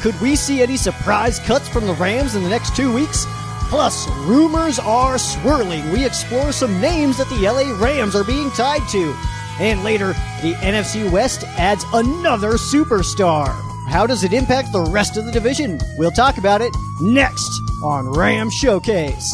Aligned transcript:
Could 0.00 0.18
we 0.18 0.34
see 0.34 0.62
any 0.62 0.78
surprise 0.78 1.38
cuts 1.40 1.68
from 1.68 1.86
the 1.86 1.92
Rams 1.92 2.34
in 2.34 2.42
the 2.42 2.48
next 2.48 2.74
two 2.74 2.90
weeks? 2.90 3.26
Plus, 3.68 4.08
rumors 4.20 4.78
are 4.78 5.18
swirling. 5.18 5.90
We 5.92 6.06
explore 6.06 6.52
some 6.52 6.80
names 6.80 7.18
that 7.18 7.28
the 7.28 7.42
LA 7.42 7.78
Rams 7.78 8.16
are 8.16 8.24
being 8.24 8.50
tied 8.52 8.88
to. 8.92 9.14
And 9.60 9.84
later, 9.84 10.14
the 10.40 10.54
NFC 10.60 11.10
West 11.12 11.44
adds 11.58 11.84
another 11.92 12.52
superstar. 12.52 13.48
How 13.90 14.06
does 14.06 14.24
it 14.24 14.32
impact 14.32 14.72
the 14.72 14.84
rest 14.84 15.18
of 15.18 15.26
the 15.26 15.32
division? 15.32 15.78
We'll 15.98 16.10
talk 16.10 16.38
about 16.38 16.62
it 16.62 16.74
next 17.02 17.50
on 17.84 18.08
Ram 18.08 18.48
Showcase. 18.48 19.30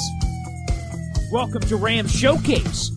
Welcome 1.31 1.63
to 1.63 1.77
Ram 1.77 2.09
Showcase 2.09 2.96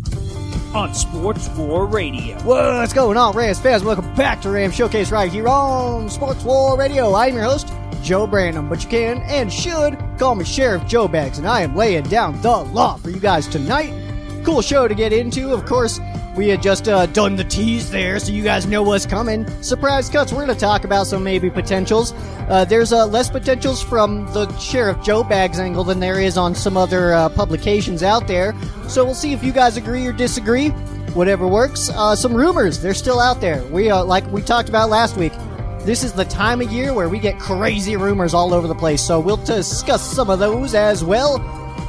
on 0.73 0.93
Sports 0.93 1.49
War 1.49 1.85
Radio. 1.85 2.37
What's 2.43 2.93
going 2.93 3.17
on, 3.17 3.35
Rams 3.35 3.59
fans? 3.59 3.83
Welcome 3.83 4.13
back 4.15 4.41
to 4.41 4.49
Ram 4.49 4.71
Showcase 4.71 5.11
right 5.11 5.31
here 5.31 5.47
on 5.47 6.09
Sports 6.09 6.43
War 6.43 6.77
Radio. 6.77 7.13
I'm 7.15 7.33
your 7.33 7.43
host, 7.43 7.73
Joe 8.03 8.27
Brandon, 8.27 8.69
but 8.69 8.83
you 8.83 8.89
can 8.89 9.21
and 9.23 9.51
should 9.51 9.97
call 10.19 10.35
me 10.35 10.45
Sheriff 10.45 10.85
Joe 10.85 11.07
Bags, 11.07 11.37
and 11.39 11.47
I 11.47 11.61
am 11.61 11.75
laying 11.75 12.03
down 12.03 12.39
the 12.41 12.57
law 12.57 12.97
for 12.97 13.09
you 13.09 13.19
guys 13.19 13.47
tonight. 13.47 13.93
Cool 14.43 14.61
show 14.61 14.87
to 14.87 14.95
get 14.95 15.13
into. 15.13 15.51
Of 15.53 15.65
course, 15.65 15.99
we 16.35 16.47
had 16.47 16.61
just 16.61 16.87
uh, 16.87 17.05
done 17.07 17.35
the 17.35 17.43
tease 17.43 17.91
there, 17.91 18.17
so 18.19 18.31
you 18.31 18.43
guys 18.43 18.65
know 18.65 18.81
what's 18.81 19.05
coming. 19.05 19.45
Surprise 19.61 20.09
cuts. 20.09 20.31
We're 20.31 20.45
going 20.45 20.55
to 20.57 20.59
talk 20.59 20.85
about 20.85 21.07
some 21.07 21.23
maybe 21.23 21.49
potentials. 21.49 22.13
Uh, 22.47 22.65
there's 22.65 22.93
uh, 22.93 23.05
less 23.05 23.29
potentials 23.29 23.83
from 23.83 24.25
the 24.33 24.51
Sheriff 24.57 25.03
Joe 25.03 25.23
Bags 25.23 25.59
angle 25.59 25.83
than 25.83 25.99
there 25.99 26.19
is 26.19 26.37
on 26.37 26.55
some 26.55 26.77
other 26.77 27.13
uh, 27.13 27.29
publications 27.29 28.01
out 28.01 28.27
there. 28.27 28.55
So 28.87 29.03
we'll 29.03 29.13
see 29.13 29.33
if 29.33 29.43
you 29.43 29.51
guys 29.51 29.75
agree 29.77 30.07
or 30.07 30.13
disagree. 30.13 30.69
Whatever 31.13 31.47
works. 31.47 31.89
Uh, 31.89 32.15
some 32.15 32.33
rumors. 32.33 32.81
They're 32.81 32.93
still 32.93 33.19
out 33.19 33.41
there. 33.41 33.63
We 33.65 33.89
uh, 33.89 34.03
like 34.05 34.25
we 34.31 34.41
talked 34.41 34.69
about 34.69 34.89
last 34.89 35.17
week. 35.17 35.33
This 35.81 36.03
is 36.03 36.13
the 36.13 36.25
time 36.25 36.61
of 36.61 36.71
year 36.71 36.93
where 36.93 37.09
we 37.09 37.19
get 37.19 37.39
crazy 37.39 37.97
rumors 37.97 38.33
all 38.33 38.53
over 38.53 38.67
the 38.67 38.75
place. 38.75 39.01
So 39.01 39.19
we'll 39.19 39.37
discuss 39.37 40.03
some 40.03 40.29
of 40.29 40.39
those 40.39 40.75
as 40.75 41.03
well. 41.03 41.39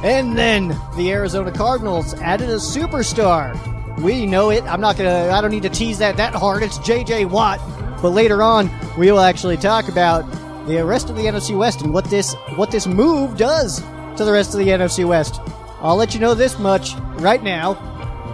And 0.03 0.37
then 0.37 0.69
the 0.95 1.11
Arizona 1.11 1.51
Cardinals 1.51 2.15
added 2.15 2.49
a 2.49 2.55
superstar. 2.55 3.55
We 3.99 4.25
know 4.25 4.49
it. 4.49 4.63
I'm 4.63 4.81
not 4.81 4.97
gonna. 4.97 5.29
I 5.31 5.41
don't 5.41 5.51
need 5.51 5.63
to 5.63 5.69
tease 5.69 5.99
that 5.99 6.17
that 6.17 6.33
hard. 6.33 6.63
It's 6.63 6.79
J.J. 6.79 7.25
Watt. 7.25 7.59
But 8.01 8.09
later 8.09 8.41
on, 8.41 8.69
we 8.97 9.11
will 9.11 9.19
actually 9.19 9.57
talk 9.57 9.89
about 9.89 10.25
the 10.65 10.83
rest 10.83 11.09
of 11.09 11.15
the 11.15 11.23
NFC 11.23 11.55
West 11.55 11.81
and 11.81 11.93
what 11.93 12.05
this 12.05 12.33
what 12.55 12.71
this 12.71 12.87
move 12.87 13.37
does 13.37 13.79
to 14.17 14.25
the 14.25 14.31
rest 14.31 14.53
of 14.53 14.59
the 14.59 14.67
NFC 14.69 15.07
West. 15.07 15.39
I'll 15.81 15.95
let 15.95 16.13
you 16.15 16.19
know 16.19 16.33
this 16.33 16.57
much 16.57 16.95
right 17.19 17.41
now. 17.43 17.73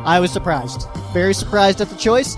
I 0.05 0.21
was 0.21 0.31
surprised, 0.31 0.87
very 1.11 1.33
surprised 1.33 1.81
at 1.81 1.89
the 1.89 1.97
choice 1.97 2.37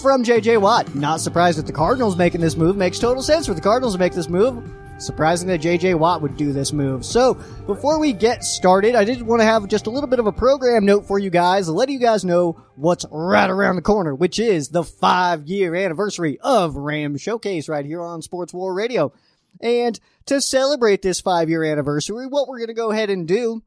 from 0.00 0.24
J.J. 0.24 0.56
Watt. 0.56 0.94
Not 0.94 1.20
surprised 1.20 1.58
that 1.58 1.66
the 1.66 1.72
Cardinals 1.72 2.16
making 2.16 2.40
this 2.40 2.56
move. 2.56 2.76
Makes 2.76 2.98
total 2.98 3.22
sense 3.22 3.46
for 3.46 3.54
the 3.54 3.60
Cardinals 3.60 3.92
to 3.94 3.98
make 3.98 4.14
this 4.14 4.30
move. 4.30 4.64
Surprising 5.02 5.48
that 5.48 5.58
J.J. 5.58 5.94
Watt 5.94 6.22
would 6.22 6.36
do 6.36 6.52
this 6.52 6.72
move. 6.72 7.04
So, 7.04 7.34
before 7.66 7.98
we 7.98 8.12
get 8.12 8.44
started, 8.44 8.94
I 8.94 9.04
did 9.04 9.20
want 9.22 9.40
to 9.40 9.44
have 9.44 9.66
just 9.66 9.86
a 9.86 9.90
little 9.90 10.08
bit 10.08 10.20
of 10.20 10.26
a 10.26 10.32
program 10.32 10.84
note 10.84 11.06
for 11.06 11.18
you 11.18 11.28
guys, 11.28 11.68
letting 11.68 11.94
you 11.94 12.00
guys 12.00 12.24
know 12.24 12.62
what's 12.76 13.04
right 13.10 13.50
around 13.50 13.76
the 13.76 13.82
corner, 13.82 14.14
which 14.14 14.38
is 14.38 14.68
the 14.68 14.84
five 14.84 15.48
year 15.48 15.74
anniversary 15.74 16.38
of 16.40 16.76
Ram 16.76 17.16
Showcase 17.16 17.68
right 17.68 17.84
here 17.84 18.00
on 18.00 18.22
Sports 18.22 18.54
War 18.54 18.72
Radio. 18.72 19.12
And 19.60 19.98
to 20.26 20.40
celebrate 20.40 21.02
this 21.02 21.20
five 21.20 21.50
year 21.50 21.64
anniversary, 21.64 22.26
what 22.26 22.48
we're 22.48 22.58
going 22.58 22.68
to 22.68 22.74
go 22.74 22.90
ahead 22.90 23.10
and 23.10 23.26
do, 23.26 23.62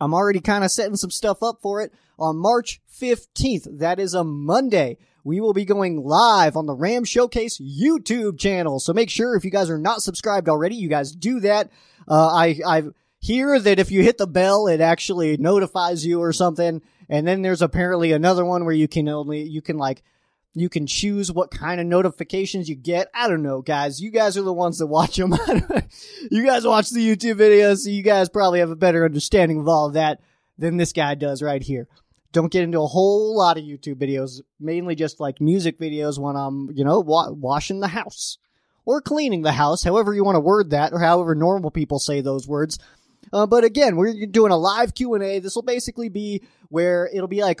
I'm 0.00 0.14
already 0.14 0.40
kind 0.40 0.64
of 0.64 0.70
setting 0.70 0.96
some 0.96 1.10
stuff 1.10 1.42
up 1.42 1.58
for 1.62 1.80
it 1.80 1.92
on 2.18 2.36
March 2.36 2.80
15th. 3.00 3.78
That 3.78 3.98
is 3.98 4.14
a 4.14 4.24
Monday 4.24 4.98
we 5.24 5.40
will 5.40 5.54
be 5.54 5.64
going 5.64 6.04
live 6.04 6.54
on 6.54 6.66
the 6.66 6.74
Ram 6.74 7.04
Showcase 7.04 7.58
YouTube 7.58 8.38
channel. 8.38 8.78
So 8.78 8.92
make 8.92 9.08
sure 9.08 9.34
if 9.34 9.44
you 9.44 9.50
guys 9.50 9.70
are 9.70 9.78
not 9.78 10.02
subscribed 10.02 10.48
already, 10.48 10.76
you 10.76 10.88
guys 10.88 11.12
do 11.12 11.40
that. 11.40 11.70
Uh, 12.06 12.28
I, 12.28 12.60
I 12.66 12.82
hear 13.20 13.58
that 13.58 13.78
if 13.78 13.90
you 13.90 14.02
hit 14.02 14.18
the 14.18 14.26
bell, 14.26 14.68
it 14.68 14.82
actually 14.82 15.38
notifies 15.38 16.04
you 16.04 16.20
or 16.20 16.34
something. 16.34 16.82
And 17.08 17.26
then 17.26 17.40
there's 17.40 17.62
apparently 17.62 18.12
another 18.12 18.44
one 18.44 18.66
where 18.66 18.74
you 18.74 18.86
can 18.86 19.08
only, 19.08 19.42
you 19.42 19.62
can 19.62 19.78
like, 19.78 20.02
you 20.52 20.68
can 20.68 20.86
choose 20.86 21.32
what 21.32 21.50
kind 21.50 21.80
of 21.80 21.86
notifications 21.86 22.68
you 22.68 22.76
get. 22.76 23.08
I 23.14 23.26
don't 23.26 23.42
know, 23.42 23.62
guys. 23.62 24.00
You 24.00 24.10
guys 24.10 24.36
are 24.36 24.42
the 24.42 24.52
ones 24.52 24.78
that 24.78 24.86
watch 24.86 25.16
them. 25.16 25.34
you 26.30 26.46
guys 26.46 26.64
watch 26.64 26.90
the 26.90 27.04
YouTube 27.04 27.36
videos, 27.36 27.78
so 27.78 27.90
you 27.90 28.02
guys 28.02 28.28
probably 28.28 28.60
have 28.60 28.70
a 28.70 28.76
better 28.76 29.04
understanding 29.04 29.58
of 29.58 29.68
all 29.68 29.86
of 29.86 29.94
that 29.94 30.20
than 30.56 30.76
this 30.76 30.92
guy 30.92 31.16
does 31.16 31.42
right 31.42 31.62
here 31.62 31.88
don't 32.34 32.52
get 32.52 32.64
into 32.64 32.80
a 32.80 32.86
whole 32.86 33.36
lot 33.36 33.56
of 33.56 33.64
YouTube 33.64 33.94
videos, 33.94 34.42
mainly 34.60 34.94
just 34.94 35.20
like 35.20 35.40
music 35.40 35.78
videos 35.78 36.18
when 36.18 36.36
I'm, 36.36 36.68
you 36.74 36.84
know, 36.84 37.00
wa- 37.00 37.30
washing 37.30 37.80
the 37.80 37.88
house 37.88 38.36
or 38.84 39.00
cleaning 39.00 39.42
the 39.42 39.52
house, 39.52 39.82
however 39.82 40.12
you 40.12 40.24
want 40.24 40.36
to 40.36 40.40
word 40.40 40.70
that, 40.70 40.92
or 40.92 40.98
however 40.98 41.34
normal 41.34 41.70
people 41.70 41.98
say 41.98 42.20
those 42.20 42.46
words. 42.46 42.78
Uh, 43.32 43.46
but 43.46 43.64
again, 43.64 43.96
we're 43.96 44.26
doing 44.26 44.52
a 44.52 44.56
live 44.56 44.94
Q 44.94 45.14
and 45.14 45.24
A. 45.24 45.38
This 45.38 45.54
will 45.54 45.62
basically 45.62 46.10
be 46.10 46.42
where 46.68 47.08
it'll 47.12 47.28
be 47.28 47.40
like 47.40 47.60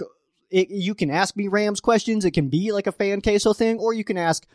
it, 0.50 0.70
you 0.70 0.94
can 0.94 1.10
ask 1.10 1.36
me 1.36 1.48
Rams 1.48 1.80
questions. 1.80 2.24
It 2.24 2.32
can 2.32 2.48
be 2.48 2.72
like 2.72 2.86
a 2.86 2.92
fan 2.92 3.22
queso 3.22 3.54
thing, 3.54 3.78
or 3.78 3.94
you 3.94 4.04
can 4.04 4.18
ask. 4.18 4.46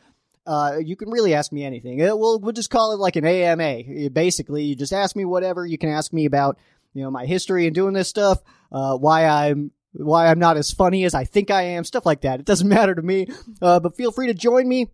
Uh, 0.45 0.77
you 0.83 0.95
can 0.95 1.09
really 1.09 1.33
ask 1.33 1.51
me 1.51 1.63
anything. 1.63 1.99
It, 1.99 2.17
we'll 2.17 2.39
we'll 2.39 2.53
just 2.53 2.69
call 2.69 2.91
it 2.91 2.99
like 2.99 3.15
an 3.15 3.25
AMA. 3.25 4.09
Basically, 4.11 4.63
you 4.63 4.75
just 4.75 4.93
ask 4.93 5.15
me 5.15 5.25
whatever. 5.25 5.65
You 5.65 5.77
can 5.77 5.89
ask 5.89 6.13
me 6.13 6.25
about 6.25 6.57
you 6.93 7.03
know 7.03 7.09
my 7.09 7.25
history 7.25 7.65
and 7.65 7.75
doing 7.75 7.93
this 7.93 8.07
stuff, 8.07 8.39
uh, 8.71 8.95
why 8.97 9.25
I'm 9.25 9.71
why 9.93 10.27
I'm 10.27 10.39
not 10.39 10.57
as 10.57 10.71
funny 10.71 11.03
as 11.03 11.13
I 11.13 11.23
think 11.25 11.51
I 11.51 11.61
am, 11.63 11.83
stuff 11.83 12.05
like 12.05 12.21
that. 12.21 12.39
It 12.39 12.45
doesn't 12.45 12.67
matter 12.77 12.95
to 12.95 13.01
me. 13.01 13.27
Uh, 13.61 13.79
but 13.79 13.95
feel 13.95 14.11
free 14.11 14.27
to 14.27 14.33
join 14.33 14.67
me. 14.67 14.87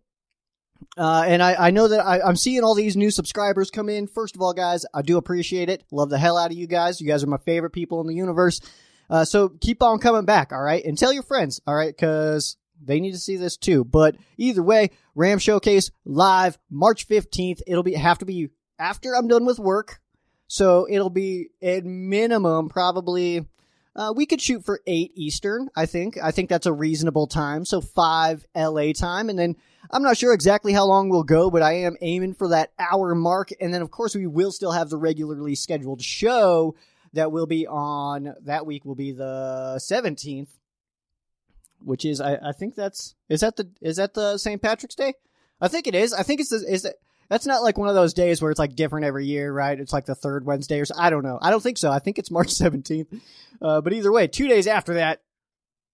Uh, 0.97 1.23
and 1.27 1.41
I, 1.41 1.67
I 1.67 1.71
know 1.71 1.87
that 1.87 2.05
I, 2.05 2.21
I'm 2.21 2.35
seeing 2.35 2.63
all 2.63 2.75
these 2.75 2.95
new 2.95 3.11
subscribers 3.11 3.71
come 3.71 3.89
in. 3.89 4.07
First 4.07 4.35
of 4.35 4.41
all, 4.41 4.53
guys, 4.53 4.85
I 4.93 5.01
do 5.01 5.17
appreciate 5.17 5.69
it. 5.69 5.83
Love 5.91 6.09
the 6.09 6.17
hell 6.17 6.37
out 6.37 6.51
of 6.51 6.57
you 6.57 6.67
guys. 6.67 7.01
You 7.01 7.07
guys 7.07 7.23
are 7.23 7.27
my 7.27 7.37
favorite 7.37 7.71
people 7.71 8.01
in 8.01 8.07
the 8.07 8.15
universe. 8.15 8.61
Uh, 9.09 9.25
so 9.25 9.49
keep 9.49 9.83
on 9.83 9.99
coming 9.99 10.25
back, 10.25 10.51
all 10.51 10.61
right? 10.61 10.83
And 10.83 10.97
tell 10.97 11.13
your 11.13 11.23
friends, 11.23 11.61
all 11.67 11.75
right? 11.75 11.95
Because 11.95 12.57
they 12.81 12.99
need 12.99 13.11
to 13.11 13.19
see 13.19 13.37
this 13.37 13.57
too. 13.57 13.83
But 13.83 14.15
either 14.37 14.63
way, 14.63 14.91
Ram 15.15 15.39
Showcase 15.39 15.91
live 16.05 16.57
March 16.69 17.07
15th. 17.07 17.61
It'll 17.67 17.83
be 17.83 17.93
have 17.93 18.19
to 18.19 18.25
be 18.25 18.49
after 18.79 19.15
I'm 19.15 19.27
done 19.27 19.45
with 19.45 19.59
work. 19.59 19.99
So 20.47 20.87
it'll 20.89 21.09
be 21.09 21.49
at 21.61 21.85
minimum 21.85 22.69
probably 22.69 23.45
uh, 23.95 24.13
we 24.15 24.25
could 24.25 24.41
shoot 24.41 24.65
for 24.65 24.81
eight 24.87 25.11
Eastern. 25.15 25.69
I 25.75 25.85
think. 25.85 26.17
I 26.21 26.31
think 26.31 26.49
that's 26.49 26.65
a 26.65 26.73
reasonable 26.73 27.27
time. 27.27 27.65
So 27.65 27.81
five 27.81 28.45
LA 28.55 28.91
time, 28.93 29.29
and 29.29 29.39
then 29.39 29.55
I'm 29.91 30.03
not 30.03 30.17
sure 30.17 30.33
exactly 30.33 30.73
how 30.73 30.85
long 30.85 31.09
we'll 31.09 31.23
go, 31.23 31.49
but 31.49 31.61
I 31.61 31.73
am 31.73 31.95
aiming 32.01 32.33
for 32.33 32.49
that 32.49 32.71
hour 32.79 33.15
mark. 33.15 33.51
And 33.59 33.73
then, 33.73 33.81
of 33.81 33.91
course, 33.91 34.15
we 34.15 34.27
will 34.27 34.51
still 34.51 34.71
have 34.71 34.89
the 34.89 34.97
regularly 34.97 35.55
scheduled 35.55 36.01
show 36.01 36.75
that 37.13 37.31
will 37.31 37.45
be 37.45 37.67
on 37.67 38.35
that 38.41 38.65
week. 38.65 38.85
Will 38.85 38.95
be 38.95 39.11
the 39.11 39.75
17th, 39.79 40.49
which 41.79 42.05
is 42.05 42.19
I, 42.19 42.35
I 42.35 42.51
think 42.51 42.75
that's 42.75 43.15
is 43.29 43.41
that 43.41 43.55
the 43.55 43.69
is 43.81 43.97
that 43.97 44.13
the 44.13 44.37
St. 44.37 44.61
Patrick's 44.61 44.95
Day? 44.95 45.13
I 45.61 45.67
think 45.67 45.87
it 45.87 45.95
is. 45.95 46.13
I 46.13 46.23
think 46.23 46.41
it's 46.41 46.49
the, 46.49 46.57
is 46.67 46.85
it. 46.85 46.95
That's 47.29 47.45
not 47.45 47.63
like 47.63 47.77
one 47.77 47.89
of 47.89 47.95
those 47.95 48.13
days 48.13 48.41
where 48.41 48.51
it's 48.51 48.59
like 48.59 48.75
different 48.75 49.05
every 49.05 49.25
year, 49.25 49.51
right? 49.51 49.79
It's 49.79 49.93
like 49.93 50.05
the 50.05 50.15
third 50.15 50.45
Wednesday 50.45 50.79
or 50.79 50.85
so. 50.85 50.95
I 50.97 51.09
don't 51.09 51.23
know. 51.23 51.39
I 51.41 51.49
don't 51.49 51.61
think 51.61 51.77
so. 51.77 51.91
I 51.91 51.99
think 51.99 52.19
it's 52.19 52.31
March 52.31 52.49
17th. 52.49 53.21
Uh, 53.61 53.81
but 53.81 53.93
either 53.93 54.11
way, 54.11 54.27
two 54.27 54.47
days 54.47 54.67
after 54.67 54.95
that, 54.95 55.21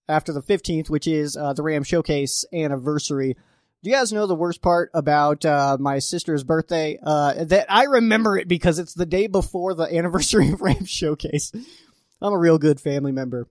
after 0.10 0.34
the 0.34 0.42
15th, 0.42 0.90
which 0.90 1.08
is 1.08 1.38
uh, 1.38 1.54
the 1.54 1.64
Ram 1.64 1.84
Showcase 1.84 2.44
anniversary. 2.54 3.38
Do 3.84 3.90
you 3.90 3.96
guys 3.96 4.14
know 4.14 4.28
the 4.28 4.36
worst 4.36 4.62
part 4.62 4.92
about 4.94 5.44
uh, 5.46 5.78
my 5.80 6.00
sister's 6.00 6.44
birthday? 6.44 7.00
Uh, 7.02 7.46
that 7.46 7.66
I 7.70 7.86
remember 7.86 8.38
it 8.38 8.48
because 8.48 8.78
it's 8.78 8.94
the 8.94 9.06
day 9.06 9.28
before 9.28 9.74
the 9.74 9.84
anniversary 9.98 10.52
of 10.52 10.62
Ram 10.62 10.86
Showcase. 10.86 11.52
I'm 12.22 12.34
a 12.34 12.38
real 12.38 12.60
good 12.60 12.80
family 12.80 13.12
member. 13.12 13.48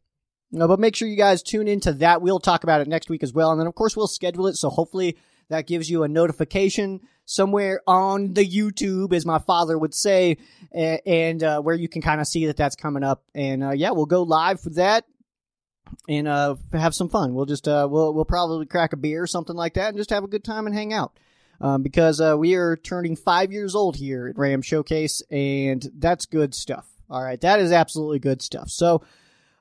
No, 0.53 0.69
but 0.69 0.81
make 0.81 0.97
sure 0.97 1.09
you 1.09 1.17
guys 1.17 1.43
tune 1.43 1.69
into 1.69 1.93
that. 1.95 2.23
We'll 2.23 2.41
talk 2.41 2.63
about 2.65 2.81
it 2.81 2.89
next 2.89 3.09
week 3.09 3.23
as 3.23 3.33
well. 3.33 3.51
And 3.53 3.61
then, 3.61 3.67
of 3.67 3.75
course, 3.75 3.97
we'll 3.97 4.09
schedule 4.09 4.47
it. 4.49 4.57
So 4.57 4.69
hopefully 4.69 5.17
that 5.49 5.67
gives 5.67 5.89
you 5.89 6.03
a 6.03 6.09
notification 6.09 7.01
somewhere 7.31 7.81
on 7.87 8.35
the 8.35 8.45
YouTube, 8.45 9.13
as 9.13 9.25
my 9.25 9.39
father 9.39 9.79
would 9.79 9.95
say, 9.95 10.37
and, 10.73 11.43
uh, 11.45 11.61
where 11.61 11.77
you 11.77 11.89
can 11.89 12.03
kind 12.03 12.21
of 12.21 12.27
see 12.27 12.47
that 12.47 12.57
that's 12.57 12.75
coming 12.75 13.05
up. 13.05 13.23
And 13.35 13.63
uh, 13.63 13.71
yeah, 13.71 13.91
we'll 13.93 14.07
go 14.07 14.23
live 14.25 14.61
for 14.61 14.71
that. 14.71 15.05
and 16.09 16.27
uh, 16.29 16.57
have 16.73 16.95
some 16.95 17.09
fun. 17.09 17.35
We'll 17.35 17.47
just 17.47 17.67
uh, 17.69 17.87
we'll 17.91 18.15
we'll 18.15 18.25
probably 18.25 18.67
crack 18.67 18.93
a 18.93 18.97
beer 18.97 19.23
or 19.23 19.27
something 19.27 19.57
like 19.57 19.75
that, 19.75 19.89
and 19.89 19.97
just 19.97 20.11
have 20.11 20.25
a 20.25 20.29
good 20.29 20.45
time 20.45 20.67
and 20.67 20.75
hang 20.75 20.93
out. 20.93 21.19
Um, 21.61 21.83
because 21.83 22.21
uh, 22.21 22.37
we 22.39 22.55
are 22.55 22.77
turning 22.77 23.17
five 23.17 23.53
years 23.53 23.75
old 23.75 23.97
here 23.97 24.29
at 24.29 24.39
Ram 24.39 24.63
Showcase, 24.63 25.23
and 25.31 25.87
that's 25.99 26.27
good 26.27 26.55
stuff. 26.55 26.87
All 27.11 27.23
right, 27.23 27.41
that 27.43 27.61
is 27.61 27.71
absolutely 27.71 28.19
good 28.19 28.41
stuff. 28.41 28.71
So, 28.71 29.03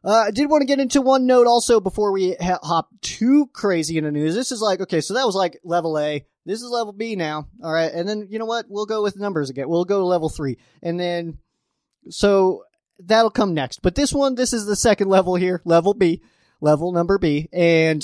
uh, 0.03 0.25
I 0.27 0.31
did 0.31 0.49
want 0.49 0.61
to 0.61 0.67
get 0.67 0.79
into 0.79 1.01
one 1.01 1.25
note 1.25 1.45
also 1.47 1.79
before 1.81 2.11
we 2.13 2.35
ha- 2.39 2.59
hop 2.63 2.89
too 3.01 3.47
crazy 3.53 3.97
into 3.97 4.11
news. 4.11 4.33
This 4.33 4.51
is 4.51 4.61
like 4.61 4.79
okay, 4.81 5.01
so 5.01 5.13
that 5.15 5.25
was 5.25 5.35
like 5.35 5.59
level 5.63 5.99
A. 5.99 6.25
This 6.49 6.63
is 6.63 6.69
level 6.71 6.93
B 6.93 7.15
now. 7.15 7.47
All 7.63 7.71
right, 7.71 7.91
and 7.93 8.09
then 8.09 8.27
you 8.31 8.39
know 8.39 8.45
what? 8.45 8.65
We'll 8.67 8.87
go 8.87 9.03
with 9.03 9.15
numbers 9.15 9.51
again. 9.51 9.69
We'll 9.69 9.85
go 9.85 9.99
to 9.99 10.05
level 10.05 10.29
three, 10.29 10.57
and 10.81 10.99
then 10.99 11.37
so 12.09 12.63
that'll 12.97 13.29
come 13.29 13.53
next. 13.53 13.83
But 13.83 13.93
this 13.93 14.11
one, 14.11 14.33
this 14.33 14.51
is 14.51 14.65
the 14.65 14.75
second 14.75 15.09
level 15.09 15.35
here, 15.35 15.61
level 15.63 15.93
B, 15.93 16.23
level 16.59 16.91
number 16.91 17.19
B, 17.19 17.49
and 17.53 18.03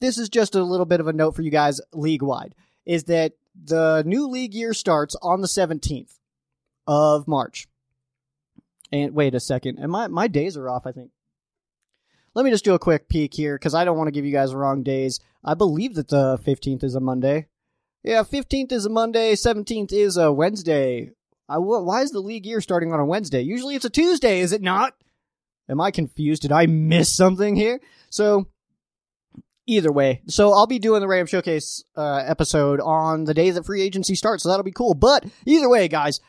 this 0.00 0.16
is 0.16 0.30
just 0.30 0.54
a 0.54 0.64
little 0.64 0.86
bit 0.86 1.00
of 1.00 1.08
a 1.08 1.12
note 1.12 1.36
for 1.36 1.42
you 1.42 1.50
guys 1.50 1.78
league 1.92 2.22
wide 2.22 2.54
is 2.86 3.04
that 3.04 3.32
the 3.62 4.02
new 4.06 4.28
league 4.28 4.54
year 4.54 4.72
starts 4.72 5.14
on 5.20 5.42
the 5.42 5.46
17th 5.46 6.18
of 6.86 7.28
March. 7.28 7.66
And 8.92 9.14
wait 9.14 9.34
a 9.34 9.40
second. 9.40 9.78
And 9.78 9.92
my, 9.92 10.08
my 10.08 10.26
days 10.26 10.56
are 10.56 10.70
off, 10.70 10.86
I 10.86 10.92
think. 10.92 11.10
Let 12.34 12.44
me 12.44 12.50
just 12.50 12.64
do 12.64 12.74
a 12.74 12.78
quick 12.78 13.08
peek 13.08 13.34
here 13.34 13.56
because 13.58 13.74
I 13.74 13.84
don't 13.84 13.96
want 13.96 14.08
to 14.08 14.12
give 14.12 14.24
you 14.24 14.32
guys 14.32 14.54
wrong 14.54 14.82
days. 14.82 15.20
I 15.44 15.54
believe 15.54 15.94
that 15.94 16.08
the 16.08 16.38
15th 16.38 16.82
is 16.82 16.94
a 16.94 17.00
Monday. 17.00 17.46
Yeah, 18.04 18.22
15th 18.22 18.70
is 18.70 18.84
a 18.84 18.90
Monday, 18.90 19.32
17th 19.32 19.90
is 19.90 20.18
a 20.18 20.30
Wednesday. 20.30 21.12
I, 21.48 21.56
why 21.56 22.02
is 22.02 22.10
the 22.10 22.20
league 22.20 22.44
year 22.44 22.60
starting 22.60 22.92
on 22.92 23.00
a 23.00 23.04
Wednesday? 23.06 23.40
Usually 23.40 23.76
it's 23.76 23.86
a 23.86 23.90
Tuesday, 23.90 24.40
is 24.40 24.52
it 24.52 24.60
not? 24.60 24.92
Am 25.70 25.80
I 25.80 25.90
confused? 25.90 26.42
Did 26.42 26.52
I 26.52 26.66
miss 26.66 27.16
something 27.16 27.56
here? 27.56 27.80
So, 28.10 28.46
either 29.66 29.90
way. 29.90 30.20
So 30.26 30.52
I'll 30.52 30.66
be 30.66 30.78
doing 30.78 31.00
the 31.00 31.08
Ram 31.08 31.24
Showcase 31.24 31.82
uh, 31.96 32.22
episode 32.26 32.78
on 32.78 33.24
the 33.24 33.32
day 33.32 33.48
that 33.48 33.64
free 33.64 33.80
agency 33.80 34.14
starts, 34.14 34.42
so 34.42 34.50
that'll 34.50 34.64
be 34.64 34.70
cool. 34.70 34.92
But 34.92 35.24
either 35.46 35.70
way, 35.70 35.88
guys, 35.88 36.20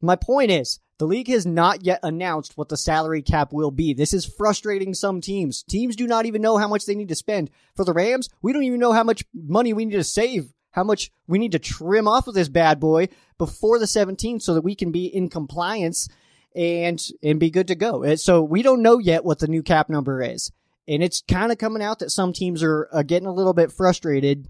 my 0.00 0.14
point 0.14 0.52
is 0.52 0.78
the 0.98 1.06
league 1.06 1.26
has 1.26 1.44
not 1.44 1.84
yet 1.84 1.98
announced 2.04 2.56
what 2.56 2.68
the 2.68 2.76
salary 2.76 3.22
cap 3.22 3.52
will 3.52 3.72
be. 3.72 3.92
This 3.92 4.14
is 4.14 4.24
frustrating 4.24 4.94
some 4.94 5.20
teams. 5.20 5.64
Teams 5.64 5.96
do 5.96 6.06
not 6.06 6.26
even 6.26 6.42
know 6.42 6.58
how 6.58 6.68
much 6.68 6.86
they 6.86 6.94
need 6.94 7.08
to 7.08 7.16
spend. 7.16 7.50
For 7.74 7.84
the 7.84 7.92
Rams, 7.92 8.28
we 8.40 8.52
don't 8.52 8.62
even 8.62 8.78
know 8.78 8.92
how 8.92 9.02
much 9.02 9.24
money 9.34 9.72
we 9.72 9.84
need 9.84 9.96
to 9.96 10.04
save, 10.04 10.53
how 10.74 10.82
much 10.82 11.12
we 11.28 11.38
need 11.38 11.52
to 11.52 11.58
trim 11.60 12.08
off 12.08 12.26
of 12.26 12.34
this 12.34 12.48
bad 12.48 12.80
boy 12.80 13.08
before 13.38 13.78
the 13.78 13.84
17th 13.84 14.42
so 14.42 14.54
that 14.54 14.64
we 14.64 14.74
can 14.74 14.90
be 14.90 15.06
in 15.06 15.28
compliance 15.28 16.08
and 16.54 17.00
and 17.22 17.38
be 17.38 17.50
good 17.50 17.68
to 17.68 17.76
go. 17.76 18.14
So 18.16 18.42
we 18.42 18.62
don't 18.62 18.82
know 18.82 18.98
yet 18.98 19.24
what 19.24 19.38
the 19.38 19.46
new 19.46 19.62
cap 19.62 19.88
number 19.88 20.20
is. 20.20 20.50
And 20.86 21.02
it's 21.02 21.22
kind 21.22 21.52
of 21.52 21.58
coming 21.58 21.82
out 21.82 22.00
that 22.00 22.10
some 22.10 22.32
teams 22.32 22.62
are, 22.62 22.88
are 22.92 23.04
getting 23.04 23.28
a 23.28 23.32
little 23.32 23.54
bit 23.54 23.72
frustrated 23.72 24.48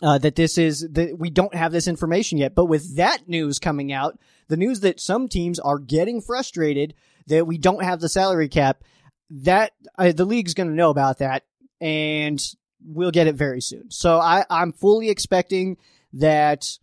uh, 0.00 0.18
that 0.18 0.36
this 0.36 0.56
is 0.56 0.88
that 0.92 1.18
we 1.18 1.30
don't 1.30 1.54
have 1.54 1.72
this 1.72 1.88
information 1.88 2.38
yet. 2.38 2.54
But 2.54 2.66
with 2.66 2.96
that 2.96 3.28
news 3.28 3.58
coming 3.58 3.92
out, 3.92 4.18
the 4.46 4.56
news 4.56 4.80
that 4.80 5.00
some 5.00 5.28
teams 5.28 5.58
are 5.58 5.80
getting 5.80 6.20
frustrated 6.20 6.94
that 7.26 7.46
we 7.46 7.58
don't 7.58 7.82
have 7.82 8.00
the 8.00 8.08
salary 8.08 8.48
cap, 8.48 8.84
that 9.30 9.72
uh, 9.98 10.12
the 10.12 10.24
league's 10.24 10.54
going 10.54 10.68
to 10.68 10.74
know 10.74 10.90
about 10.90 11.18
that, 11.18 11.42
and 11.80 12.40
we'll 12.84 13.10
get 13.10 13.26
it 13.26 13.34
very 13.34 13.60
soon. 13.60 13.90
So 13.90 14.18
I, 14.18 14.44
I'm 14.50 14.72
fully 14.72 15.10
expecting 15.10 15.76
that. 16.14 16.78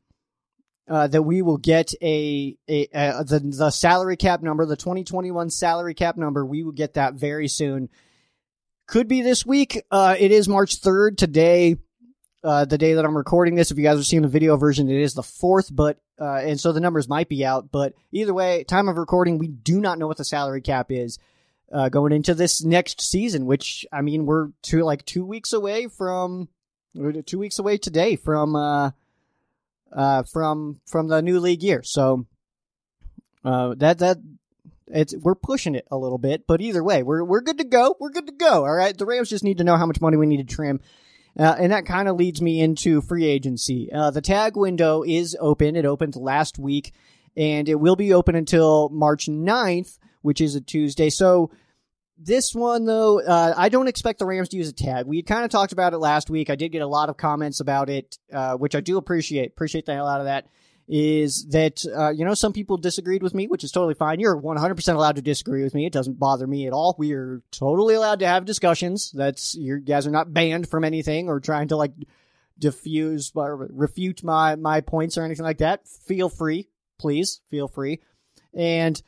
Uh, 0.87 1.07
that 1.07 1.23
we 1.23 1.41
will 1.41 1.57
get 1.57 1.95
a, 1.99 2.55
a, 2.67 2.87
a 2.93 3.23
the 3.23 3.39
the 3.39 3.71
salary 3.71 4.15
cap 4.15 4.43
number, 4.43 4.67
the 4.67 4.75
2021 4.75 5.49
salary 5.49 5.95
cap 5.95 6.15
number. 6.15 6.45
We 6.45 6.61
will 6.61 6.73
get 6.73 6.93
that 6.93 7.15
very 7.15 7.47
soon. 7.47 7.89
Could 8.85 9.07
be 9.07 9.23
this 9.23 9.43
week. 9.43 9.81
Uh, 9.89 10.15
it 10.19 10.31
is 10.31 10.47
March 10.47 10.79
3rd 10.79 11.17
today. 11.17 11.77
Uh, 12.45 12.63
the 12.63 12.77
day 12.77 12.93
that 12.93 13.03
I'm 13.03 13.17
recording 13.17 13.55
this. 13.55 13.71
If 13.71 13.77
you 13.79 13.83
guys 13.83 13.99
are 13.99 14.03
seeing 14.03 14.21
the 14.21 14.27
video 14.27 14.55
version, 14.55 14.87
it 14.87 15.01
is 15.01 15.15
the 15.15 15.23
fourth, 15.23 15.75
but, 15.75 15.97
uh, 16.21 16.35
and 16.35 16.59
so 16.59 16.71
the 16.71 16.79
numbers 16.79 17.09
might 17.09 17.27
be 17.27 17.43
out, 17.43 17.71
but 17.71 17.95
either 18.11 18.35
way, 18.35 18.63
time 18.63 18.87
of 18.87 18.97
recording, 18.97 19.39
we 19.39 19.47
do 19.47 19.81
not 19.81 19.97
know 19.97 20.05
what 20.05 20.17
the 20.17 20.23
salary 20.23 20.61
cap 20.61 20.91
is, 20.91 21.17
uh, 21.75 21.89
going 21.89 22.13
into 22.13 22.33
this 22.33 22.63
next 22.63 23.01
season, 23.01 23.45
which, 23.45 23.85
I 23.91 24.01
mean, 24.01 24.25
we're 24.25 24.49
two, 24.61 24.83
like 24.83 25.03
two 25.05 25.25
weeks 25.25 25.51
away 25.51 25.87
from, 25.87 26.47
two 27.25 27.37
weeks 27.37 27.59
away 27.59 27.77
today 27.77 28.15
from, 28.15 28.55
uh, 28.55 28.91
uh, 29.91 30.23
from, 30.31 30.79
from 30.85 31.09
the 31.09 31.21
new 31.21 31.39
league 31.39 31.61
year. 31.61 31.83
So, 31.83 32.25
uh, 33.43 33.75
that, 33.77 33.99
that, 33.99 34.17
it's 34.87 35.15
we're 35.17 35.35
pushing 35.35 35.75
it 35.75 35.87
a 35.91 35.97
little 35.97 36.17
bit, 36.17 36.45
but 36.47 36.61
either 36.61 36.83
way, 36.83 37.01
we're 37.01 37.23
we're 37.23 37.41
good 37.41 37.57
to 37.57 37.63
go. 37.63 37.95
We're 37.99 38.11
good 38.11 38.27
to 38.27 38.33
go. 38.33 38.65
All 38.65 38.75
right. 38.75 38.95
The 38.95 39.07
Rams 39.07 39.31
just 39.31 39.43
need 39.43 39.57
to 39.57 39.63
know 39.63 39.77
how 39.77 39.87
much 39.87 39.99
money 39.99 40.15
we 40.15 40.27
need 40.27 40.47
to 40.47 40.55
trim. 40.55 40.79
Uh, 41.37 41.55
and 41.57 41.71
that 41.71 41.87
kind 41.87 42.07
of 42.07 42.17
leads 42.17 42.39
me 42.39 42.61
into 42.61 43.01
free 43.01 43.25
agency. 43.25 43.91
Uh, 43.91 44.11
the 44.11 44.21
tag 44.21 44.55
window 44.55 45.03
is 45.03 45.35
open. 45.39 45.75
It 45.75 45.85
opened 45.85 46.15
last 46.15 46.59
week 46.59 46.93
and 47.35 47.67
it 47.67 47.75
will 47.75 47.95
be 47.95 48.13
open 48.13 48.35
until 48.35 48.89
March 48.89 49.25
9th, 49.25 49.97
which 50.21 50.39
is 50.39 50.53
a 50.53 50.61
Tuesday. 50.61 51.09
So 51.09 51.49
this 52.17 52.53
one 52.53 52.85
though, 52.85 53.21
uh, 53.21 53.53
I 53.55 53.69
don't 53.69 53.87
expect 53.87 54.19
the 54.19 54.25
Rams 54.25 54.49
to 54.49 54.57
use 54.57 54.69
a 54.69 54.73
tag. 54.73 55.05
We 55.05 55.21
kind 55.21 55.43
of 55.43 55.51
talked 55.51 55.73
about 55.73 55.93
it 55.93 55.97
last 55.97 56.29
week. 56.29 56.49
I 56.49 56.55
did 56.55 56.69
get 56.69 56.81
a 56.81 56.87
lot 56.87 57.09
of 57.09 57.17
comments 57.17 57.59
about 57.59 57.89
it, 57.89 58.17
uh, 58.31 58.55
which 58.55 58.75
I 58.75 58.81
do 58.81 58.97
appreciate. 58.97 59.49
Appreciate 59.49 59.85
the 59.85 59.93
hell 59.93 60.07
out 60.07 60.21
of 60.21 60.25
that 60.25 60.47
is 60.87 61.47
that 61.49 61.83
uh, 61.97 62.09
you 62.09 62.23
know 62.23 62.35
some 62.35 62.53
people 62.53 62.77
disagreed 62.77 63.23
with 63.23 63.33
me, 63.33 63.47
which 63.47 63.63
is 63.63 63.71
totally 63.71 63.95
fine. 63.95 64.19
You're 64.19 64.39
100% 64.39 64.95
allowed 64.95 65.15
to 65.15 65.21
disagree 65.21 65.63
with 65.63 65.73
me. 65.73 65.85
It 65.85 65.93
doesn't 65.93 66.19
bother 66.19 66.45
me 66.45 66.67
at 66.67 66.73
all. 66.73 66.95
We 66.97 67.13
are 67.13 67.41
totally 67.51 67.95
allowed 67.95 68.19
to 68.19 68.27
have 68.27 68.45
discussions. 68.45 69.11
That's 69.11 69.55
you 69.55 69.79
guys 69.79 70.05
are 70.05 70.11
not 70.11 70.33
banned 70.33 70.69
from 70.69 70.83
anything 70.83 71.27
or 71.27 71.39
trying 71.39 71.69
to 71.69 71.75
like 71.75 71.93
diffuse 72.57 73.31
or 73.35 73.67
refute 73.71 74.23
my 74.23 74.55
my 74.55 74.81
points 74.81 75.17
or 75.17 75.23
anything 75.23 75.45
like 75.45 75.57
that. 75.57 75.87
Feel 75.87 76.29
free, 76.29 76.69
please 76.99 77.41
feel 77.49 77.67
free. 77.67 78.01
And 78.53 79.01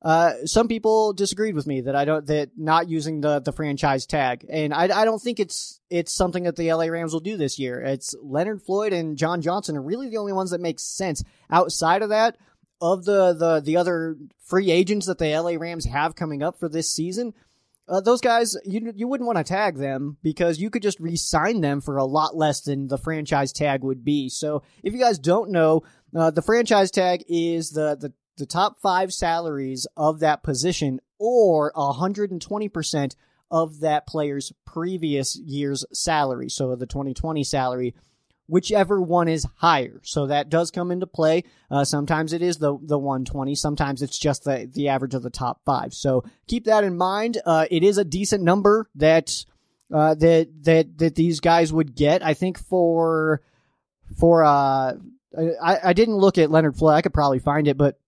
uh, 0.00 0.32
some 0.44 0.68
people 0.68 1.12
disagreed 1.12 1.56
with 1.56 1.66
me 1.66 1.80
that 1.80 1.96
I 1.96 2.04
don't 2.04 2.26
that 2.26 2.50
not 2.56 2.88
using 2.88 3.20
the 3.20 3.40
the 3.40 3.52
franchise 3.52 4.06
tag, 4.06 4.46
and 4.48 4.72
I, 4.72 4.84
I 4.84 5.04
don't 5.04 5.20
think 5.20 5.40
it's 5.40 5.80
it's 5.90 6.14
something 6.14 6.44
that 6.44 6.54
the 6.54 6.72
LA 6.72 6.86
Rams 6.86 7.12
will 7.12 7.20
do 7.20 7.36
this 7.36 7.58
year. 7.58 7.80
It's 7.80 8.14
Leonard 8.22 8.62
Floyd 8.62 8.92
and 8.92 9.16
John 9.16 9.42
Johnson 9.42 9.76
are 9.76 9.82
really 9.82 10.08
the 10.08 10.18
only 10.18 10.32
ones 10.32 10.52
that 10.52 10.60
make 10.60 10.78
sense. 10.78 11.24
Outside 11.50 12.02
of 12.02 12.10
that, 12.10 12.36
of 12.80 13.04
the 13.04 13.32
the 13.32 13.60
the 13.60 13.76
other 13.76 14.16
free 14.44 14.70
agents 14.70 15.06
that 15.06 15.18
the 15.18 15.36
LA 15.36 15.56
Rams 15.58 15.86
have 15.86 16.14
coming 16.14 16.44
up 16.44 16.60
for 16.60 16.68
this 16.68 16.92
season, 16.94 17.34
uh, 17.88 18.00
those 18.00 18.20
guys 18.20 18.56
you 18.64 18.92
you 18.94 19.08
wouldn't 19.08 19.26
want 19.26 19.38
to 19.38 19.44
tag 19.44 19.78
them 19.78 20.16
because 20.22 20.60
you 20.60 20.70
could 20.70 20.82
just 20.82 21.00
re-sign 21.00 21.60
them 21.60 21.80
for 21.80 21.96
a 21.96 22.04
lot 22.04 22.36
less 22.36 22.60
than 22.60 22.86
the 22.86 22.98
franchise 22.98 23.52
tag 23.52 23.82
would 23.82 24.04
be. 24.04 24.28
So 24.28 24.62
if 24.84 24.92
you 24.92 25.00
guys 25.00 25.18
don't 25.18 25.50
know, 25.50 25.82
uh, 26.14 26.30
the 26.30 26.42
franchise 26.42 26.92
tag 26.92 27.24
is 27.28 27.70
the 27.70 27.96
the 27.96 28.12
the 28.38 28.46
top 28.46 28.80
five 28.80 29.12
salaries 29.12 29.86
of 29.96 30.20
that 30.20 30.42
position 30.42 31.00
or 31.18 31.72
120% 31.74 33.14
of 33.50 33.80
that 33.80 34.06
player's 34.06 34.52
previous 34.66 35.36
year's 35.36 35.84
salary. 35.92 36.48
So 36.48 36.74
the 36.76 36.86
2020 36.86 37.44
salary, 37.44 37.94
whichever 38.46 39.00
one 39.00 39.28
is 39.28 39.46
higher. 39.56 40.00
So 40.04 40.26
that 40.26 40.48
does 40.48 40.70
come 40.70 40.90
into 40.90 41.06
play. 41.06 41.44
Uh, 41.70 41.84
sometimes 41.84 42.32
it 42.32 42.42
is 42.42 42.58
the, 42.58 42.78
the 42.82 42.98
120. 42.98 43.54
Sometimes 43.54 44.02
it's 44.02 44.18
just 44.18 44.44
the, 44.44 44.70
the 44.72 44.88
average 44.88 45.14
of 45.14 45.22
the 45.22 45.30
top 45.30 45.60
five. 45.64 45.94
So 45.94 46.24
keep 46.46 46.64
that 46.64 46.84
in 46.84 46.96
mind. 46.96 47.38
Uh, 47.44 47.66
it 47.70 47.82
is 47.82 47.98
a 47.98 48.04
decent 48.04 48.42
number 48.42 48.88
that, 48.96 49.44
uh, 49.92 50.14
that, 50.16 50.48
that, 50.62 50.98
that 50.98 51.14
these 51.14 51.40
guys 51.40 51.72
would 51.72 51.94
get. 51.94 52.24
I 52.24 52.34
think 52.34 52.58
for, 52.58 53.42
for, 54.18 54.44
uh, 54.44 54.94
I, 55.36 55.78
I 55.84 55.92
didn't 55.92 56.16
look 56.16 56.38
at 56.38 56.50
Leonard 56.50 56.76
Floyd. 56.76 56.94
I 56.94 57.02
could 57.02 57.14
probably 57.14 57.38
find 57.38 57.68
it, 57.68 57.76
but 57.76 57.98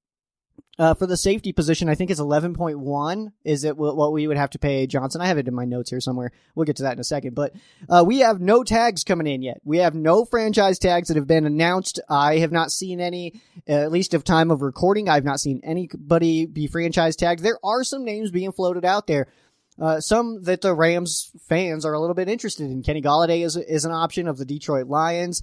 uh, 0.79 0.95
for 0.95 1.07
the 1.07 1.17
safety 1.17 1.53
position, 1.53 1.89
I 1.89 1.95
think 1.95 2.11
it's 2.11 2.21
11.1 2.21 3.33
is 3.45 3.65
it 3.65 3.77
what 3.77 4.13
we 4.13 4.27
would 4.27 4.37
have 4.37 4.51
to 4.51 4.59
pay 4.59 4.87
Johnson. 4.87 5.21
I 5.21 5.27
have 5.27 5.39
it 5.39 5.49
in 5.49 5.55
my 5.55 5.65
notes 5.65 5.91
here 5.91 6.01
somewhere. 6.01 6.33
We'll 6.55 6.65
get 6.65 6.77
to 6.77 6.85
that 6.85 6.95
in 6.95 6.99
a 7.01 7.05
second. 7.05 7.35
But 7.35 7.55
uh, 7.89 8.05
we 8.07 8.21
have 8.21 8.41
no 8.41 8.65
tags 8.65 9.05
coming 9.05 9.27
in 9.27 9.43
yet. 9.43 9.61
We 9.65 9.79
have 9.79 9.95
no 9.95 10.25
franchise 10.25 10.79
tags 10.79 11.09
that 11.09 11.17
have 11.17 11.27
been 11.27 11.47
announced. 11.47 12.01
I 12.09 12.39
have 12.39 12.53
not 12.53 12.73
seen 12.73 13.01
any, 13.01 13.41
uh, 13.69 13.73
at 13.73 13.93
least 13.93 14.15
of 14.15 14.25
time 14.25 14.51
of 14.51 14.63
recording. 14.63 15.09
I've 15.09 15.25
not 15.25 15.41
seen 15.41 15.61
anybody 15.63 16.47
be 16.47 16.67
franchise 16.67 17.17
tagged. 17.17 17.43
There 17.43 17.59
are 17.63 17.85
some 17.85 18.05
names 18.05 18.31
being 18.31 18.53
floated 18.53 18.85
out 18.85 19.07
there. 19.07 19.29
Uh, 19.81 20.01
some 20.01 20.43
that 20.43 20.61
the 20.61 20.75
Rams 20.75 21.31
fans 21.49 21.85
are 21.85 21.95
a 21.95 22.01
little 22.01 22.15
bit 22.15 22.29
interested 22.29 22.65
in. 22.71 22.83
Kenny 22.83 23.01
Golladay 23.01 23.45
is 23.45 23.57
is 23.57 23.85
an 23.85 23.93
option 23.93 24.29
of 24.29 24.37
the 24.37 24.45
Detroit 24.45 24.89
Lions. 24.89 25.43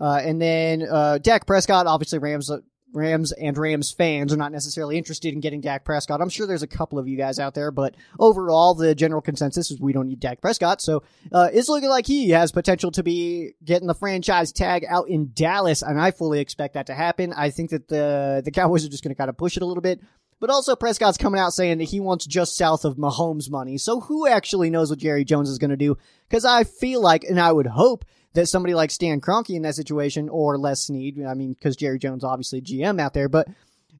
Uh, 0.00 0.20
and 0.22 0.40
then 0.40 0.82
uh, 0.82 1.18
Dak 1.18 1.46
Prescott, 1.46 1.86
obviously 1.86 2.18
Rams 2.18 2.50
Rams 2.94 3.32
and 3.32 3.56
Rams 3.58 3.90
fans 3.90 4.32
are 4.32 4.36
not 4.36 4.52
necessarily 4.52 4.96
interested 4.96 5.34
in 5.34 5.40
getting 5.40 5.60
Dak 5.60 5.84
Prescott. 5.84 6.20
I'm 6.20 6.28
sure 6.28 6.46
there's 6.46 6.62
a 6.62 6.68
couple 6.68 6.98
of 6.98 7.08
you 7.08 7.16
guys 7.16 7.38
out 7.38 7.54
there, 7.54 7.70
but 7.70 7.94
overall, 8.18 8.74
the 8.74 8.94
general 8.94 9.20
consensus 9.20 9.70
is 9.70 9.80
we 9.80 9.92
don't 9.92 10.08
need 10.08 10.20
Dak 10.20 10.40
Prescott. 10.40 10.80
So 10.80 11.02
uh, 11.32 11.50
it's 11.52 11.68
looking 11.68 11.88
like 11.88 12.06
he 12.06 12.30
has 12.30 12.52
potential 12.52 12.90
to 12.92 13.02
be 13.02 13.54
getting 13.64 13.88
the 13.88 13.94
franchise 13.94 14.52
tag 14.52 14.84
out 14.88 15.08
in 15.08 15.32
Dallas, 15.34 15.82
and 15.82 16.00
I 16.00 16.12
fully 16.12 16.40
expect 16.40 16.74
that 16.74 16.86
to 16.86 16.94
happen. 16.94 17.32
I 17.32 17.50
think 17.50 17.70
that 17.70 17.88
the 17.88 18.42
the 18.44 18.50
Cowboys 18.50 18.84
are 18.86 18.90
just 18.90 19.02
going 19.02 19.14
to 19.14 19.18
kind 19.18 19.30
of 19.30 19.36
push 19.36 19.56
it 19.56 19.62
a 19.62 19.66
little 19.66 19.82
bit. 19.82 20.00
But 20.40 20.50
also 20.50 20.76
Prescott's 20.76 21.16
coming 21.16 21.40
out 21.40 21.54
saying 21.54 21.78
that 21.78 21.84
he 21.84 22.00
wants 22.00 22.26
just 22.26 22.56
south 22.56 22.84
of 22.84 22.96
Mahomes 22.96 23.50
money. 23.50 23.78
So 23.78 24.00
who 24.00 24.26
actually 24.26 24.68
knows 24.68 24.90
what 24.90 24.98
Jerry 24.98 25.24
Jones 25.24 25.48
is 25.48 25.58
going 25.58 25.70
to 25.70 25.76
do? 25.76 25.96
Because 26.28 26.44
I 26.44 26.64
feel 26.64 27.00
like, 27.00 27.24
and 27.24 27.40
I 27.40 27.50
would 27.50 27.66
hope 27.66 28.04
that 28.34 28.46
somebody 28.46 28.74
like 28.74 28.90
Stan 28.90 29.20
Kroenke 29.20 29.56
in 29.56 29.62
that 29.62 29.74
situation 29.74 30.28
or 30.28 30.58
Les 30.58 30.82
Snead, 30.82 31.24
I 31.24 31.34
mean, 31.34 31.52
because 31.52 31.76
Jerry 31.76 31.98
Jones 31.98 32.24
obviously 32.24 32.60
GM 32.60 33.00
out 33.00 33.14
there, 33.14 33.28
but 33.28 33.48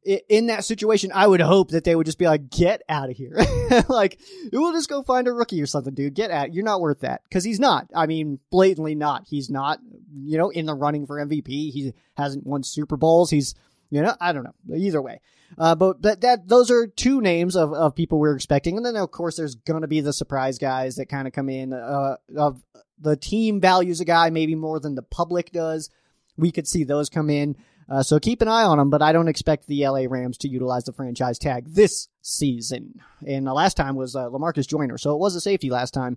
in 0.05 0.47
that 0.47 0.65
situation, 0.65 1.13
I 1.15 1.27
would 1.27 1.41
hope 1.41 1.71
that 1.71 1.85
they 1.85 1.95
would 1.97 2.07
just 2.07 2.19
be 2.19 2.27
like, 2.27 2.51
get 2.51 2.83
out 2.89 3.11
of 3.11 3.17
here. 3.17 3.39
like, 3.89 4.19
we'll 4.53 4.73
just 4.73 4.89
go 4.89 5.03
find 5.03 5.27
a 5.27 5.33
rookie 5.33 5.63
or 5.63 5.67
something, 5.67 5.95
dude. 5.95 6.15
Get 6.15 6.31
out. 6.31 6.53
You're 6.53 6.65
not 6.65 6.81
worth 6.81 7.01
that. 7.01 7.23
Cause 7.31 7.45
he's 7.45 7.61
not. 7.61 7.89
I 7.95 8.07
mean, 8.07 8.39
blatantly 8.51 8.95
not. 8.95 9.25
He's 9.27 9.49
not, 9.49 9.79
you 10.15 10.37
know, 10.37 10.51
in 10.51 10.67
the 10.67 10.75
running 10.75 11.07
for 11.07 11.25
MVP. 11.25 11.47
He 11.47 11.95
hasn't 12.17 12.47
won 12.47 12.63
Super 12.63 12.97
Bowls. 12.97 13.31
He's, 13.31 13.55
you 13.91 14.03
know, 14.03 14.15
I 14.21 14.33
don't 14.33 14.45
know. 14.45 14.77
Either 14.77 15.03
way. 15.03 15.21
Uh, 15.57 15.75
but 15.75 16.03
that, 16.03 16.21
that, 16.23 16.49
those 16.49 16.71
are 16.71 16.87
two 16.87 17.21
names 17.21 17.55
of, 17.55 17.73
of 17.73 17.95
people 17.95 18.19
we're 18.19 18.35
expecting. 18.35 18.77
And 18.77 18.85
then, 18.85 18.97
of 18.97 19.11
course, 19.11 19.37
there's 19.37 19.55
to 19.55 19.87
be 19.87 20.01
the 20.01 20.13
surprise 20.13 20.59
guys 20.59 20.97
that 20.97 21.07
kind 21.07 21.29
of 21.29 21.33
come 21.33 21.49
in, 21.49 21.73
uh, 21.73 22.17
of 22.37 22.63
the 22.99 23.17
team 23.17 23.61
values 23.61 24.01
a 24.01 24.05
guy 24.05 24.31
maybe 24.31 24.55
more 24.55 24.81
than 24.81 24.95
the 24.95 25.03
public 25.03 25.53
does. 25.53 25.91
We 26.37 26.51
could 26.51 26.67
see 26.67 26.85
those 26.85 27.09
come 27.09 27.31
in. 27.31 27.57
Uh, 27.89 28.03
so 28.03 28.19
keep 28.19 28.41
an 28.41 28.49
eye 28.49 28.63
on 28.63 28.79
them, 28.79 28.89
but 28.89 29.03
I 29.03 29.13
don't 29.13 29.29
expect 29.29 29.67
the 29.67 29.87
LA 29.87 30.07
Rams 30.09 30.39
to 30.39 30.49
utilize 30.49 30.85
the 30.85 30.93
franchise 30.93 31.39
tag 31.39 31.67
this 31.69 32.09
season. 32.23 33.01
And 33.27 33.47
the 33.47 33.53
last 33.53 33.77
time 33.77 33.95
was 33.95 34.17
uh, 34.17 34.31
Lamarcus 34.31 34.67
Joyner, 34.67 34.97
so 34.97 35.13
it 35.13 35.19
was 35.19 35.35
a 35.35 35.41
safety 35.41 35.69
last 35.69 35.93
time. 35.93 36.17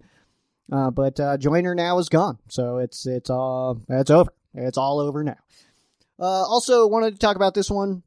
Uh, 0.71 0.91
but 0.91 1.19
uh, 1.19 1.37
Joyner 1.37 1.75
now 1.75 1.97
is 1.97 2.09
gone, 2.09 2.39
so 2.49 2.77
it's 2.77 3.05
it's 3.05 3.29
all 3.29 3.81
it's 3.89 4.09
over. 4.09 4.33
It's 4.53 4.77
all 4.77 4.99
over 4.99 5.23
now. 5.23 5.37
Uh, 6.19 6.23
also, 6.23 6.87
wanted 6.87 7.13
to 7.13 7.19
talk 7.19 7.35
about 7.35 7.53
this 7.53 7.69
one. 7.69 8.03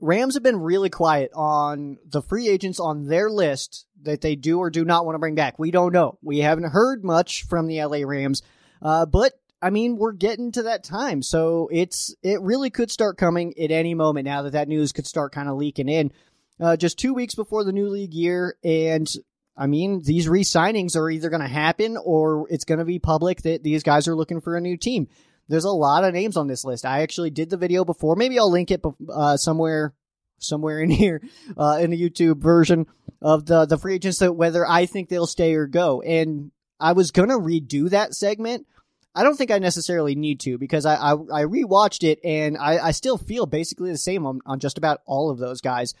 Rams 0.00 0.34
have 0.34 0.42
been 0.42 0.60
really 0.60 0.90
quiet 0.90 1.30
on 1.34 1.96
the 2.06 2.20
free 2.20 2.48
agents 2.48 2.78
on 2.78 3.06
their 3.06 3.30
list 3.30 3.86
that 4.02 4.20
they 4.20 4.36
do 4.36 4.58
or 4.58 4.70
do 4.70 4.84
not 4.84 5.06
want 5.06 5.14
to 5.14 5.20
bring 5.20 5.34
back. 5.34 5.58
We 5.58 5.70
don't 5.70 5.92
know. 5.92 6.18
We 6.22 6.38
haven't 6.38 6.70
heard 6.70 7.04
much 7.04 7.44
from 7.44 7.66
the 7.66 7.82
LA 7.82 8.00
Rams, 8.04 8.42
uh, 8.82 9.06
but 9.06 9.32
I 9.60 9.70
mean, 9.70 9.96
we're 9.96 10.12
getting 10.12 10.52
to 10.52 10.64
that 10.64 10.84
time. 10.84 11.22
So 11.22 11.68
it's, 11.72 12.14
it 12.22 12.40
really 12.42 12.70
could 12.70 12.90
start 12.90 13.16
coming 13.16 13.54
at 13.58 13.70
any 13.70 13.94
moment 13.94 14.26
now 14.26 14.42
that 14.42 14.52
that 14.52 14.68
news 14.68 14.92
could 14.92 15.06
start 15.06 15.32
kind 15.32 15.48
of 15.48 15.56
leaking 15.56 15.88
in. 15.88 16.12
Uh, 16.60 16.76
just 16.76 16.98
two 16.98 17.14
weeks 17.14 17.34
before 17.34 17.64
the 17.64 17.72
new 17.72 17.88
league 17.88 18.14
year. 18.14 18.56
And 18.62 19.08
I 19.56 19.66
mean, 19.66 20.02
these 20.04 20.28
re 20.28 20.42
signings 20.42 20.96
are 20.96 21.10
either 21.10 21.30
going 21.30 21.42
to 21.42 21.48
happen 21.48 21.96
or 21.96 22.46
it's 22.50 22.64
going 22.64 22.78
to 22.78 22.84
be 22.84 22.98
public 22.98 23.42
that 23.42 23.62
these 23.62 23.82
guys 23.82 24.06
are 24.06 24.14
looking 24.14 24.40
for 24.40 24.56
a 24.56 24.60
new 24.60 24.76
team. 24.76 25.08
There's 25.48 25.64
a 25.64 25.70
lot 25.70 26.04
of 26.04 26.14
names 26.14 26.36
on 26.36 26.46
this 26.46 26.64
list. 26.64 26.84
I 26.84 27.02
actually 27.02 27.30
did 27.30 27.50
the 27.50 27.56
video 27.56 27.84
before. 27.84 28.16
Maybe 28.16 28.38
I'll 28.38 28.50
link 28.50 28.70
it 28.70 28.82
uh, 29.12 29.36
somewhere 29.36 29.94
somewhere 30.38 30.80
in 30.80 30.90
here 31.02 31.22
uh, 31.56 31.78
in 31.80 31.90
the 31.90 32.00
YouTube 32.00 32.40
version 32.40 32.86
of 33.20 33.46
the 33.46 33.66
the 33.66 33.78
free 33.78 33.94
agents 33.94 34.18
that 34.18 34.32
whether 34.32 34.66
I 34.66 34.86
think 34.86 35.08
they'll 35.08 35.26
stay 35.26 35.54
or 35.54 35.66
go. 35.66 36.02
And 36.02 36.52
I 36.78 36.92
was 36.92 37.10
gonna 37.10 37.38
redo 37.38 37.90
that 37.90 38.14
segment, 38.14 38.66
I 39.14 39.24
don't 39.24 39.36
think 39.36 39.50
I 39.50 39.58
necessarily 39.58 40.14
need 40.14 40.40
to 40.40 40.58
because 40.58 40.86
I 40.86 40.94
I, 40.94 41.12
I 41.12 41.42
rewatched 41.44 42.04
it 42.04 42.20
and 42.22 42.56
I, 42.56 42.78
I 42.78 42.90
still 42.92 43.18
feel 43.18 43.46
basically 43.46 43.90
the 43.90 43.98
same 43.98 44.26
on, 44.26 44.40
on 44.46 44.60
just 44.60 44.78
about 44.78 45.00
all 45.06 45.30
of 45.30 45.38
those 45.38 45.60
guys. 45.60 45.94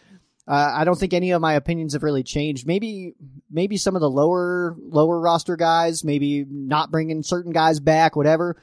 Uh, 0.46 0.72
I 0.76 0.84
don't 0.84 0.98
think 0.98 1.12
any 1.12 1.32
of 1.32 1.42
my 1.42 1.54
opinions 1.54 1.92
have 1.92 2.02
really 2.02 2.22
changed. 2.22 2.66
Maybe 2.66 3.14
maybe 3.50 3.76
some 3.76 3.96
of 3.96 4.00
the 4.00 4.08
lower 4.08 4.76
lower 4.78 5.20
roster 5.20 5.56
guys, 5.56 6.04
maybe 6.04 6.46
not 6.48 6.90
bringing 6.90 7.22
certain 7.22 7.52
guys 7.52 7.80
back, 7.80 8.16
whatever. 8.16 8.56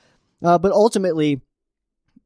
Uh, 0.45 0.57
but 0.57 0.71
ultimately, 0.71 1.41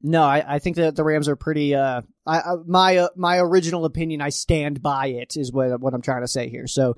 no, 0.02 0.24
I, 0.24 0.56
I 0.56 0.60
think 0.60 0.76
that 0.76 0.96
the 0.96 1.04
Rams 1.04 1.28
are 1.28 1.36
pretty. 1.36 1.76
Uh, 1.76 2.02
I, 2.26 2.56
my 2.66 2.98
uh, 2.98 3.10
my 3.16 3.38
original 3.38 3.86
opinion, 3.86 4.22
I 4.22 4.30
stand 4.30 4.82
by 4.82 5.08
it. 5.08 5.38
Is 5.38 5.52
what 5.52 5.80
what 5.80 5.94
I'm 5.94 6.02
trying 6.02 6.22
to 6.22 6.28
say 6.28 6.50
here. 6.50 6.68
So 6.68 6.96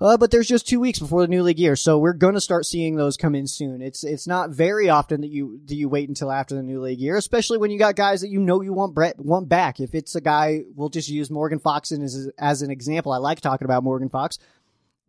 uh, 0.00 0.16
but 0.16 0.30
there's 0.30 0.48
just 0.48 0.66
two 0.66 0.80
weeks 0.80 0.98
before 0.98 1.20
the 1.20 1.28
new 1.28 1.42
league 1.42 1.58
year, 1.58 1.76
so 1.76 1.98
we're 1.98 2.14
to 2.32 2.40
start 2.40 2.64
seeing 2.64 2.96
those 2.96 3.18
come 3.18 3.34
in 3.34 3.46
soon. 3.46 3.82
It's 3.82 4.02
it's 4.02 4.26
not 4.26 4.48
very 4.48 4.88
often 4.88 5.20
that 5.20 5.28
you 5.28 5.60
that 5.66 5.74
you 5.74 5.90
wait 5.90 6.08
until 6.08 6.32
after 6.32 6.54
the 6.54 6.62
new 6.62 6.80
league 6.80 6.98
year, 6.98 7.16
especially 7.16 7.58
when 7.58 7.70
you 7.70 7.78
got 7.78 7.96
guys 7.96 8.22
that 8.22 8.30
you 8.30 8.40
know 8.40 8.62
you 8.62 8.72
want 8.72 8.94
Brett 8.94 9.20
want 9.20 9.50
back. 9.50 9.78
If 9.78 9.94
it's 9.94 10.14
a 10.14 10.22
guy, 10.22 10.62
we'll 10.74 10.88
just 10.88 11.10
use 11.10 11.30
Morgan 11.30 11.58
Fox 11.58 11.92
as 11.92 12.30
as 12.38 12.62
an 12.62 12.70
example. 12.70 13.12
I 13.12 13.18
like 13.18 13.42
talking 13.42 13.66
about 13.66 13.84
Morgan 13.84 14.08
Fox. 14.08 14.38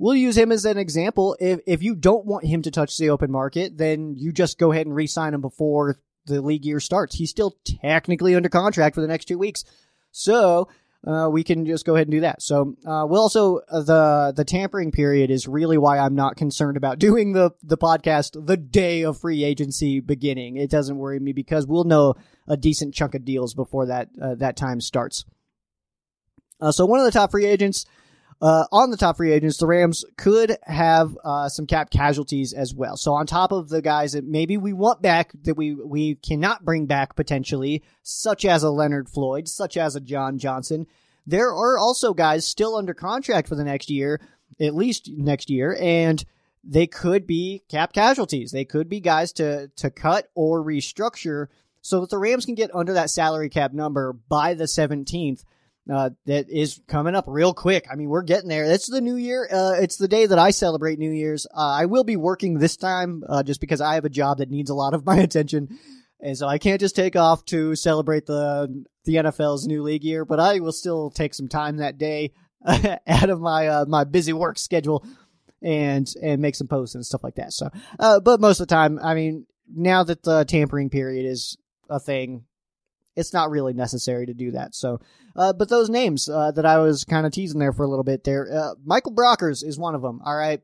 We'll 0.01 0.15
use 0.15 0.35
him 0.35 0.51
as 0.51 0.65
an 0.65 0.79
example. 0.79 1.37
If 1.39 1.59
if 1.67 1.83
you 1.83 1.93
don't 1.93 2.25
want 2.25 2.43
him 2.43 2.63
to 2.63 2.71
touch 2.71 2.97
the 2.97 3.11
open 3.11 3.31
market, 3.31 3.77
then 3.77 4.15
you 4.17 4.31
just 4.31 4.57
go 4.57 4.71
ahead 4.71 4.87
and 4.87 4.95
re-sign 4.95 5.35
him 5.35 5.41
before 5.41 5.99
the 6.25 6.41
league 6.41 6.65
year 6.65 6.79
starts. 6.79 7.15
He's 7.15 7.29
still 7.29 7.55
technically 7.83 8.33
under 8.33 8.49
contract 8.49 8.95
for 8.95 9.01
the 9.01 9.07
next 9.07 9.25
two 9.25 9.37
weeks, 9.37 9.63
so 10.09 10.69
uh, 11.05 11.29
we 11.31 11.43
can 11.43 11.67
just 11.67 11.85
go 11.85 11.93
ahead 11.93 12.07
and 12.07 12.13
do 12.13 12.21
that. 12.21 12.41
So 12.41 12.75
uh, 12.83 13.05
we'll 13.07 13.21
also 13.21 13.57
uh, 13.69 13.83
the 13.83 14.33
the 14.35 14.43
tampering 14.43 14.91
period 14.91 15.29
is 15.29 15.47
really 15.47 15.77
why 15.77 15.99
I'm 15.99 16.15
not 16.15 16.35
concerned 16.35 16.77
about 16.77 16.97
doing 17.07 17.33
the 17.33 17.51
the 17.61 17.77
podcast 17.77 18.43
the 18.43 18.57
day 18.57 19.03
of 19.03 19.19
free 19.19 19.43
agency 19.43 19.99
beginning. 19.99 20.57
It 20.57 20.71
doesn't 20.71 20.97
worry 20.97 21.19
me 21.19 21.31
because 21.31 21.67
we'll 21.67 21.83
know 21.83 22.15
a 22.47 22.57
decent 22.57 22.95
chunk 22.95 23.13
of 23.13 23.23
deals 23.23 23.53
before 23.53 23.85
that 23.85 24.09
uh, 24.19 24.33
that 24.33 24.57
time 24.57 24.81
starts. 24.81 25.25
Uh, 26.59 26.71
so 26.71 26.87
one 26.87 26.99
of 26.99 27.05
the 27.05 27.11
top 27.11 27.29
free 27.29 27.45
agents 27.45 27.85
uh, 28.41 28.65
on 28.71 28.89
the 28.89 28.97
top 28.97 29.17
free 29.17 29.31
agents, 29.31 29.57
the 29.57 29.67
Rams 29.67 30.03
could 30.17 30.57
have 30.63 31.15
uh, 31.23 31.47
some 31.47 31.67
cap 31.67 31.91
casualties 31.91 32.53
as 32.53 32.73
well. 32.73 32.97
So 32.97 33.13
on 33.13 33.27
top 33.27 33.51
of 33.51 33.69
the 33.69 33.83
guys 33.83 34.13
that 34.13 34.25
maybe 34.25 34.57
we 34.57 34.73
want 34.73 35.01
back 35.01 35.31
that 35.43 35.55
we 35.55 35.75
we 35.75 36.15
cannot 36.15 36.65
bring 36.65 36.87
back 36.87 37.15
potentially, 37.15 37.83
such 38.01 38.43
as 38.43 38.63
a 38.63 38.71
Leonard 38.71 39.09
Floyd, 39.09 39.47
such 39.47 39.77
as 39.77 39.95
a 39.95 40.01
John 40.01 40.39
Johnson, 40.39 40.87
there 41.27 41.49
are 41.49 41.77
also 41.77 42.15
guys 42.15 42.45
still 42.45 42.75
under 42.75 42.95
contract 42.95 43.47
for 43.47 43.55
the 43.55 43.63
next 43.63 43.91
year, 43.91 44.19
at 44.59 44.73
least 44.73 45.07
next 45.07 45.51
year, 45.51 45.77
and 45.79 46.23
they 46.63 46.87
could 46.87 47.27
be 47.27 47.61
cap 47.69 47.93
casualties. 47.93 48.51
They 48.51 48.65
could 48.65 48.89
be 48.89 49.01
guys 49.01 49.31
to 49.33 49.67
to 49.75 49.91
cut 49.91 50.29
or 50.33 50.63
restructure 50.63 51.47
so 51.81 52.01
that 52.01 52.09
the 52.09 52.17
Rams 52.17 52.45
can 52.45 52.55
get 52.55 52.73
under 52.73 52.93
that 52.93 53.11
salary 53.11 53.49
cap 53.49 53.71
number 53.71 54.13
by 54.13 54.55
the 54.55 54.65
17th 54.65 55.43
uh, 55.91 56.11
that 56.25 56.49
is 56.49 56.79
coming 56.87 57.15
up 57.15 57.25
real 57.27 57.53
quick. 57.53 57.85
I 57.91 57.95
mean, 57.95 58.09
we're 58.09 58.21
getting 58.21 58.49
there. 58.49 58.65
It's 58.65 58.87
the 58.87 59.01
new 59.01 59.15
year. 59.15 59.47
Uh, 59.51 59.73
it's 59.79 59.97
the 59.97 60.07
day 60.07 60.25
that 60.25 60.39
I 60.39 60.51
celebrate 60.51 60.99
New 60.99 61.11
Year's. 61.11 61.45
Uh, 61.47 61.71
I 61.71 61.85
will 61.85 62.03
be 62.03 62.15
working 62.15 62.57
this 62.57 62.77
time, 62.77 63.23
uh, 63.27 63.43
just 63.43 63.59
because 63.59 63.81
I 63.81 63.95
have 63.95 64.05
a 64.05 64.09
job 64.09 64.37
that 64.37 64.49
needs 64.49 64.69
a 64.69 64.75
lot 64.75 64.93
of 64.93 65.05
my 65.05 65.17
attention. 65.17 65.77
And 66.21 66.37
so 66.37 66.47
I 66.47 66.59
can't 66.59 66.79
just 66.79 66.95
take 66.95 67.15
off 67.15 67.43
to 67.45 67.75
celebrate 67.75 68.25
the, 68.25 68.85
the 69.05 69.15
NFL's 69.15 69.67
new 69.67 69.81
league 69.81 70.03
year, 70.03 70.23
but 70.23 70.39
I 70.39 70.59
will 70.59 70.71
still 70.71 71.09
take 71.09 71.33
some 71.33 71.47
time 71.47 71.77
that 71.77 71.97
day 71.97 72.31
out 72.65 73.29
of 73.29 73.41
my, 73.41 73.67
uh, 73.67 73.85
my 73.87 74.03
busy 74.03 74.33
work 74.33 74.59
schedule 74.59 75.03
and, 75.63 76.07
and 76.21 76.41
make 76.41 76.55
some 76.55 76.67
posts 76.67 76.95
and 76.95 77.05
stuff 77.05 77.23
like 77.23 77.35
that. 77.35 77.53
So, 77.53 77.69
uh, 77.99 78.19
but 78.19 78.39
most 78.39 78.59
of 78.59 78.67
the 78.67 78.73
time, 78.73 78.99
I 79.01 79.15
mean, 79.15 79.47
now 79.67 80.03
that 80.03 80.23
the 80.23 80.45
tampering 80.45 80.89
period 80.89 81.25
is 81.25 81.57
a 81.89 81.99
thing, 81.99 82.45
it's 83.15 83.33
not 83.33 83.49
really 83.49 83.73
necessary 83.73 84.25
to 84.25 84.33
do 84.33 84.51
that. 84.51 84.75
So, 84.75 85.01
uh, 85.35 85.53
but 85.53 85.69
those 85.69 85.89
names 85.89 86.29
uh, 86.29 86.51
that 86.51 86.65
I 86.65 86.77
was 86.79 87.03
kind 87.03 87.25
of 87.25 87.31
teasing 87.31 87.59
there 87.59 87.73
for 87.73 87.83
a 87.83 87.87
little 87.87 88.03
bit 88.03 88.23
there, 88.23 88.47
uh, 88.51 88.75
Michael 88.83 89.13
Brockers 89.13 89.63
is 89.63 89.77
one 89.77 89.95
of 89.95 90.01
them. 90.01 90.21
All 90.25 90.35
right, 90.35 90.61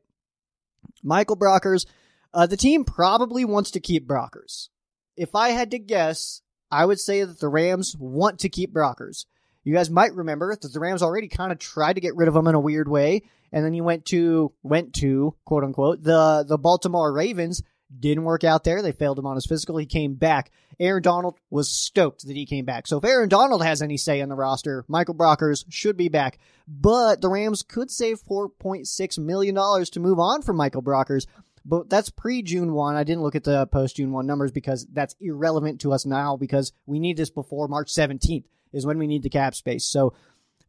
Michael 1.02 1.36
Brockers. 1.36 1.86
Uh, 2.32 2.46
the 2.46 2.56
team 2.56 2.84
probably 2.84 3.44
wants 3.44 3.70
to 3.72 3.80
keep 3.80 4.06
Brockers. 4.06 4.68
If 5.16 5.34
I 5.34 5.50
had 5.50 5.70
to 5.70 5.78
guess, 5.78 6.42
I 6.70 6.84
would 6.84 7.00
say 7.00 7.24
that 7.24 7.40
the 7.40 7.48
Rams 7.48 7.96
want 7.98 8.40
to 8.40 8.48
keep 8.48 8.72
Brockers. 8.72 9.24
You 9.64 9.74
guys 9.74 9.90
might 9.90 10.14
remember 10.14 10.54
that 10.54 10.72
the 10.72 10.80
Rams 10.80 11.02
already 11.02 11.28
kind 11.28 11.52
of 11.52 11.58
tried 11.58 11.94
to 11.94 12.00
get 12.00 12.16
rid 12.16 12.28
of 12.28 12.36
him 12.36 12.46
in 12.46 12.54
a 12.54 12.60
weird 12.60 12.88
way, 12.88 13.22
and 13.52 13.64
then 13.64 13.72
he 13.72 13.80
went 13.80 14.04
to 14.06 14.52
went 14.62 14.94
to 14.94 15.34
quote 15.44 15.64
unquote 15.64 16.02
the 16.02 16.44
the 16.46 16.58
Baltimore 16.58 17.12
Ravens 17.12 17.62
didn't 17.96 18.24
work 18.24 18.44
out 18.44 18.64
there. 18.64 18.82
They 18.82 18.92
failed 18.92 19.18
him 19.18 19.26
on 19.26 19.36
his 19.36 19.46
physical. 19.46 19.76
He 19.76 19.86
came 19.86 20.14
back. 20.14 20.50
Aaron 20.80 21.02
Donald 21.02 21.38
was 21.50 21.70
stoked 21.70 22.26
that 22.26 22.36
he 22.36 22.46
came 22.46 22.64
back. 22.64 22.86
So 22.86 22.98
if 22.98 23.04
Aaron 23.04 23.28
Donald 23.28 23.64
has 23.64 23.82
any 23.82 23.96
say 23.96 24.20
in 24.20 24.28
the 24.28 24.34
roster, 24.34 24.84
Michael 24.88 25.14
Brockers 25.14 25.64
should 25.68 25.96
be 25.96 26.08
back. 26.08 26.38
But 26.66 27.20
the 27.20 27.28
Rams 27.28 27.62
could 27.62 27.90
save 27.90 28.20
$4.6 28.22 29.18
million 29.18 29.54
to 29.54 30.00
move 30.00 30.18
on 30.18 30.42
from 30.42 30.56
Michael 30.56 30.82
Brockers. 30.82 31.26
But 31.64 31.90
that's 31.90 32.10
pre 32.10 32.42
June 32.42 32.72
1. 32.72 32.96
I 32.96 33.04
didn't 33.04 33.22
look 33.22 33.34
at 33.34 33.44
the 33.44 33.66
post 33.66 33.96
June 33.96 34.12
1 34.12 34.26
numbers 34.26 34.52
because 34.52 34.86
that's 34.92 35.16
irrelevant 35.20 35.80
to 35.82 35.92
us 35.92 36.06
now 36.06 36.36
because 36.36 36.72
we 36.86 36.98
need 36.98 37.16
this 37.16 37.30
before 37.30 37.68
March 37.68 37.92
17th 37.92 38.44
is 38.72 38.86
when 38.86 38.98
we 38.98 39.06
need 39.06 39.22
the 39.22 39.30
cap 39.30 39.54
space. 39.54 39.84
So 39.84 40.14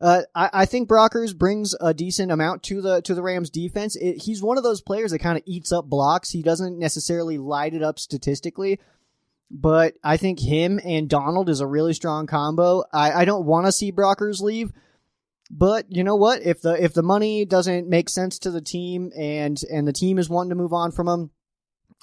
uh, 0.02 0.22
I, 0.34 0.50
I, 0.54 0.66
think 0.66 0.88
Brockers 0.88 1.38
brings 1.38 1.76
a 1.82 1.94
decent 1.94 2.32
amount 2.32 2.64
to 2.64 2.82
the 2.82 3.02
to 3.02 3.14
the 3.14 3.22
Rams 3.22 3.50
defense. 3.50 3.98
It, 3.98 4.24
he's 4.24 4.42
one 4.42 4.58
of 4.58 4.64
those 4.64 4.82
players 4.82 5.12
that 5.12 5.20
kind 5.20 5.38
of 5.38 5.44
eats 5.46 5.72
up 5.72 5.86
blocks. 5.86 6.30
He 6.30 6.42
doesn't 6.42 6.80
necessarily 6.80 7.38
light 7.38 7.74
it 7.74 7.84
up 7.84 8.00
statistically, 8.00 8.80
but 9.52 9.96
I 10.02 10.16
think 10.16 10.40
him 10.40 10.80
and 10.84 11.10
Donald 11.10 11.50
is 11.50 11.60
a 11.60 11.68
really 11.68 11.94
strong 11.94 12.28
combo. 12.28 12.84
I, 12.94 13.12
I 13.12 13.26
don't 13.26 13.46
want 13.46 13.66
to 13.66 13.74
see 13.74 13.92
Brockers 13.92 14.42
leave, 14.42 14.72
but 15.52 15.86
you 15.90 16.06
know 16.06 16.16
what? 16.16 16.44
If 16.44 16.62
the 16.62 16.82
if 16.82 16.94
the 16.94 17.04
money 17.04 17.44
doesn't 17.44 17.90
make 17.90 18.08
sense 18.08 18.40
to 18.40 18.52
the 18.52 18.62
team 18.62 19.12
and 19.18 19.60
and 19.70 19.86
the 19.86 19.94
team 19.94 20.18
is 20.18 20.30
wanting 20.30 20.52
to 20.52 20.56
move 20.56 20.74
on 20.74 20.92
from 20.92 21.10
him, 21.10 21.32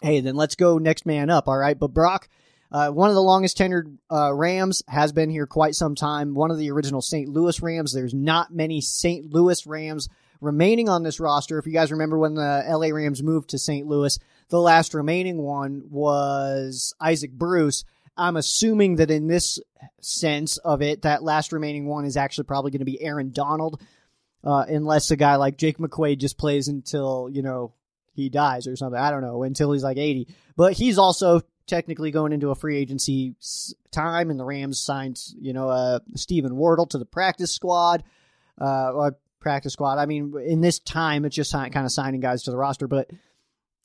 hey, 0.03 0.21
then 0.21 0.37
let's 0.37 0.55
go 0.55 0.77
next 0.77 1.07
man 1.07 1.31
up. 1.31 1.49
All 1.49 1.57
right, 1.57 1.79
but 1.79 1.95
Brock 1.95 2.29
Uh, 2.71 2.91
one 2.91 3.09
of 3.09 3.15
the 3.15 3.23
longest 3.23 3.59
tenured 3.59 3.97
uh, 4.11 4.33
Rams 4.35 4.83
has 4.89 5.13
been 5.13 5.31
here 5.31 5.47
quite 5.47 5.75
some 5.75 5.95
time. 5.95 6.35
One 6.35 6.51
of 6.51 6.59
the 6.59 6.71
original 6.71 7.01
St. 7.01 7.29
Louis 7.29 7.61
Rams. 7.63 7.93
There's 7.93 8.15
not 8.15 8.53
many 8.53 8.81
St. 8.81 9.33
Louis 9.33 9.67
Rams 9.67 10.09
remaining 10.41 10.89
on 10.89 11.03
this 11.03 11.21
roster. 11.21 11.59
If 11.59 11.67
you 11.67 11.73
guys 11.73 11.93
remember 11.93 12.19
when 12.19 12.35
the 12.35 12.65
LA 12.69 12.89
Rams 12.89 13.23
moved 13.23 13.51
to 13.51 13.59
St. 13.59 13.87
Louis, 13.87 14.19
the 14.49 14.61
last 14.61 14.95
remaining 14.95 15.39
one 15.39 15.85
was 15.91 16.95
Isaac 17.01 17.33
Bruce. 17.33 17.85
I'm 18.17 18.37
assuming 18.37 18.97
that 18.97 19.11
in 19.11 19.27
this 19.27 19.59
sense 20.01 20.57
of 20.59 20.83
it, 20.83 21.03
that 21.03 21.23
last 21.23 21.53
remaining 21.53 21.87
one 21.87 22.05
is 22.05 22.17
actually 22.17 22.45
probably 22.45 22.71
going 22.71 22.81
to 22.81 22.87
be 22.87 23.01
Aaron 23.03 23.31
Donald, 23.31 23.81
uh, 24.43 24.65
unless 24.69 25.11
a 25.11 25.17
guy 25.17 25.37
like 25.37 25.59
Jake 25.59 25.79
McQuaide 25.79 26.19
just 26.19 26.39
plays 26.39 26.69
until, 26.69 27.29
you 27.31 27.43
know, 27.43 27.73
he 28.15 28.31
dies 28.31 28.67
or 28.67 28.77
something. 28.77 29.01
I 29.01 29.11
don't 29.11 29.21
know, 29.21 29.43
until 29.43 29.73
he's 29.73 29.85
like 29.85 29.99
80. 29.99 30.29
But 30.57 30.73
he's 30.73 30.97
also 30.97 31.43
technically 31.67 32.11
going 32.11 32.33
into 32.33 32.51
a 32.51 32.55
free 32.55 32.77
agency 32.77 33.35
time, 33.91 34.31
and 34.31 34.39
the 34.39 34.45
Rams 34.45 34.81
signed, 34.81 35.21
you 35.41 35.53
know, 35.53 35.69
uh, 35.69 35.99
Steven 36.15 36.53
Wirtel 36.53 36.89
to 36.91 36.99
the 36.99 37.05
practice 37.05 37.53
squad. 37.53 38.05
Uh, 38.59 38.91
or 38.93 39.17
practice 39.47 39.75
squad. 39.75 39.99
I 39.99 40.07
mean, 40.07 40.35
in 40.45 40.61
this 40.61 40.81
time, 40.81 41.25
it's 41.25 41.37
just 41.37 41.53
kind 41.53 41.77
of 41.77 41.93
signing 41.93 42.21
guys 42.21 42.43
to 42.45 42.51
the 42.51 42.57
roster. 42.57 42.89
But 42.89 43.11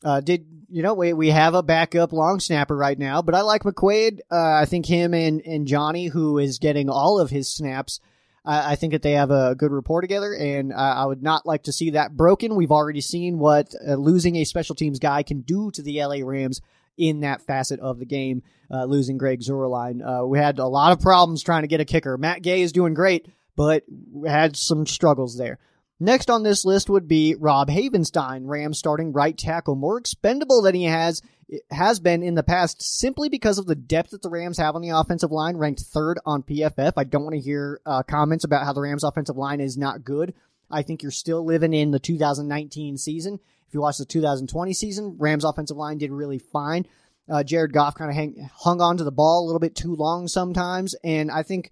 uh, 0.03 0.19
did 0.19 0.47
you 0.69 0.81
know 0.81 0.95
we 0.95 1.13
we 1.13 1.29
have 1.29 1.53
a 1.53 1.61
backup 1.61 2.13
long 2.13 2.39
snapper 2.39 2.75
right 2.75 2.97
now? 2.97 3.21
But 3.21 3.35
I 3.35 3.41
like 3.41 3.61
McQuaide. 3.61 4.21
Uh, 4.31 4.53
I 4.53 4.65
think 4.65 4.87
him 4.87 5.13
and 5.13 5.41
and 5.45 5.67
Johnny, 5.67 6.07
who 6.07 6.39
is 6.39 6.57
getting 6.57 6.89
all 6.89 7.19
of 7.19 7.29
his 7.29 7.53
snaps. 7.53 7.99
I 8.43 8.75
think 8.75 8.93
that 8.93 9.03
they 9.03 9.11
have 9.11 9.29
a 9.29 9.53
good 9.53 9.71
rapport 9.71 10.01
together, 10.01 10.33
and 10.33 10.73
I 10.73 11.05
would 11.05 11.21
not 11.21 11.45
like 11.45 11.61
to 11.63 11.71
see 11.71 11.91
that 11.91 12.17
broken. 12.17 12.55
We've 12.55 12.71
already 12.71 13.01
seen 13.01 13.37
what 13.37 13.75
uh, 13.87 13.93
losing 13.93 14.35
a 14.37 14.45
special 14.45 14.73
teams 14.73 14.97
guy 14.97 15.21
can 15.21 15.41
do 15.41 15.69
to 15.69 15.83
the 15.83 16.03
LA 16.03 16.25
Rams 16.25 16.59
in 17.01 17.21
that 17.21 17.41
facet 17.41 17.79
of 17.79 17.99
the 17.99 18.05
game, 18.05 18.43
uh, 18.69 18.85
losing 18.85 19.17
Greg 19.17 19.41
Zuerlein. 19.41 20.01
Uh, 20.01 20.25
we 20.25 20.37
had 20.37 20.59
a 20.59 20.67
lot 20.67 20.91
of 20.91 21.01
problems 21.01 21.43
trying 21.43 21.63
to 21.63 21.67
get 21.67 21.81
a 21.81 21.85
kicker. 21.85 22.17
Matt 22.17 22.41
Gay 22.41 22.61
is 22.61 22.71
doing 22.71 22.93
great, 22.93 23.27
but 23.55 23.83
had 24.25 24.55
some 24.55 24.85
struggles 24.85 25.37
there. 25.37 25.59
Next 25.99 26.29
on 26.29 26.43
this 26.43 26.65
list 26.65 26.89
would 26.89 27.07
be 27.07 27.35
Rob 27.35 27.69
Havenstein, 27.69 28.47
Rams 28.47 28.79
starting 28.79 29.13
right 29.13 29.37
tackle, 29.37 29.75
more 29.75 29.97
expendable 29.97 30.61
than 30.61 30.75
he 30.75 30.85
has 30.85 31.21
has 31.69 31.99
been 31.99 32.23
in 32.23 32.35
the 32.35 32.43
past 32.43 32.81
simply 32.81 33.29
because 33.29 33.57
of 33.57 33.65
the 33.65 33.75
depth 33.75 34.11
that 34.11 34.21
the 34.21 34.29
Rams 34.29 34.57
have 34.57 34.75
on 34.75 34.81
the 34.81 34.89
offensive 34.89 35.31
line, 35.31 35.57
ranked 35.57 35.81
third 35.81 36.19
on 36.25 36.43
PFF. 36.43 36.93
I 36.95 37.03
don't 37.03 37.23
want 37.23 37.35
to 37.35 37.41
hear 37.41 37.81
uh, 37.85 38.03
comments 38.03 38.45
about 38.45 38.65
how 38.65 38.73
the 38.73 38.81
Rams 38.81 39.03
offensive 39.03 39.37
line 39.37 39.59
is 39.59 39.77
not 39.77 40.03
good. 40.03 40.33
I 40.71 40.81
think 40.81 41.03
you're 41.03 41.11
still 41.11 41.45
living 41.45 41.73
in 41.73 41.91
the 41.91 41.99
2019 41.99 42.97
season. 42.97 43.39
If 43.71 43.75
you 43.75 43.79
watch 43.79 43.99
the 43.99 44.05
2020 44.05 44.73
season, 44.73 45.15
Rams 45.17 45.45
offensive 45.45 45.77
line 45.77 45.97
did 45.97 46.11
really 46.11 46.39
fine. 46.39 46.85
Uh, 47.31 47.41
Jared 47.41 47.71
Goff 47.71 47.95
kind 47.95 48.11
of 48.11 48.49
hung 48.53 48.81
on 48.81 48.97
to 48.97 49.05
the 49.05 49.13
ball 49.13 49.45
a 49.45 49.45
little 49.45 49.61
bit 49.61 49.75
too 49.75 49.95
long 49.95 50.27
sometimes, 50.27 50.93
and 51.05 51.31
I 51.31 51.43
think 51.43 51.71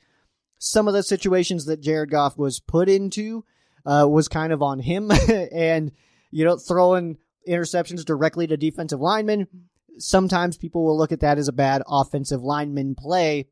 some 0.59 0.87
of 0.87 0.93
the 0.93 1.03
situations 1.03 1.65
that 1.65 1.81
Jared 1.81 2.09
Goff 2.09 2.37
was 2.37 2.61
put 2.61 2.87
into 2.87 3.43
uh, 3.85 4.07
was 4.09 4.29
kind 4.29 4.53
of 4.53 4.61
on 4.61 4.79
him. 4.79 5.11
and, 5.51 5.91
you 6.31 6.45
know, 6.45 6.55
throwing 6.55 7.17
interceptions 7.45 8.05
directly 8.05 8.47
to 8.47 8.55
defensive 8.55 9.01
linemen, 9.01 9.49
sometimes 9.97 10.57
people 10.57 10.85
will 10.85 10.97
look 10.97 11.11
at 11.11 11.19
that 11.19 11.37
as 11.37 11.49
a 11.49 11.53
bad 11.53 11.81
offensive 11.85 12.43
lineman 12.43 12.95
play. 12.95 13.49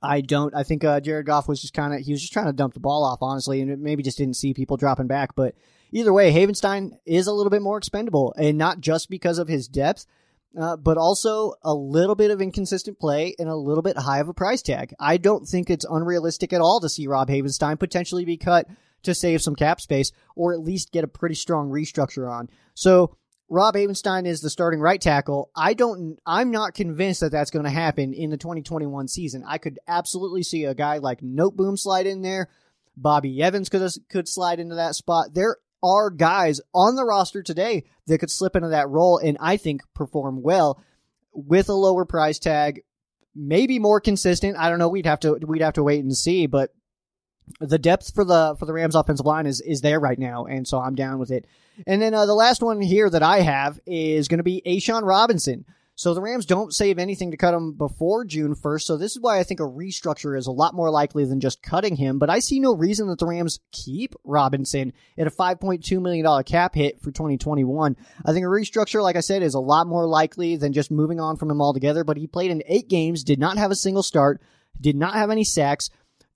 I 0.00 0.20
don't. 0.20 0.54
I 0.54 0.62
think 0.62 0.84
uh, 0.84 1.00
Jared 1.00 1.26
Goff 1.26 1.48
was 1.48 1.60
just 1.60 1.74
kind 1.74 1.92
of 1.92 1.98
he 2.02 2.12
was 2.12 2.20
just 2.20 2.32
trying 2.32 2.46
to 2.46 2.52
dump 2.52 2.74
the 2.74 2.78
ball 2.78 3.04
off, 3.04 3.18
honestly, 3.20 3.60
and 3.60 3.82
maybe 3.82 4.04
just 4.04 4.18
didn't 4.18 4.36
see 4.36 4.54
people 4.54 4.76
dropping 4.76 5.08
back. 5.08 5.34
But 5.34 5.56
either 5.90 6.12
way, 6.12 6.32
Havenstein 6.32 6.92
is 7.06 7.26
a 7.26 7.32
little 7.32 7.50
bit 7.50 7.62
more 7.62 7.78
expendable, 7.78 8.34
and 8.36 8.58
not 8.58 8.80
just 8.80 9.08
because 9.08 9.38
of 9.38 9.48
his 9.48 9.68
depth, 9.68 10.06
uh, 10.58 10.76
but 10.76 10.96
also 10.96 11.54
a 11.62 11.74
little 11.74 12.14
bit 12.14 12.30
of 12.30 12.40
inconsistent 12.40 12.98
play 12.98 13.34
and 13.38 13.48
a 13.48 13.56
little 13.56 13.82
bit 13.82 13.96
high 13.96 14.18
of 14.18 14.28
a 14.28 14.34
price 14.34 14.62
tag. 14.62 14.94
I 14.98 15.16
don't 15.16 15.46
think 15.46 15.70
it's 15.70 15.86
unrealistic 15.88 16.52
at 16.52 16.60
all 16.60 16.80
to 16.80 16.88
see 16.88 17.06
Rob 17.06 17.28
Havenstein 17.28 17.78
potentially 17.78 18.24
be 18.24 18.36
cut 18.36 18.66
to 19.02 19.14
save 19.14 19.42
some 19.42 19.54
cap 19.54 19.80
space 19.80 20.10
or 20.34 20.52
at 20.52 20.60
least 20.60 20.92
get 20.92 21.04
a 21.04 21.08
pretty 21.08 21.34
strong 21.34 21.68
restructure 21.70 22.30
on. 22.30 22.48
So 22.74 23.16
Rob 23.48 23.74
Havenstein 23.74 24.26
is 24.26 24.40
the 24.40 24.50
starting 24.50 24.80
right 24.80 25.00
tackle. 25.00 25.50
I 25.54 25.74
don't, 25.74 26.18
I'm 26.26 26.50
not 26.50 26.74
convinced 26.74 27.20
that 27.20 27.32
that's 27.32 27.50
going 27.50 27.64
to 27.64 27.70
happen 27.70 28.12
in 28.12 28.30
the 28.30 28.36
2021 28.36 29.08
season. 29.08 29.44
I 29.46 29.58
could 29.58 29.78
absolutely 29.86 30.42
see 30.42 30.64
a 30.64 30.74
guy 30.74 30.98
like 30.98 31.20
Noteboom 31.20 31.78
slide 31.78 32.06
in 32.06 32.22
there. 32.22 32.48
Bobby 32.96 33.40
Evans 33.40 33.68
could, 33.68 33.88
could 34.08 34.28
slide 34.28 34.58
into 34.58 34.74
that 34.74 34.96
spot. 34.96 35.32
There 35.32 35.58
are 35.82 36.10
guys 36.10 36.60
on 36.74 36.96
the 36.96 37.04
roster 37.04 37.42
today 37.42 37.84
that 38.06 38.18
could 38.18 38.30
slip 38.30 38.56
into 38.56 38.68
that 38.68 38.88
role 38.88 39.18
and 39.18 39.36
I 39.40 39.56
think 39.56 39.82
perform 39.94 40.42
well 40.42 40.82
with 41.32 41.68
a 41.68 41.74
lower 41.74 42.04
price 42.04 42.38
tag, 42.38 42.82
maybe 43.34 43.78
more 43.78 44.00
consistent. 44.00 44.56
I 44.56 44.68
don't 44.68 44.78
know. 44.78 44.88
We'd 44.88 45.06
have 45.06 45.20
to, 45.20 45.34
we'd 45.34 45.62
have 45.62 45.74
to 45.74 45.82
wait 45.82 46.02
and 46.02 46.16
see, 46.16 46.46
but 46.46 46.72
the 47.60 47.78
depth 47.78 48.14
for 48.14 48.24
the 48.24 48.56
for 48.58 48.66
the 48.66 48.72
Rams 48.72 48.94
offensive 48.94 49.26
line 49.26 49.46
is 49.46 49.60
is 49.60 49.80
there 49.80 50.00
right 50.00 50.18
now, 50.18 50.44
and 50.44 50.66
so 50.66 50.78
I'm 50.78 50.94
down 50.94 51.18
with 51.18 51.30
it. 51.30 51.46
And 51.86 52.02
then 52.02 52.14
uh, 52.14 52.26
the 52.26 52.34
last 52.34 52.62
one 52.62 52.80
here 52.80 53.08
that 53.08 53.22
I 53.22 53.40
have 53.40 53.80
is 53.86 54.28
going 54.28 54.38
to 54.38 54.44
be 54.44 54.62
A'Shawn 54.66 55.06
Robinson. 55.06 55.64
So 55.98 56.14
the 56.14 56.22
Rams 56.22 56.46
don't 56.46 56.72
save 56.72 56.96
anything 56.96 57.32
to 57.32 57.36
cut 57.36 57.54
him 57.54 57.72
before 57.72 58.24
June 58.24 58.54
1st. 58.54 58.82
So 58.82 58.96
this 58.96 59.16
is 59.16 59.20
why 59.20 59.40
I 59.40 59.42
think 59.42 59.58
a 59.58 59.64
restructure 59.64 60.38
is 60.38 60.46
a 60.46 60.52
lot 60.52 60.72
more 60.72 60.90
likely 60.90 61.24
than 61.24 61.40
just 61.40 61.60
cutting 61.60 61.96
him. 61.96 62.20
But 62.20 62.30
I 62.30 62.38
see 62.38 62.60
no 62.60 62.72
reason 62.72 63.08
that 63.08 63.18
the 63.18 63.26
Rams 63.26 63.58
keep 63.72 64.14
Robinson 64.22 64.92
at 65.18 65.26
a 65.26 65.30
$5.2 65.32 66.00
million 66.00 66.44
cap 66.44 66.76
hit 66.76 67.00
for 67.00 67.10
2021. 67.10 67.96
I 68.24 68.32
think 68.32 68.44
a 68.44 68.48
restructure, 68.48 69.02
like 69.02 69.16
I 69.16 69.20
said, 69.20 69.42
is 69.42 69.54
a 69.54 69.60
lot 69.60 69.88
more 69.88 70.06
likely 70.06 70.54
than 70.54 70.72
just 70.72 70.92
moving 70.92 71.18
on 71.18 71.36
from 71.36 71.50
him 71.50 71.60
altogether. 71.60 72.04
But 72.04 72.16
he 72.16 72.28
played 72.28 72.52
in 72.52 72.62
eight 72.68 72.88
games, 72.88 73.24
did 73.24 73.40
not 73.40 73.58
have 73.58 73.72
a 73.72 73.74
single 73.74 74.04
start, 74.04 74.40
did 74.80 74.94
not 74.94 75.14
have 75.14 75.30
any 75.30 75.42
sacks. 75.42 75.90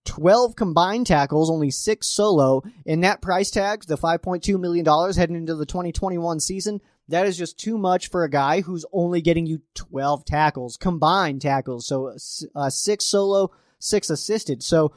12 0.06 0.56
combined 0.56 1.06
tackles, 1.06 1.48
only 1.48 1.70
six 1.70 2.08
solo. 2.08 2.62
In 2.84 3.02
that 3.02 3.22
price 3.22 3.52
tag, 3.52 3.84
the 3.84 3.96
$5.2 3.96 4.58
million 4.58 4.84
heading 5.14 5.36
into 5.36 5.54
the 5.54 5.66
2021 5.66 6.40
season, 6.40 6.80
that 7.08 7.26
is 7.26 7.36
just 7.36 7.58
too 7.58 7.78
much 7.78 8.08
for 8.08 8.24
a 8.24 8.30
guy 8.30 8.60
who's 8.60 8.84
only 8.92 9.20
getting 9.20 9.46
you 9.46 9.60
12 9.74 10.24
tackles, 10.24 10.76
combined 10.76 11.42
tackles. 11.42 11.86
So 11.86 12.16
uh, 12.54 12.70
six 12.70 13.06
solo, 13.06 13.50
six 13.78 14.10
assisted. 14.10 14.62
So, 14.62 14.92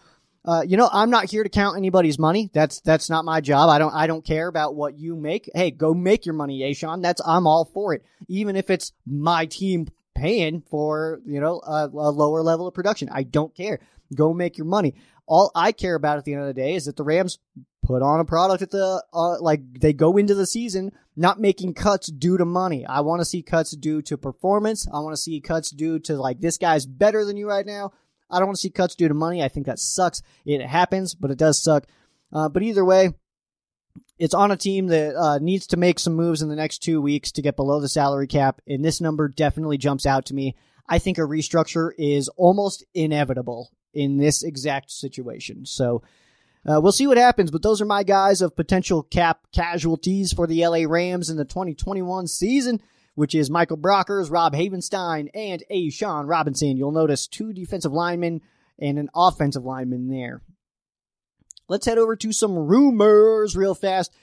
uh, 0.46 0.64
you 0.66 0.78
know, 0.78 0.90
I'm 0.92 1.10
not 1.10 1.30
here 1.30 1.44
to 1.44 1.50
count 1.50 1.78
anybody's 1.78 2.20
money. 2.20 2.52
That's 2.54 2.80
that's 2.82 3.10
not 3.10 3.26
my 3.26 3.42
job. 3.42 3.70
I 3.70 3.80
don't 3.80 3.94
I 3.94 4.06
don't 4.06 4.24
care 4.24 4.48
about 4.48 4.76
what 4.76 4.98
you 4.98 5.16
make. 5.16 5.50
Hey, 5.56 5.72
go 5.72 5.94
make 5.94 6.26
your 6.26 6.36
money, 6.36 6.60
A'Shawn. 6.62 7.02
That's 7.02 7.22
I'm 7.26 7.48
all 7.48 7.66
for 7.66 7.94
it. 7.96 8.06
Even 8.28 8.56
if 8.56 8.70
it's 8.70 8.94
my 9.08 9.48
team 9.48 9.88
paying 10.14 10.62
for 10.62 11.20
you 11.26 11.42
know 11.42 11.62
a, 11.66 11.90
a 11.92 12.12
lower 12.12 12.44
level 12.44 12.68
of 12.68 12.76
production, 12.76 13.10
I 13.12 13.24
don't 13.24 13.56
care. 13.56 13.80
Go 14.14 14.34
make 14.34 14.58
your 14.58 14.68
money. 14.68 14.94
All 15.28 15.52
I 15.56 15.72
care 15.72 15.96
about 15.96 16.20
at 16.20 16.26
the 16.26 16.34
end 16.34 16.44
of 16.44 16.48
the 16.48 16.54
day 16.54 16.76
is 16.76 16.86
that 16.86 16.96
the 16.96 17.04
Rams 17.04 17.40
put 17.86 18.02
on 18.02 18.20
a 18.20 18.26
product 18.26 18.62
at 18.62 18.72
the 18.72 19.04
uh, 19.14 19.42
like 19.42 19.62
they 19.80 19.94
go 19.94 20.18
into 20.18 20.34
the 20.34 20.48
season 20.48 20.92
not 21.16 21.40
making 21.40 21.74
cuts 21.74 22.08
due 22.08 22.38
to 22.38 22.46
money. 22.46 22.86
I 22.86 23.02
want 23.02 23.22
to 23.22 23.26
see 23.26 23.42
cuts 23.42 23.72
due 23.76 24.02
to 24.04 24.18
performance. 24.18 24.88
I 24.92 25.00
want 25.00 25.14
to 25.14 25.22
see 25.22 25.40
cuts 25.40 25.72
due 25.72 26.00
to 26.00 26.18
like 26.18 26.42
this 26.42 26.58
guy's 26.58 26.86
better 26.86 27.24
than 27.24 27.38
you 27.38 27.48
right 27.48 27.66
now. 27.66 27.94
I 28.30 28.40
don't 28.40 28.48
want 28.48 28.58
to 28.58 28.62
see 28.62 28.72
cuts 28.72 28.96
due 28.96 29.08
to 29.08 29.14
money. 29.14 29.44
I 29.44 29.48
think 29.48 29.68
that 29.68 29.80
sucks. 29.80 30.22
It 30.46 30.66
happens, 30.66 31.14
but 31.14 31.32
it 31.32 31.38
does 31.38 31.62
suck. 31.62 31.86
Uh, 32.34 32.50
but 32.50 32.64
either 32.64 32.84
way, 32.84 33.12
it's 34.18 34.34
on 34.34 34.52
a 34.52 34.58
team 34.58 34.88
that 34.88 35.16
uh, 35.16 35.38
needs 35.38 35.68
to 35.68 35.78
make 35.78 36.00
some 36.00 36.16
moves 36.16 36.42
in 36.42 36.50
the 36.50 36.56
next 36.56 36.80
two 36.80 37.02
weeks 37.02 37.32
to 37.34 37.42
get 37.42 37.56
below 37.56 37.80
the 37.80 37.90
salary 37.90 38.28
cap, 38.28 38.62
and 38.68 38.84
this 38.84 39.00
number 39.00 39.28
definitely 39.28 39.78
jumps 39.78 40.06
out 40.06 40.26
to 40.26 40.34
me. 40.34 40.56
I 40.88 41.00
think 41.00 41.18
a 41.18 41.22
restructure 41.22 41.92
is 41.98 42.30
almost 42.30 42.84
inevitable 42.94 43.70
in 43.94 44.18
this 44.18 44.44
exact 44.44 44.92
situation. 44.92 45.66
So 45.66 46.04
uh, 46.68 46.80
we'll 46.82 46.92
see 46.92 47.08
what 47.08 47.18
happens, 47.18 47.52
but 47.52 47.62
those 47.62 47.82
are 47.82 47.86
my 47.86 48.04
guys 48.04 48.42
of 48.42 48.56
potential 48.56 49.04
cap 49.04 49.42
casualties 49.52 50.34
for 50.34 50.48
the 50.48 50.66
LA 50.66 50.86
Rams 50.88 51.30
in 51.30 51.38
the 51.38 51.46
2021 51.46 52.28
season, 52.28 52.82
which 53.14 53.36
is 53.36 53.50
Michael 53.50 53.78
Brockers, 53.78 54.32
Rob 54.32 54.54
Havenstein, 54.54 55.30
and 55.34 55.64
A'Shawn 55.72 56.28
Robinson. 56.28 56.78
You'll 56.78 56.92
notice 56.92 57.28
two 57.28 57.54
defensive 57.54 57.92
linemen 57.92 58.42
and 58.80 58.98
an 58.98 59.10
offensive 59.16 59.64
lineman 59.64 60.10
there. 60.10 60.42
Let's 61.68 61.86
head 61.86 61.98
over 61.98 62.16
to 62.16 62.32
some 62.32 62.56
rumors 62.56 63.56
real 63.56 63.76
fast. 63.76 64.14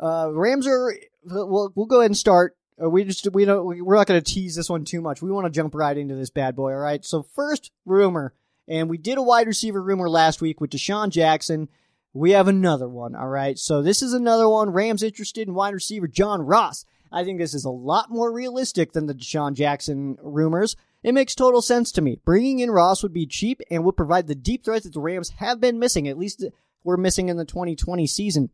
Uh, 0.00 0.30
Rams 0.32 0.66
are. 0.66 0.94
We'll, 1.24 1.72
we'll 1.74 1.86
go 1.86 2.00
ahead 2.00 2.10
and 2.10 2.16
start. 2.16 2.56
Uh, 2.80 2.88
we 2.88 3.04
just 3.04 3.32
we 3.32 3.44
don't 3.44 3.84
we're 3.84 3.96
not 3.96 4.06
going 4.06 4.22
to 4.22 4.32
tease 4.32 4.54
this 4.54 4.70
one 4.70 4.84
too 4.84 5.00
much. 5.00 5.20
We 5.20 5.30
want 5.30 5.46
to 5.46 5.50
jump 5.50 5.74
right 5.74 5.96
into 5.96 6.14
this 6.14 6.30
bad 6.30 6.54
boy. 6.54 6.72
All 6.72 6.78
right. 6.78 7.04
So 7.04 7.22
first 7.22 7.72
rumor 7.84 8.34
and 8.68 8.88
we 8.88 8.98
did 8.98 9.18
a 9.18 9.22
wide 9.22 9.46
receiver 9.46 9.82
rumor 9.82 10.08
last 10.08 10.40
week 10.40 10.60
with 10.60 10.70
DeSean 10.70 11.10
Jackson. 11.10 11.68
We 12.14 12.32
have 12.32 12.48
another 12.48 12.88
one. 12.88 13.14
All 13.14 13.28
right. 13.28 13.58
So 13.58 13.82
this 13.82 14.02
is 14.02 14.12
another 14.12 14.48
one. 14.48 14.70
Rams 14.70 15.02
interested 15.02 15.46
in 15.46 15.54
wide 15.54 15.74
receiver 15.74 16.08
John 16.08 16.42
Ross. 16.42 16.84
I 17.10 17.24
think 17.24 17.38
this 17.38 17.54
is 17.54 17.64
a 17.64 17.70
lot 17.70 18.10
more 18.10 18.32
realistic 18.32 18.92
than 18.92 19.06
the 19.06 19.14
DeSean 19.14 19.54
Jackson 19.54 20.16
rumors. 20.22 20.76
It 21.02 21.14
makes 21.14 21.34
total 21.34 21.62
sense 21.62 21.92
to 21.92 22.02
me. 22.02 22.20
Bringing 22.24 22.58
in 22.58 22.70
Ross 22.70 23.02
would 23.02 23.12
be 23.12 23.26
cheap 23.26 23.60
and 23.70 23.84
would 23.84 23.96
provide 23.96 24.26
the 24.26 24.34
deep 24.34 24.64
threat 24.64 24.82
that 24.82 24.92
the 24.92 25.00
Rams 25.00 25.30
have 25.38 25.60
been 25.60 25.78
missing. 25.78 26.08
At 26.08 26.18
least 26.18 26.44
we're 26.84 26.96
missing 26.96 27.28
in 27.28 27.36
the 27.36 27.44
2020 27.44 28.06
season. 28.06 28.50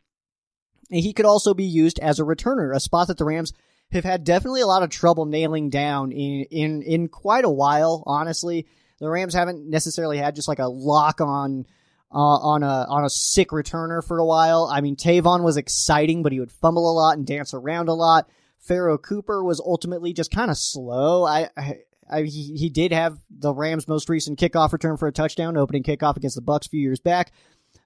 And 0.91 1.01
he 1.01 1.13
could 1.13 1.25
also 1.25 1.55
be 1.55 1.65
used 1.65 1.99
as 2.01 2.21
a 2.21 2.25
returner, 2.25 2.75
a 2.75 2.81
spot 2.81 3.09
that 3.09 3.19
the 3.19 3.25
Rams 3.25 3.53
have 3.93 4.05
had 4.05 4.25
definitely 4.25 4.61
a 4.61 4.67
lot 4.67 4.83
of 4.83 4.91
trouble 4.91 5.25
nailing 5.25 5.71
down 5.71 6.13
in 6.13 6.45
in 6.51 6.83
in 6.83 7.09
quite 7.09 7.45
a 7.45 7.51
while. 7.51 8.03
Honestly, 8.07 8.67
the 8.99 9.09
Rams 9.09 9.35
haven't 9.35 9.69
necessarily 9.69 10.19
had 10.19 10.35
just 10.35 10.49
like 10.49 10.59
a 10.59 10.69
lock 10.69 11.21
on. 11.21 11.67
Uh, 12.13 12.39
on 12.39 12.63
a 12.63 12.87
on 12.89 13.05
a 13.05 13.11
sick 13.11 13.49
returner 13.49 14.07
for 14.07 14.19
a 14.19 14.25
while. 14.25 14.71
I 14.73 14.81
mean, 14.83 14.95
Tavon 14.95 15.43
was 15.43 15.57
exciting, 15.57 16.23
but 16.23 16.31
he 16.31 16.39
would 16.39 16.53
fumble 16.53 16.89
a 16.89 16.95
lot 16.95 17.17
and 17.17 17.27
dance 17.27 17.53
around 17.53 17.89
a 17.89 17.93
lot. 17.93 18.29
Pharoh 18.61 18.99
Cooper 18.99 19.43
was 19.43 19.59
ultimately 19.59 20.13
just 20.13 20.31
kind 20.31 20.49
of 20.49 20.57
slow. 20.57 21.25
I, 21.25 21.49
I, 21.57 21.79
I, 22.09 22.23
he, 22.23 22.57
he 22.57 22.69
did 22.71 22.93
have 22.93 23.19
the 23.31 23.53
Rams' 23.53 23.89
most 23.89 24.09
recent 24.09 24.39
kickoff 24.39 24.73
return 24.73 24.97
for 24.97 25.09
a 25.09 25.13
touchdown, 25.13 25.57
opening 25.57 25.83
kickoff 25.83 26.17
against 26.17 26.37
the 26.37 26.43
Bucks 26.43 26.69
a 26.69 26.71
few 26.71 26.81
years 26.81 27.01
back, 27.01 27.33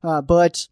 uh, 0.05 0.21
but 0.21 0.69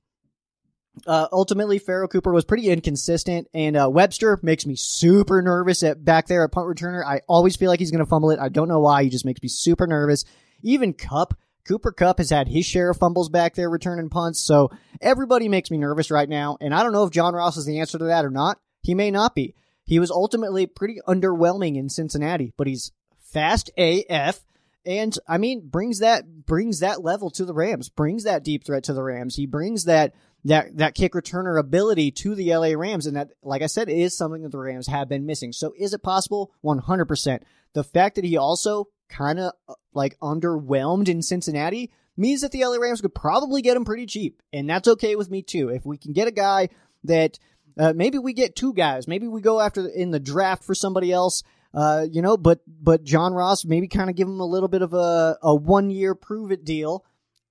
uh, 1.06 1.28
ultimately, 1.30 1.78
Pharoh 1.78 2.08
Cooper 2.08 2.32
was 2.32 2.44
pretty 2.44 2.68
inconsistent, 2.70 3.48
and 3.52 3.76
uh, 3.76 3.88
Webster 3.90 4.38
makes 4.42 4.64
me 4.64 4.76
super 4.76 5.42
nervous 5.42 5.82
at 5.82 6.04
back 6.04 6.26
there 6.26 6.44
at 6.44 6.52
punt 6.52 6.66
returner. 6.66 7.04
I 7.04 7.20
always 7.28 7.56
feel 7.56 7.68
like 7.68 7.80
he's 7.80 7.90
going 7.90 8.04
to 8.04 8.08
fumble 8.08 8.30
it. 8.30 8.38
I 8.38 8.48
don't 8.48 8.68
know 8.68 8.80
why. 8.80 9.04
He 9.04 9.10
just 9.10 9.26
makes 9.26 9.42
me 9.42 9.48
super 9.48 9.86
nervous. 9.86 10.24
Even 10.62 10.94
Kupp, 10.94 11.34
Cooper 11.66 11.92
Kupp 11.92 12.18
has 12.18 12.30
had 12.30 12.48
his 12.48 12.64
share 12.64 12.90
of 12.90 12.96
fumbles 12.96 13.28
back 13.28 13.54
there 13.54 13.68
returning 13.68 14.08
punts, 14.08 14.40
so 14.40 14.70
everybody 15.00 15.48
makes 15.48 15.70
me 15.70 15.78
nervous 15.78 16.10
right 16.10 16.28
now. 16.28 16.56
And 16.60 16.74
I 16.74 16.82
don't 16.82 16.92
know 16.92 17.04
if 17.04 17.10
John 17.10 17.34
Ross 17.34 17.56
is 17.56 17.66
the 17.66 17.80
answer 17.80 17.98
to 17.98 18.04
that 18.04 18.24
or 18.24 18.30
not. 18.30 18.58
He 18.82 18.94
may 18.94 19.10
not 19.10 19.34
be. 19.34 19.54
He 19.84 19.98
was 19.98 20.10
ultimately 20.10 20.66
pretty 20.66 20.98
underwhelming 21.08 21.76
in 21.76 21.88
Cincinnati, 21.88 22.52
but 22.56 22.66
he's 22.66 22.92
fast 23.18 23.70
AF. 23.76 24.44
And 24.84 25.16
I 25.26 25.38
mean, 25.38 25.68
brings 25.68 25.98
that 25.98 26.46
brings 26.46 26.80
that 26.80 27.02
level 27.02 27.30
to 27.30 27.44
the 27.44 27.54
Rams, 27.54 27.88
brings 27.88 28.24
that 28.24 28.44
deep 28.44 28.64
threat 28.64 28.84
to 28.84 28.94
the 28.94 29.02
Rams. 29.02 29.34
He 29.34 29.46
brings 29.46 29.84
that 29.84 30.14
that 30.44 30.76
that 30.76 30.94
kick 30.94 31.12
returner 31.12 31.58
ability 31.58 32.12
to 32.12 32.36
the 32.36 32.54
LA 32.54 32.78
Rams, 32.78 33.06
and 33.06 33.16
that, 33.16 33.30
like 33.42 33.62
I 33.62 33.66
said, 33.66 33.88
is 33.88 34.16
something 34.16 34.42
that 34.42 34.52
the 34.52 34.58
Rams 34.58 34.86
have 34.86 35.08
been 35.08 35.26
missing. 35.26 35.52
So, 35.52 35.72
is 35.76 35.92
it 35.92 36.04
possible? 36.04 36.52
One 36.60 36.78
hundred 36.78 37.06
percent. 37.06 37.42
The 37.72 37.82
fact 37.82 38.14
that 38.14 38.24
he 38.24 38.36
also 38.36 38.88
kind 39.08 39.38
of 39.38 39.52
like 39.92 40.18
underwhelmed 40.20 41.08
in 41.08 41.22
Cincinnati 41.22 41.90
means 42.16 42.40
that 42.40 42.52
the 42.52 42.64
LA 42.64 42.76
Rams 42.76 43.00
could 43.00 43.14
probably 43.14 43.62
get 43.62 43.76
him 43.76 43.84
pretty 43.84 44.06
cheap, 44.06 44.42
and 44.52 44.68
that's 44.68 44.88
okay 44.88 45.16
with 45.16 45.30
me 45.30 45.42
too. 45.42 45.68
If 45.68 45.84
we 45.84 45.98
can 45.98 46.12
get 46.12 46.28
a 46.28 46.32
guy 46.32 46.68
that 47.04 47.38
uh, 47.78 47.92
maybe 47.94 48.18
we 48.18 48.32
get 48.32 48.56
two 48.56 48.72
guys, 48.72 49.06
maybe 49.06 49.28
we 49.28 49.40
go 49.40 49.60
after 49.60 49.86
in 49.86 50.10
the 50.10 50.20
draft 50.20 50.64
for 50.64 50.74
somebody 50.74 51.12
else. 51.12 51.42
Uh, 51.74 52.06
you 52.10 52.22
know, 52.22 52.36
but 52.36 52.60
but 52.66 53.04
John 53.04 53.34
Ross 53.34 53.64
maybe 53.64 53.88
kind 53.88 54.08
of 54.08 54.16
give 54.16 54.28
him 54.28 54.40
a 54.40 54.46
little 54.46 54.68
bit 54.68 54.82
of 54.82 54.94
a 54.94 55.38
a 55.42 55.54
one 55.54 55.90
year 55.90 56.14
prove 56.14 56.50
it 56.50 56.64
deal 56.64 57.04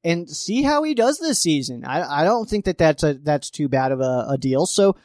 and 0.03 0.29
see 0.29 0.61
how 0.61 0.83
he 0.83 0.93
does 0.93 1.17
this 1.19 1.39
season. 1.39 1.83
I, 1.83 2.21
I 2.21 2.23
don't 2.23 2.47
think 2.47 2.65
that 2.65 2.77
that's 2.77 3.03
a 3.03 3.15
that's 3.15 3.49
too 3.49 3.67
bad 3.67 3.91
of 3.91 4.01
a, 4.01 4.27
a 4.29 4.37
deal. 4.37 4.65
So 4.65 4.95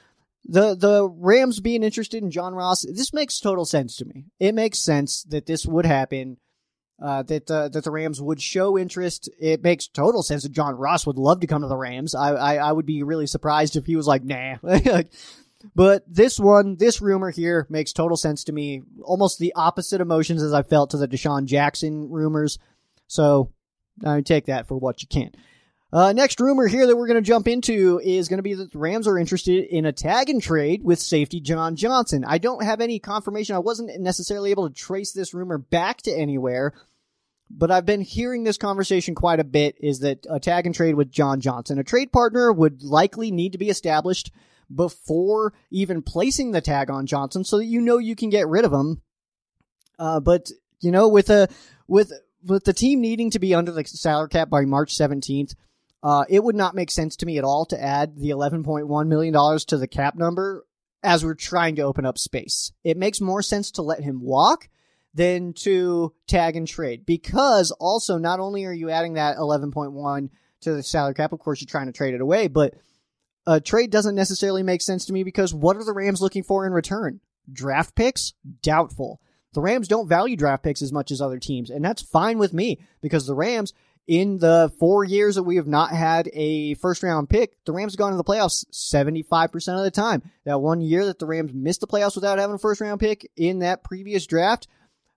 the 0.45 0.75
the 0.75 1.09
Rams 1.09 1.61
being 1.61 1.83
interested 1.83 2.23
in 2.23 2.31
John 2.31 2.55
Ross, 2.55 2.85
this 2.89 3.13
makes 3.13 3.39
total 3.39 3.65
sense 3.65 3.97
to 3.97 4.05
me. 4.05 4.27
It 4.39 4.55
makes 4.55 4.79
sense 4.79 5.23
that 5.25 5.47
this 5.47 5.67
would 5.67 5.87
happen. 5.87 6.39
Uh, 7.03 7.23
that 7.23 7.51
uh, 7.51 7.69
that 7.71 7.83
the 7.83 7.91
Rams 7.91 8.21
would 8.21 8.43
show 8.43 8.77
interest. 8.77 9.31
It 9.41 9.63
makes 9.63 9.89
total 9.89 10.23
sense 10.23 10.43
that 10.43 10.53
John 10.53 10.75
Ross 10.75 11.07
would 11.07 11.17
love 11.17 11.41
to 11.41 11.47
come 11.47 11.63
to 11.63 11.69
the 11.69 11.77
Rams. 11.77 12.15
I 12.15 12.33
I, 12.33 12.55
I 12.57 12.73
would 12.73 12.85
be 12.85 13.03
really 13.03 13.27
surprised 13.27 13.77
if 13.77 13.87
he 13.87 13.97
was 13.97 14.07
like, 14.07 14.23
nah. 14.23 14.57
but 15.75 16.05
this 16.07 16.39
one, 16.39 16.77
this 16.77 17.01
rumor 17.01 17.31
here 17.31 17.67
makes 17.71 17.95
total 17.95 18.19
sense 18.19 18.45
to 18.45 18.53
me. 18.53 18.83
Almost 19.03 19.39
the 19.39 19.55
opposite 19.57 20.03
emotions 20.03 20.43
as 20.43 20.53
I 20.53 20.63
felt 20.63 20.91
to 20.91 20.99
the 20.99 21.09
DeSean 21.09 21.47
Jackson 21.47 22.11
rumors. 22.11 22.59
So 23.07 23.51
I 24.05 24.21
take 24.21 24.47
that 24.47 24.69
for 24.69 24.77
what 24.77 25.01
you 25.01 25.09
can. 25.09 25.31
Uh, 25.93 26.13
next 26.13 26.39
rumor 26.39 26.69
here 26.69 26.87
that 26.87 26.97
we're 26.97 27.09
going 27.09 27.23
to 27.23 27.29
jump 27.29 27.49
into 27.49 28.01
is 28.05 28.29
going 28.29 28.39
to 28.39 28.45
be 28.45 28.55
that 28.55 28.71
the 28.71 28.79
Rams 28.79 29.09
are 29.09 29.19
interested 29.19 29.65
in 29.65 29.87
a 29.87 29.93
tag 29.93 30.31
and 30.31 30.41
trade 30.41 30.85
with 30.85 31.01
safety 31.01 31.41
John 31.41 31.75
Johnson. 31.75 32.25
I 32.25 32.39
don't 32.39 32.65
have 32.65 32.81
any 32.81 33.01
confirmation. 33.01 33.57
I 33.57 33.61
wasn't 33.61 34.01
necessarily 34.01 34.53
able 34.53 34.69
to 34.69 34.75
trace 34.75 35.11
this 35.13 35.35
rumor 35.35 35.59
back 35.59 36.03
to 36.03 36.13
anywhere, 36.13 36.75
but 37.51 37.73
I've 37.73 37.87
been 37.87 38.03
hearing 38.03 38.45
this 38.45 38.57
conversation 38.57 39.17
quite 39.17 39.41
a 39.41 39.45
bit 39.45 39.75
is 39.81 39.99
that 40.01 40.25
a 40.31 40.39
tag 40.39 40.67
and 40.67 40.75
trade 40.75 40.95
with 40.95 41.11
John 41.11 41.41
Johnson. 41.41 41.81
A 41.81 41.85
trade 41.85 42.13
partner 42.13 42.53
would 42.53 42.85
likely 42.85 43.33
need 43.33 43.53
to 43.53 43.59
be 43.59 43.69
established 43.69 44.31
before 44.73 45.53
even 45.73 46.03
placing 46.03 46.53
the 46.53 46.61
tag 46.61 46.89
on 46.89 47.07
Johnson 47.07 47.43
so 47.43 47.59
that 47.59 47.65
you 47.65 47.81
know 47.81 47.99
you 47.99 48.15
can 48.15 48.31
get 48.31 48.47
rid 48.47 48.65
of 48.65 48.73
him. 48.73 49.03
Uh, 49.99 50.21
but, 50.21 50.53
you 50.81 50.93
know, 50.93 51.09
with 51.09 51.31
a, 51.31 51.49
with, 51.89 52.13
with 52.45 52.63
the 52.63 52.73
team 52.73 53.01
needing 53.01 53.31
to 53.33 53.41
be 53.41 53.53
under 53.53 53.73
the 53.73 53.85
salary 53.85 54.29
cap 54.29 54.49
by 54.49 54.65
March 54.65 54.97
17th, 54.97 55.57
uh, 56.03 56.25
it 56.29 56.43
would 56.43 56.57
not 56.57 56.75
make 56.75 56.91
sense 56.91 57.17
to 57.17 57.27
me 57.27 57.39
at 57.39 57.45
all 57.45 57.67
to 57.67 57.81
add 57.81 58.17
the 58.17 58.31
$11.1 58.31 59.07
million 59.07 59.59
to 59.67 59.77
the 59.77 59.89
cap 59.89 60.15
number 60.17 60.65
as 61.03 61.25
we're 61.25 61.35
trying 61.35 61.77
to 61.77 61.83
open 61.83 62.07
up 62.07 62.19
space. 62.19 62.73
It 62.85 62.97
makes 62.97 63.21
more 63.21 63.43
sense 63.43 63.71
to 63.73 63.83
let 63.83 64.03
him 64.03 64.21
walk 64.23 64.69
than 65.15 65.53
to 65.53 66.13
tag 66.27 66.57
and 66.57 66.69
trade 66.69 67.05
because 67.05 67.71
also 67.73 68.17
not 68.19 68.41
only 68.41 68.65
are 68.65 68.73
you 68.73 68.91
adding 68.91 69.15
that 69.15 69.37
11.1 69.37 70.31
to 70.63 70.75
the 70.75 70.83
salary 70.83 71.15
cap, 71.15 71.33
of 71.33 71.39
course 71.41 71.61
you're 71.61 71.67
trying 71.67 71.87
to 71.87 71.93
trade 71.93 72.15
it 72.15 72.21
away, 72.21 72.49
but 72.49 72.75
a 73.47 73.61
trade 73.61 73.91
doesn't 73.91 74.15
necessarily 74.15 74.63
make 74.63 74.83
sense 74.83 75.07
to 75.07 75.13
me 75.13 75.25
because 75.25 75.53
what 75.53 75.77
are 75.77 75.85
the 75.85 75.93
Rams 75.93 76.21
looking 76.21 76.43
for 76.43 76.67
in 76.67 76.73
return? 76.73 77.21
Draft 77.51 77.95
picks? 77.95 78.35
Doubtful. 78.63 79.21
The 79.53 79.61
Rams 79.61 79.89
don't 79.89 80.09
value 80.09 80.37
draft 80.37 80.63
picks 80.63 80.83
as 80.83 80.93
much 80.93 81.11
as 81.11 81.21
other 81.21 81.39
teams, 81.39 81.71
and 81.71 81.85
that's 81.85 82.03
fine 82.03 82.39
with 82.39 82.53
me 82.53 82.79
because 83.01 83.27
the 83.27 83.35
Rams, 83.35 83.73
in 84.07 84.39
the 84.39 84.73
four 84.79 85.05
years 85.05 85.37
that 85.37 85.45
we 85.45 85.57
have 85.57 85.67
not 85.67 85.91
had 85.91 86.29
a 86.33 86.75
first 86.75 87.03
round 87.03 87.29
pick, 87.29 87.53
the 87.65 87.73
Rams 87.73 87.93
have 87.93 87.99
gone 87.99 88.11
to 88.11 88.17
the 88.17 88.25
playoffs 88.25 88.65
75% 88.73 89.79
of 89.79 89.85
the 89.85 89.91
time. 89.91 90.23
That 90.45 90.61
one 90.61 90.81
year 90.81 91.07
that 91.07 91.19
the 91.19 91.27
Rams 91.27 91.53
missed 91.55 91.81
the 91.81 91.87
playoffs 91.87 92.15
without 92.15 92.39
having 92.39 92.55
a 92.55 92.59
first 92.59 92.81
round 92.81 93.01
pick 93.01 93.31
in 93.37 93.61
that 93.61 93.85
previous 93.85 94.27
draft, 94.27 94.67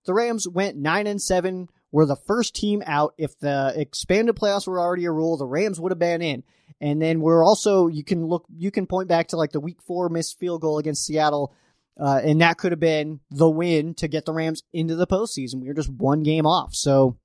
the 0.06 0.14
Rams 0.14 0.48
went 0.48 0.78
9 0.78 1.08
and 1.08 1.22
7, 1.22 1.70
were 1.92 2.06
the 2.06 2.16
first 2.16 2.56
team 2.56 2.84
out. 2.86 3.14
If 3.18 3.38
the 3.40 3.74
expanded 3.76 4.36
playoffs 4.36 4.68
were 4.68 4.80
already 4.80 5.06
a 5.06 5.12
rule, 5.12 5.38
the 5.38 5.48
Rams 5.48 5.80
would 5.80 5.92
have 5.92 6.00
been 6.00 6.22
in. 6.22 6.44
And 6.82 7.02
then 7.02 7.22
we're 7.22 7.46
also, 7.46 7.88
you 7.88 8.04
can 8.04 8.26
look, 8.26 8.46
you 8.56 8.70
can 8.72 8.88
point 8.88 9.08
back 9.08 9.30
to 9.30 9.38
like 9.38 9.52
the 9.52 9.60
week 9.60 9.82
four 9.82 10.10
missed 10.10 10.38
field 10.40 10.62
goal 10.62 10.80
against 10.80 11.06
Seattle 11.06 11.54
uh, 12.00 12.20
and 12.24 12.42
that 12.42 12.58
could 12.58 12.72
have 12.72 12.80
been 12.80 13.20
the 13.30 13.50
win 13.50 13.94
to 13.96 14.08
get 14.08 14.26
the 14.26 14.34
Rams 14.34 14.64
into 14.74 14.96
the 14.96 15.08
postseason. 15.08 15.62
We 15.62 15.68
were 15.68 15.74
just 15.74 15.90
one 15.90 16.24
game 16.24 16.46
off. 16.46 16.74
So 16.74 17.18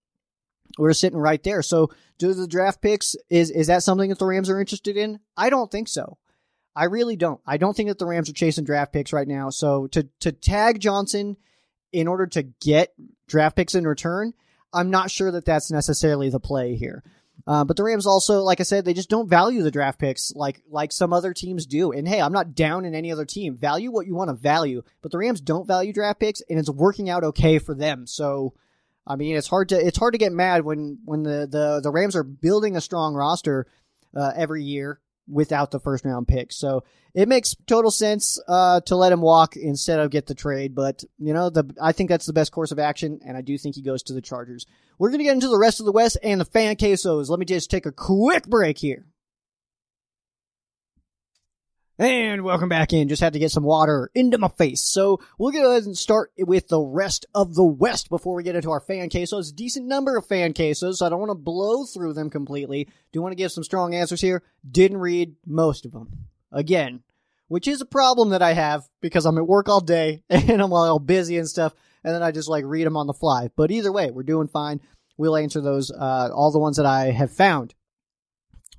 we're 0.77 0.93
sitting 0.93 1.19
right 1.19 1.43
there. 1.43 1.63
So 1.63 1.91
do 2.19 2.35
the 2.35 2.47
draft 2.47 2.81
picks, 2.83 3.17
is, 3.31 3.51
is 3.51 3.69
that 3.69 3.83
something 3.83 4.11
that 4.11 4.19
the 4.19 4.27
Rams 4.27 4.51
are 4.51 4.61
interested 4.61 4.97
in? 4.97 5.21
I 5.37 5.51
don't 5.51 5.71
think 5.71 5.89
so. 5.89 6.19
I 6.75 6.85
really 6.85 7.17
don't. 7.17 7.41
I 7.47 7.57
don't 7.57 7.77
think 7.77 7.89
that 7.89 7.99
the 7.99 8.07
Rams 8.07 8.29
are 8.29 8.35
chasing 8.35 8.65
draft 8.65 8.93
picks 8.93 9.13
right 9.13 9.27
now. 9.27 9.51
So 9.51 9.87
to, 9.89 10.09
to 10.21 10.33
tag 10.33 10.81
Johnson 10.81 11.37
in 11.93 12.07
order 12.07 12.27
to 12.27 12.43
get 12.43 12.95
draft 13.27 13.57
picks 13.57 13.75
in 13.75 13.87
return, 13.87 14.35
I'm 14.73 14.91
not 14.91 15.11
sure 15.11 15.33
that 15.33 15.45
that's 15.45 15.71
necessarily 15.71 16.29
the 16.29 16.41
play 16.41 16.77
here. 16.77 17.03
Uh, 17.47 17.65
but 17.65 17.77
the 17.77 17.83
Rams 17.83 18.07
also, 18.07 18.43
like 18.43 18.61
I 18.61 18.65
said, 18.65 18.85
they 18.85 18.93
just 18.93 19.09
don't 19.09 19.29
value 19.29 19.63
the 19.63 19.71
draft 19.71 19.99
picks 19.99 20.33
like 20.35 20.63
like 20.69 20.93
some 20.93 21.13
other 21.13 21.33
teams 21.33 21.67
do. 21.67 21.93
And 21.93 22.07
hey, 22.07 22.21
I'm 22.21 22.33
not 22.33 22.55
down 22.55 22.85
in 22.85 22.95
any 22.95 23.11
other 23.11 23.25
team. 23.25 23.57
Value 23.57 23.91
what 23.91 24.07
you 24.07 24.15
want 24.15 24.29
to 24.29 24.35
value, 24.35 24.83
but 25.01 25.13
the 25.13 25.19
Rams 25.19 25.41
don't 25.41 25.67
value 25.67 25.93
draft 25.93 26.21
picks, 26.21 26.43
and 26.51 26.59
it's 26.59 26.69
working 26.69 27.09
out 27.09 27.25
okay 27.25 27.59
for 27.59 27.75
them. 27.75 28.07
So, 28.07 28.55
I 29.09 29.17
mean, 29.17 29.37
it's 29.37 29.49
hard 29.49 29.71
to 29.71 29.77
it's 29.85 29.99
hard 29.99 30.13
to 30.13 30.19
get 30.19 30.33
mad 30.33 30.65
when 30.65 30.99
when 31.05 31.23
the 31.23 31.49
the, 31.51 31.81
the 31.83 31.91
Rams 31.91 32.15
are 32.15 32.23
building 32.23 32.77
a 32.77 32.81
strong 32.81 33.15
roster 33.15 33.67
uh, 34.15 34.33
every 34.37 34.63
year 34.63 35.01
without 35.27 35.71
the 35.71 35.81
first 35.81 36.05
round 36.05 36.29
pick. 36.29 36.53
So 36.53 36.85
it 37.15 37.29
makes 37.29 37.55
total 37.67 37.91
sense 37.91 38.39
uh, 38.49 38.81
to 38.83 38.97
let 38.97 39.13
him 39.13 39.21
walk 39.21 39.57
instead 39.57 39.99
of 39.99 40.11
get 40.11 40.27
the 40.27 40.35
trade. 40.35 40.75
But 40.75 41.05
you 41.19 41.33
know, 41.33 41.49
the 41.49 41.75
I 41.81 41.93
think 41.93 42.11
that's 42.11 42.27
the 42.27 42.33
best 42.35 42.53
course 42.53 42.71
of 42.71 42.79
action, 42.79 43.21
and 43.27 43.37
I 43.37 43.41
do 43.41 43.57
think 43.57 43.77
he 43.77 43.83
goes 43.83 44.03
to 44.05 44.13
the 44.13 44.21
Chargers. 44.21 44.67
We're 44.99 45.11
gonna 45.11 45.25
get 45.25 45.35
into 45.35 45.49
the 45.49 45.59
rest 45.59 45.81
of 45.81 45.87
the 45.87 45.93
West 45.93 46.19
and 46.23 46.41
the 46.41 46.45
fan 46.45 46.77
quesos. 46.77 47.31
Let 47.31 47.39
me 47.39 47.47
just 47.47 47.71
take 47.71 47.87
a 47.87 47.93
quick 47.93 48.47
break 48.47 48.79
here. 48.79 49.07
And 52.01 52.45
welcome 52.45 52.69
back 52.69 52.93
in. 52.93 53.09
Just 53.09 53.23
had 53.23 53.33
to 53.33 53.41
get 53.41 53.51
some 53.51 53.65
water 53.65 54.09
into 54.15 54.39
my 54.39 54.47
face. 54.47 54.85
So 54.85 55.19
we'll 55.37 55.51
go 55.51 55.73
ahead 55.73 55.83
and 55.83 55.99
start 55.99 56.31
with 56.39 56.69
the 56.69 56.81
rest 56.81 57.27
of 57.35 57.57
the 57.57 57.65
West 57.65 58.09
before 58.09 58.37
we 58.37 58.45
get 58.45 58.55
into 58.55 58.71
our 58.71 58.79
fan 58.79 59.09
cases. 59.09 59.31
So 59.31 59.39
a 59.39 59.57
Decent 59.57 59.87
number 59.87 60.17
of 60.17 60.25
fan 60.25 60.53
cases, 60.53 61.01
so 61.01 61.07
I 61.07 61.09
don't 61.09 61.19
want 61.19 61.31
to 61.31 61.35
blow 61.35 61.85
through 61.85 62.13
them 62.13 62.31
completely. 62.31 62.89
Do 63.13 63.21
want 63.21 63.33
to 63.33 63.37
give 63.37 63.51
some 63.51 63.65
strong 63.65 63.97
answers 63.97 64.21
here. 64.21 64.45
Didn't 64.71 64.99
read 64.99 65.35
most 65.45 65.85
of 65.85 65.91
them. 65.91 66.29
Again, 66.53 67.03
which 67.49 67.67
is 67.67 67.81
a 67.81 67.87
problem 67.87 68.31
that 68.31 68.43
I 68.43 68.53
have 68.53 68.85
because 69.01 69.27
I'm 69.27 69.37
at 69.37 69.49
work 69.49 69.69
all 69.69 69.81
day 69.81 70.23
and 70.31 70.63
I'm 70.63 70.73
all 70.73 71.01
busy 71.01 71.37
and 71.37 71.49
stuff, 71.49 71.75
and 72.05 72.15
then 72.15 72.23
I 72.23 72.31
just 72.31 72.49
like 72.49 72.65
read 72.65 72.87
them 72.87 72.97
on 72.97 73.09
the 73.09 73.13
fly. 73.13 73.49
But 73.57 73.73
either 73.73 73.91
way, 73.91 74.13
we're 74.13 74.23
doing 74.23 74.47
fine. 74.47 74.81
We'll 75.17 75.37
answer 75.37 75.61
those, 75.61 75.91
uh, 75.91 76.31
all 76.33 76.53
the 76.53 76.61
ones 76.61 76.77
that 76.77 76.87
I 76.87 77.07
have 77.11 77.33
found. 77.33 77.75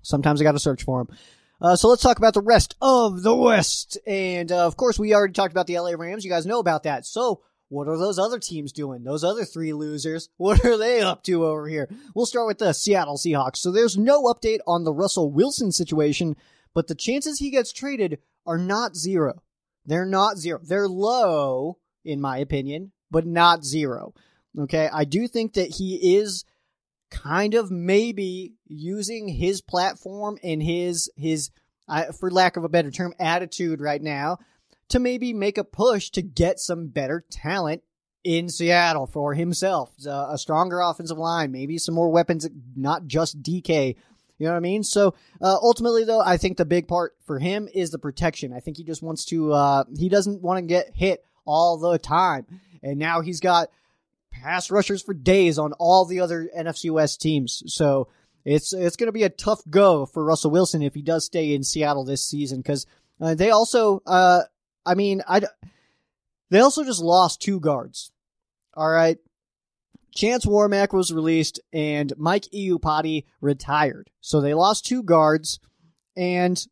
Sometimes 0.04 0.40
I 0.40 0.46
got 0.46 0.54
to 0.54 0.60
search 0.60 0.84
for 0.84 1.04
them. 1.04 1.18
Uh, 1.62 1.76
so 1.76 1.90
let's 1.90 2.02
talk 2.02 2.18
about 2.18 2.34
the 2.34 2.42
rest 2.42 2.76
of 2.82 3.22
the 3.22 3.36
West. 3.36 3.98
And 4.08 4.52
uh, 4.52 4.66
of 4.66 4.78
course, 4.78 4.98
we 4.98 5.14
already 5.14 5.34
talked 5.34 5.52
about 5.54 5.68
the 5.68 5.80
LA 5.80 5.92
Rams. 5.92 6.24
You 6.24 6.32
guys 6.32 6.46
know 6.46 6.60
about 6.60 6.84
that. 6.84 7.06
So 7.06 7.42
what 7.68 7.88
are 7.88 7.98
those 7.98 8.18
other 8.18 8.40
teams 8.40 8.72
doing? 8.72 9.04
Those 9.04 9.24
other 9.24 9.46
three 9.46 9.74
losers, 9.74 10.30
what 10.38 10.64
are 10.66 10.78
they 10.78 11.02
up 11.02 11.24
to 11.24 11.46
over 11.46 11.68
here? 11.68 11.90
We'll 12.16 12.26
start 12.26 12.48
with 12.48 12.60
the 12.60 12.74
Seattle 12.74 13.18
Seahawks. 13.18 13.58
So 13.58 13.72
there's 13.72 13.98
no 13.98 14.24
update 14.24 14.60
on 14.66 14.84
the 14.84 14.94
Russell 14.94 15.32
Wilson 15.32 15.72
situation, 15.72 16.36
but 16.74 16.88
the 16.88 16.96
chances 16.96 17.40
he 17.40 17.52
gets 17.52 17.74
traded 17.74 18.20
are 18.46 18.58
not 18.58 18.96
zero. 18.96 19.44
They're 19.86 20.06
not 20.06 20.38
zero. 20.38 20.60
They're 20.64 20.88
low, 20.88 21.78
in 22.06 22.22
my 22.22 22.38
opinion, 22.38 22.92
but 23.12 23.26
not 23.26 23.66
zero. 23.66 24.14
Okay. 24.58 24.90
I 24.92 25.04
do 25.04 25.28
think 25.28 25.54
that 25.54 25.76
he 25.76 26.18
is 26.18 26.46
kind 27.10 27.54
of 27.54 27.72
maybe 27.72 28.54
using 28.68 29.28
his 29.28 29.62
platform 29.62 30.38
and 30.44 30.62
his, 30.62 31.10
his, 31.16 31.52
uh, 31.88 32.12
for 32.12 32.30
lack 32.30 32.58
of 32.58 32.64
a 32.64 32.70
better 32.70 32.92
term, 32.92 33.14
attitude 33.20 33.82
right 33.82 34.02
now 34.02 34.38
to 34.90 35.00
maybe 35.00 35.34
make 35.34 35.58
a 35.58 35.64
push 35.64 36.10
to 36.12 36.22
get 36.22 36.60
some 36.60 36.88
better 36.88 37.24
talent 37.32 37.84
in 38.24 38.50
Seattle 38.50 39.08
for 39.08 39.34
himself. 39.34 39.94
Uh, 40.06 40.30
a 40.32 40.38
stronger 40.38 40.82
offensive 40.82 41.18
line, 41.18 41.52
maybe 41.52 41.78
some 41.78 41.96
more 41.96 42.10
weapons, 42.10 42.48
not 42.76 43.08
just 43.08 43.42
DK. 43.42 43.96
You 44.38 44.46
know 44.46 44.52
what 44.52 44.58
I 44.58 44.62
mean? 44.62 44.84
So 44.84 45.16
uh, 45.42 45.58
ultimately, 45.62 46.06
though, 46.06 46.22
I 46.22 46.38
think 46.38 46.58
the 46.58 46.66
big 46.66 46.88
part 46.88 47.14
for 47.26 47.40
him 47.40 47.68
is 47.74 47.92
the 47.92 48.00
protection. 48.00 48.54
I 48.54 48.60
think 48.60 48.78
he 48.78 48.84
just 48.84 49.04
wants 49.04 49.26
to. 49.26 49.54
Uh, 49.54 49.84
he 49.98 50.10
doesn't 50.10 50.42
want 50.42 50.60
to 50.60 50.62
get 50.62 50.96
hit 50.96 51.24
all 51.46 51.78
the 51.78 51.98
time, 52.00 52.46
and 52.82 52.98
now 52.98 53.22
he's 53.22 53.42
got 53.42 53.70
pass 54.42 54.72
rushers 54.72 55.02
for 55.02 55.14
days 55.14 55.60
on 55.60 55.74
all 55.74 56.06
the 56.06 56.20
other 56.20 56.50
NFC 56.58 56.92
West 56.92 57.22
teams. 57.22 57.64
So 57.68 58.08
it's 58.46 58.74
it's 58.74 58.96
going 58.96 59.08
to 59.08 59.14
be 59.14 59.24
a 59.24 59.30
tough 59.30 59.62
go 59.70 60.06
for 60.06 60.24
Russell 60.24 60.52
Wilson 60.52 60.82
if 60.82 60.94
he 60.94 61.02
does 61.02 61.26
stay 61.26 61.54
in 61.54 61.64
Seattle 61.64 62.06
this 62.06 62.26
season 62.28 62.60
because 62.60 62.86
uh, 63.22 63.36
they 63.36 63.52
also. 63.52 64.02
Uh, 64.06 64.42
I 64.86 64.96
mean, 64.96 65.22
I 65.28 65.42
they 66.50 66.60
also 66.60 66.84
just 66.84 67.02
lost 67.02 67.42
two 67.42 67.60
guards. 67.60 68.12
All 68.74 68.90
right. 68.90 69.18
Chance 70.16 70.46
Warmack 70.46 70.92
was 70.92 71.14
released 71.14 71.60
and 71.72 72.12
Mike 72.18 72.46
Iupati 72.54 73.26
retired. 73.42 74.10
So 74.22 74.42
they 74.42 74.54
lost 74.54 74.86
two 74.86 75.04
guards 75.04 75.60
and 76.18 76.66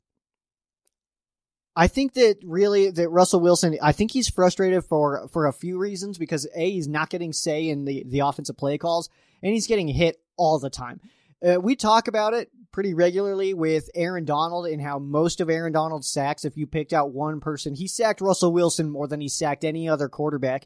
I 1.80 1.88
think 1.88 2.14
that 2.14 2.38
really 2.44 2.90
that 2.90 3.10
Russell 3.10 3.40
Wilson, 3.40 3.78
I 3.84 3.92
think 3.92 4.10
he's 4.10 4.28
frustrated 4.28 4.84
for 4.84 5.28
for 5.32 5.46
a 5.46 5.54
few 5.54 5.78
reasons 5.78 6.18
because 6.18 6.48
a 6.56 6.72
he's 6.72 6.88
not 6.88 7.12
getting 7.12 7.32
say 7.34 7.70
in 7.70 7.86
the 7.86 8.04
the 8.08 8.20
offensive 8.22 8.58
play 8.58 8.80
calls 8.80 9.10
and 9.44 9.54
he's 9.54 9.68
getting 9.68 9.88
hit 9.88 10.20
all 10.38 10.58
the 10.58 10.72
time. 10.72 11.00
Uh, 11.48 11.62
we 11.62 11.76
talk 11.76 12.08
about 12.08 12.34
it 12.34 12.50
pretty 12.72 12.96
regularly 12.96 13.54
with 13.54 13.92
Aaron 13.94 14.26
Donald 14.26 14.66
and 14.66 14.82
how 14.82 14.98
most 14.98 15.40
of 15.40 15.52
Aaron 15.52 15.72
Donald's 15.72 16.08
sacks, 16.08 16.46
if 16.46 16.58
you 16.58 16.66
picked 16.66 16.94
out 16.94 17.12
one 17.12 17.40
person, 17.40 17.76
he 17.76 17.88
sacked 17.88 18.22
Russell 18.22 18.52
Wilson 18.52 18.90
more 18.90 19.08
than 19.08 19.22
he 19.22 19.30
sacked 19.30 19.64
any 19.64 19.88
other 19.88 20.10
quarterback. 20.10 20.66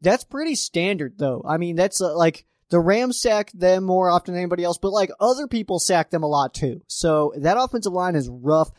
That's 0.00 0.22
pretty 0.22 0.54
standard, 0.54 1.14
though. 1.18 1.42
I 1.44 1.56
mean, 1.56 1.74
that's 1.74 2.00
uh, 2.00 2.16
like 2.16 2.46
the 2.70 2.78
Rams 2.78 3.20
sack 3.20 3.50
them 3.52 3.84
more 3.84 4.08
often 4.08 4.34
than 4.34 4.42
anybody 4.42 4.62
else, 4.62 4.78
but 4.78 4.92
like 4.92 5.10
other 5.18 5.48
people 5.48 5.78
sack 5.78 6.10
them 6.10 6.22
a 6.22 6.28
lot 6.28 6.54
too. 6.54 6.82
So 6.86 7.32
that 7.38 7.58
offensive 7.58 7.92
line 7.92 8.14
is 8.14 8.28
rough. 8.28 8.70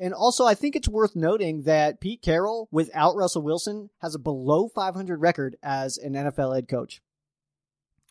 And 0.00 0.14
also, 0.14 0.46
I 0.46 0.54
think 0.54 0.74
it's 0.74 0.88
worth 0.88 1.14
noting 1.14 1.62
that 1.64 2.00
Pete 2.00 2.22
Carroll, 2.22 2.68
without 2.72 3.16
Russell 3.16 3.42
Wilson, 3.42 3.90
has 4.00 4.14
a 4.14 4.18
below 4.18 4.68
500 4.68 5.20
record 5.20 5.56
as 5.62 5.98
an 5.98 6.14
NFL 6.14 6.54
head 6.54 6.68
coach. 6.68 7.02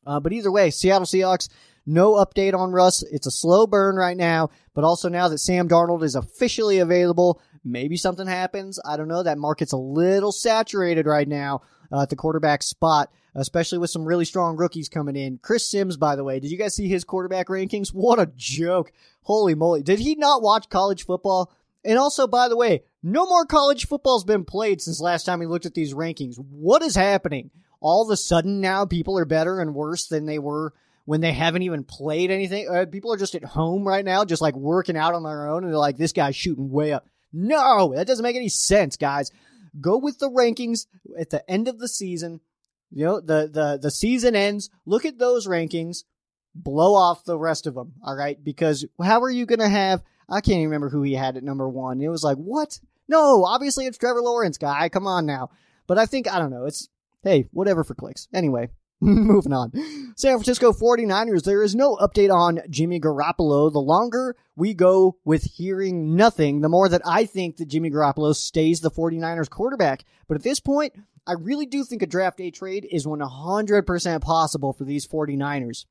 Uh, 0.05 0.19
but 0.19 0.31
either 0.31 0.51
way, 0.51 0.69
Seattle 0.69 1.07
Seahawks, 1.07 1.49
no 1.87 2.13
update 2.13 2.53
on 2.53 2.71
Russ. 2.71 3.01
It's 3.11 3.25
a 3.25 3.31
slow 3.31 3.65
burn 3.65 3.95
right 3.95 4.15
now, 4.15 4.51
but 4.75 4.83
also 4.83 5.09
now 5.09 5.27
that 5.29 5.39
Sam 5.39 5.67
Darnold 5.67 6.03
is 6.03 6.13
officially 6.13 6.77
available, 6.77 7.41
maybe 7.63 7.97
something 7.97 8.27
happens. 8.27 8.79
I 8.85 8.95
don't 8.95 9.07
know. 9.07 9.23
That 9.23 9.39
market's 9.39 9.73
a 9.73 9.77
little 9.77 10.31
saturated 10.31 11.07
right 11.07 11.27
now 11.27 11.61
uh, 11.91 12.03
at 12.03 12.09
the 12.09 12.15
quarterback 12.15 12.61
spot, 12.61 13.11
especially 13.33 13.79
with 13.79 13.89
some 13.89 14.05
really 14.05 14.25
strong 14.25 14.57
rookies 14.57 14.89
coming 14.89 15.15
in. 15.15 15.39
Chris 15.41 15.69
Sims, 15.69 15.97
by 15.97 16.15
the 16.15 16.23
way, 16.23 16.39
did 16.39 16.51
you 16.51 16.57
guys 16.57 16.75
see 16.75 16.87
his 16.87 17.03
quarterback 17.03 17.47
rankings? 17.47 17.89
What 17.89 18.19
a 18.19 18.31
joke. 18.35 18.91
Holy 19.23 19.55
moly. 19.55 19.81
Did 19.81 19.99
he 19.99 20.13
not 20.13 20.43
watch 20.43 20.69
college 20.69 21.05
football? 21.05 21.51
And 21.83 21.97
also, 21.97 22.27
by 22.27 22.49
the 22.49 22.57
way, 22.57 22.83
no 23.01 23.25
more 23.25 23.45
college 23.45 23.87
football's 23.87 24.23
been 24.23 24.45
played 24.45 24.81
since 24.81 24.99
last 24.99 25.23
time 25.23 25.39
we 25.39 25.45
looked 25.45 25.65
at 25.65 25.73
these 25.73 25.93
rankings. 25.93 26.35
What 26.37 26.81
is 26.81 26.95
happening? 26.95 27.51
All 27.79 28.03
of 28.03 28.11
a 28.11 28.17
sudden 28.17 28.59
now 28.59 28.85
people 28.85 29.17
are 29.17 29.25
better 29.25 29.61
and 29.61 29.73
worse 29.73 30.07
than 30.07 30.25
they 30.25 30.39
were 30.39 30.73
when 31.05 31.21
they 31.21 31.31
haven't 31.31 31.61
even 31.61 31.83
played 31.83 32.29
anything. 32.29 32.67
Uh, 32.69 32.85
people 32.85 33.13
are 33.13 33.17
just 33.17 33.35
at 33.35 33.43
home 33.43 33.87
right 33.87 34.03
now, 34.03 34.25
just 34.25 34.41
like 34.41 34.55
working 34.55 34.97
out 34.97 35.13
on 35.13 35.23
their 35.23 35.49
own, 35.49 35.63
and 35.63 35.71
they're 35.71 35.79
like, 35.79 35.97
this 35.97 36.11
guy's 36.11 36.35
shooting 36.35 36.69
way 36.69 36.91
up. 36.91 37.07
No, 37.31 37.93
that 37.95 38.07
doesn't 38.07 38.23
make 38.23 38.35
any 38.35 38.49
sense, 38.49 38.97
guys. 38.97 39.31
Go 39.79 39.97
with 39.97 40.19
the 40.19 40.29
rankings 40.29 40.87
at 41.17 41.29
the 41.29 41.49
end 41.49 41.67
of 41.67 41.79
the 41.79 41.87
season. 41.87 42.41
You 42.91 43.05
know, 43.05 43.19
the, 43.21 43.49
the, 43.51 43.79
the 43.81 43.91
season 43.91 44.35
ends. 44.35 44.69
Look 44.85 45.05
at 45.05 45.19
those 45.19 45.47
rankings. 45.47 46.03
Blow 46.55 46.95
off 46.95 47.23
the 47.23 47.37
rest 47.37 47.67
of 47.67 47.75
them. 47.75 47.93
All 48.03 48.15
right. 48.15 48.43
Because 48.43 48.85
how 49.01 49.21
are 49.21 49.29
you 49.29 49.45
going 49.45 49.59
to 49.59 49.69
have, 49.69 50.01
I 50.29 50.41
can't 50.41 50.57
even 50.57 50.65
remember 50.65 50.89
who 50.89 51.03
he 51.03 51.13
had 51.13 51.37
at 51.37 51.43
number 51.43 51.67
one. 51.67 52.01
It 52.01 52.09
was 52.09 52.23
like, 52.23 52.37
what? 52.37 52.79
No, 53.07 53.43
obviously 53.45 53.85
it's 53.85 53.97
Trevor 53.97 54.21
Lawrence, 54.21 54.57
guy. 54.57 54.89
Come 54.89 55.07
on 55.07 55.25
now. 55.25 55.49
But 55.87 55.97
I 55.97 56.05
think, 56.05 56.31
I 56.31 56.37
don't 56.37 56.51
know. 56.51 56.65
It's, 56.65 56.89
hey, 57.23 57.47
whatever 57.51 57.83
for 57.83 57.95
clicks. 57.95 58.27
Anyway, 58.33 58.69
moving 59.01 59.53
on. 59.53 59.71
San 60.15 60.33
Francisco 60.33 60.71
49ers, 60.73 61.43
there 61.43 61.63
is 61.63 61.73
no 61.73 61.95
update 61.95 62.33
on 62.33 62.59
Jimmy 62.69 62.99
Garoppolo. 62.99 63.71
The 63.71 63.79
longer 63.79 64.35
we 64.55 64.73
go 64.73 65.17
with 65.25 65.43
hearing 65.43 66.15
nothing, 66.15 66.61
the 66.61 66.69
more 66.69 66.89
that 66.89 67.01
I 67.05 67.25
think 67.25 67.57
that 67.57 67.69
Jimmy 67.69 67.89
Garoppolo 67.89 68.35
stays 68.35 68.81
the 68.81 68.91
49ers 68.91 69.49
quarterback. 69.49 70.03
But 70.27 70.35
at 70.35 70.43
this 70.43 70.59
point, 70.59 70.93
I 71.25 71.33
really 71.33 71.65
do 71.65 71.83
think 71.83 72.01
a 72.01 72.07
draft 72.07 72.37
day 72.37 72.51
trade 72.51 72.87
is 72.91 73.05
100% 73.05 74.21
possible 74.21 74.73
for 74.73 74.83
these 74.83 75.07
49ers. 75.07 75.85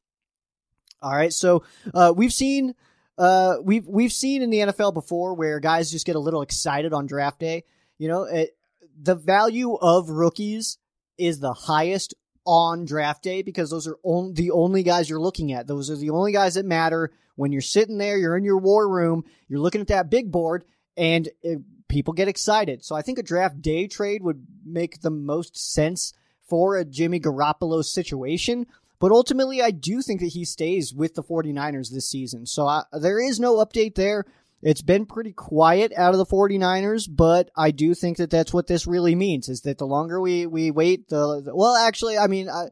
All 1.01 1.12
right, 1.12 1.33
so 1.33 1.62
uh, 1.94 2.12
we've 2.14 2.33
seen 2.33 2.74
uh, 3.18 3.57
we've 3.62 3.87
we've 3.87 4.12
seen 4.12 4.42
in 4.42 4.50
the 4.50 4.59
NFL 4.59 4.94
before 4.94 5.35
where 5.35 5.61
guys 5.61 5.90
just 5.90 6.07
get 6.07 6.16
a 6.16 6.20
little 6.20 6.42
excited 6.42 6.92
on 6.92 7.07
draft 7.07 7.40
day. 7.40 7.64
You 7.98 8.09
know, 8.09 8.22
it, 8.24 8.57
the 9.00 9.16
value 9.16 9.74
of 9.74 10.09
rookies 10.09 10.78
is 11.18 11.40
the 11.40 11.52
highest 11.52 12.14
on 12.46 12.85
draft 12.85 13.22
day 13.22 13.42
because 13.42 13.70
those 13.70 13.87
are 13.87 13.98
on, 14.02 14.35
the 14.35 14.52
only 14.52 14.83
guys 14.83 15.11
you're 15.11 15.20
looking 15.20 15.52
at. 15.52 15.66
Those 15.66 15.90
are 15.90 15.96
the 15.96 16.11
only 16.11 16.33
guys 16.33 16.54
that 16.54 16.64
matter 16.64 17.12
when 17.35 17.52
you're 17.52 17.61
sitting 17.61 17.98
there, 17.98 18.16
you're 18.16 18.37
in 18.37 18.44
your 18.44 18.59
war 18.59 18.88
room, 18.88 19.24
you're 19.48 19.61
looking 19.61 19.81
at 19.81 19.88
that 19.88 20.11
big 20.11 20.33
board, 20.33 20.64
and 20.96 21.28
it, 21.42 21.61
people 21.88 22.14
get 22.14 22.28
excited. 22.28 22.85
So 22.85 22.94
I 22.94 23.02
think 23.02 23.18
a 23.18 23.22
draft 23.22 23.61
day 23.61 23.87
trade 23.87 24.22
would 24.22 24.46
make 24.64 25.00
the 25.00 25.11
most 25.11 25.57
sense 25.57 26.14
for 26.48 26.76
a 26.76 26.85
Jimmy 26.85 27.20
Garoppolo 27.20 27.85
situation. 27.85 28.66
But 29.01 29.13
ultimately, 29.13 29.63
I 29.63 29.71
do 29.71 30.03
think 30.03 30.21
that 30.21 30.29
he 30.29 30.45
stays 30.45 30.93
with 30.93 31.15
the 31.15 31.23
49ers 31.23 31.91
this 31.93 32.11
season. 32.11 32.47
So 32.47 32.67
I, 32.67 32.83
there 32.93 33.21
is 33.21 33.39
no 33.39 33.57
update 33.57 33.95
there. 33.95 34.25
It's 34.61 34.83
been 34.83 35.07
pretty 35.07 35.33
quiet 35.33 35.93
out 35.97 36.15
of 36.15 36.19
the 36.19 36.27
49ers, 36.27 37.09
but 37.09 37.51
I 37.57 37.71
do 37.71 37.95
think 37.95 38.17
that 38.17 38.31
that's 38.31 38.53
what 38.53 38.67
this 38.67 38.89
really 38.89 39.15
means 39.15 39.49
is 39.49 39.61
that 39.61 39.79
the 39.79 39.87
longer 39.87 40.21
we, 40.21 40.47
we 40.47 40.73
wait, 40.73 41.09
the, 41.09 41.43
the 41.45 41.55
well, 41.55 41.77
actually, 41.77 42.19
I 42.19 42.27
mean, 42.27 42.49
I, 42.49 42.71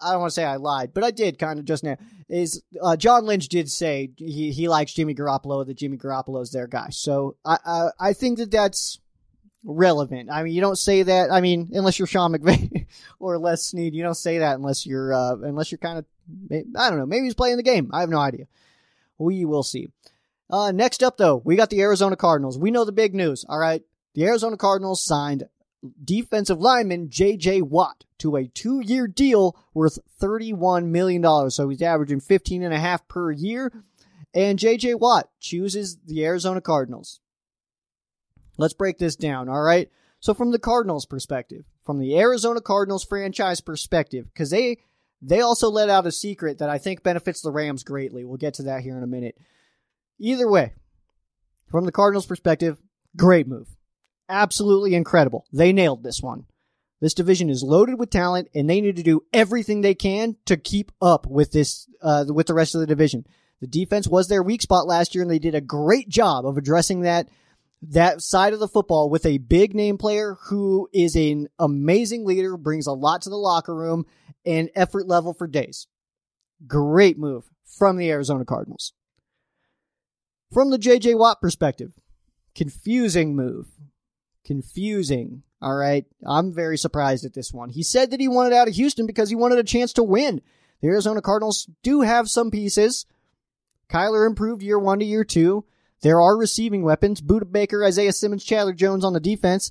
I 0.00 0.10
don't 0.10 0.20
want 0.20 0.30
to 0.30 0.34
say 0.34 0.44
I 0.44 0.56
lied, 0.56 0.92
but 0.94 1.04
I 1.04 1.12
did 1.12 1.38
kind 1.38 1.58
of 1.58 1.64
just 1.64 1.84
now. 1.84 1.96
Is 2.28 2.62
uh, 2.82 2.96
John 2.96 3.24
Lynch 3.26 3.48
did 3.48 3.70
say 3.70 4.10
he, 4.16 4.50
he 4.50 4.68
likes 4.68 4.92
Jimmy 4.92 5.14
Garoppolo, 5.14 5.64
that 5.66 5.76
Jimmy 5.76 5.96
Garoppolo 5.96 6.42
is 6.42 6.50
their 6.50 6.66
guy. 6.66 6.88
So 6.90 7.36
I, 7.44 7.58
I, 7.64 7.88
I 7.98 8.12
think 8.12 8.38
that 8.38 8.50
that's 8.50 8.98
relevant. 9.64 10.30
I 10.30 10.42
mean, 10.42 10.54
you 10.54 10.60
don't 10.60 10.78
say 10.78 11.02
that. 11.02 11.30
I 11.30 11.40
mean, 11.40 11.70
unless 11.72 11.98
you're 11.98 12.06
Sean 12.06 12.32
McVay 12.32 12.86
or 13.18 13.38
Les 13.38 13.64
Snead, 13.64 13.94
you 13.94 14.02
don't 14.02 14.14
say 14.14 14.38
that 14.38 14.56
unless 14.56 14.86
you're 14.86 15.12
uh, 15.12 15.36
unless 15.42 15.70
you're 15.70 15.78
kind 15.78 15.98
of 15.98 16.04
I 16.50 16.90
don't 16.90 16.98
know. 16.98 17.06
Maybe 17.06 17.24
he's 17.24 17.34
playing 17.34 17.56
the 17.56 17.62
game. 17.62 17.90
I 17.92 18.00
have 18.00 18.10
no 18.10 18.18
idea. 18.18 18.46
We 19.18 19.44
will 19.44 19.62
see. 19.62 19.88
Uh, 20.50 20.72
next 20.72 21.02
up, 21.02 21.16
though, 21.16 21.42
we 21.44 21.56
got 21.56 21.70
the 21.70 21.80
Arizona 21.80 22.16
Cardinals. 22.16 22.58
We 22.58 22.70
know 22.70 22.84
the 22.84 22.92
big 22.92 23.14
news. 23.14 23.44
All 23.48 23.58
right, 23.58 23.82
the 24.14 24.24
Arizona 24.24 24.56
Cardinals 24.56 25.04
signed 25.04 25.48
defensive 26.02 26.60
lineman 26.60 27.10
J.J. 27.10 27.62
Watt 27.62 28.04
to 28.18 28.36
a 28.36 28.48
two-year 28.48 29.06
deal 29.06 29.56
worth 29.74 29.98
$31 30.20 30.86
million. 30.86 31.50
So 31.50 31.68
he's 31.68 31.82
averaging 31.82 32.20
15 32.20 32.62
and 32.62 32.74
a 32.74 32.78
half 32.78 33.06
per 33.08 33.30
year. 33.30 33.72
And 34.34 34.58
J.J. 34.58 34.94
Watt 34.94 35.30
chooses 35.40 35.98
the 36.04 36.24
Arizona 36.24 36.60
Cardinals. 36.60 37.20
Let's 38.58 38.74
break 38.74 38.98
this 38.98 39.16
down, 39.16 39.48
all 39.48 39.62
right? 39.62 39.88
So 40.20 40.34
from 40.34 40.50
the 40.50 40.58
Cardinals 40.58 41.06
perspective, 41.06 41.64
from 41.84 41.98
the 41.98 42.18
Arizona 42.18 42.60
Cardinals 42.60 43.04
franchise 43.04 43.60
perspective, 43.60 44.26
because 44.26 44.50
they 44.50 44.78
they 45.22 45.40
also 45.40 45.70
let 45.70 45.88
out 45.88 46.06
a 46.06 46.12
secret 46.12 46.58
that 46.58 46.68
I 46.68 46.78
think 46.78 47.02
benefits 47.02 47.40
the 47.40 47.50
Rams 47.50 47.82
greatly. 47.82 48.24
We'll 48.24 48.36
get 48.36 48.54
to 48.54 48.64
that 48.64 48.82
here 48.82 48.96
in 48.96 49.02
a 49.02 49.08
minute. 49.08 49.36
Either 50.18 50.48
way, 50.48 50.74
from 51.70 51.84
the 51.86 51.92
Cardinals 51.92 52.26
perspective, 52.26 52.78
great 53.16 53.46
move. 53.48 53.68
Absolutely 54.28 54.94
incredible. 54.94 55.46
They 55.52 55.72
nailed 55.72 56.02
this 56.02 56.20
one. 56.20 56.44
This 57.00 57.14
division 57.14 57.48
is 57.48 57.62
loaded 57.62 57.98
with 57.98 58.10
talent, 58.10 58.48
and 58.54 58.68
they 58.68 58.80
need 58.80 58.96
to 58.96 59.02
do 59.02 59.22
everything 59.32 59.80
they 59.80 59.94
can 59.94 60.36
to 60.46 60.56
keep 60.56 60.90
up 61.00 61.26
with 61.26 61.52
this, 61.52 61.88
uh, 62.02 62.24
with 62.28 62.48
the 62.48 62.54
rest 62.54 62.74
of 62.74 62.80
the 62.80 62.88
division. 62.88 63.24
The 63.60 63.68
defense 63.68 64.08
was 64.08 64.28
their 64.28 64.42
weak 64.42 64.62
spot 64.62 64.86
last 64.86 65.14
year, 65.14 65.22
and 65.22 65.30
they 65.30 65.38
did 65.38 65.54
a 65.54 65.60
great 65.60 66.08
job 66.08 66.44
of 66.44 66.58
addressing 66.58 67.02
that 67.02 67.28
that 67.82 68.20
side 68.22 68.52
of 68.52 68.60
the 68.60 68.68
football 68.68 69.08
with 69.08 69.24
a 69.24 69.38
big 69.38 69.74
name 69.74 69.98
player 69.98 70.36
who 70.46 70.88
is 70.92 71.14
an 71.14 71.48
amazing 71.58 72.24
leader, 72.24 72.56
brings 72.56 72.86
a 72.86 72.92
lot 72.92 73.22
to 73.22 73.30
the 73.30 73.36
locker 73.36 73.74
room, 73.74 74.04
and 74.44 74.70
effort 74.74 75.06
level 75.06 75.32
for 75.32 75.46
days. 75.46 75.86
Great 76.66 77.18
move 77.18 77.44
from 77.64 77.96
the 77.96 78.10
Arizona 78.10 78.44
Cardinals. 78.44 78.92
From 80.52 80.70
the 80.70 80.78
JJ 80.78 81.18
Watt 81.18 81.40
perspective, 81.40 81.92
confusing 82.54 83.36
move. 83.36 83.68
Confusing. 84.44 85.42
All 85.60 85.74
right. 85.74 86.06
I'm 86.26 86.54
very 86.54 86.78
surprised 86.78 87.24
at 87.24 87.34
this 87.34 87.52
one. 87.52 87.68
He 87.68 87.82
said 87.82 88.10
that 88.10 88.20
he 88.20 88.28
wanted 88.28 88.54
out 88.54 88.68
of 88.68 88.74
Houston 88.74 89.06
because 89.06 89.28
he 89.28 89.36
wanted 89.36 89.58
a 89.58 89.64
chance 89.64 89.92
to 89.94 90.02
win. 90.02 90.40
The 90.80 90.88
Arizona 90.88 91.20
Cardinals 91.20 91.68
do 91.82 92.00
have 92.00 92.30
some 92.30 92.50
pieces. 92.50 93.04
Kyler 93.90 94.26
improved 94.26 94.62
year 94.62 94.78
one 94.78 95.00
to 95.00 95.04
year 95.04 95.24
two. 95.24 95.64
There 96.02 96.20
are 96.20 96.36
receiving 96.36 96.82
weapons. 96.82 97.20
Budda 97.20 97.50
Baker, 97.50 97.84
Isaiah 97.84 98.12
Simmons, 98.12 98.44
Chandler 98.44 98.72
Jones 98.72 99.04
on 99.04 99.12
the 99.12 99.20
defense. 99.20 99.70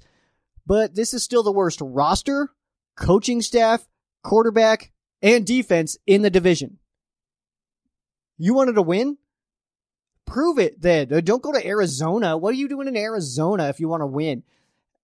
But 0.66 0.96
this 0.96 1.14
is 1.14 1.24
still 1.24 1.44
the 1.44 1.52
worst 1.52 1.80
roster, 1.82 2.50
coaching 2.96 3.42
staff, 3.42 3.88
quarterback, 4.24 4.92
and 5.22 5.46
defense 5.46 5.98
in 6.06 6.22
the 6.22 6.30
division. 6.30 6.78
You 8.38 8.54
wanted 8.54 8.74
to 8.74 8.82
win? 8.82 9.18
Prove 10.26 10.60
it 10.60 10.82
then. 10.82 11.12
Uh, 11.12 11.22
don't 11.22 11.42
go 11.42 11.54
to 11.54 11.66
Arizona. 11.66 12.38
What 12.38 12.54
are 12.54 12.58
you 12.58 12.68
doing 12.68 12.88
in 12.88 12.98
Arizona 12.98 13.70
if 13.70 13.80
you 13.80 13.88
want 13.88 14.02
to 14.02 14.08
win? 14.08 14.44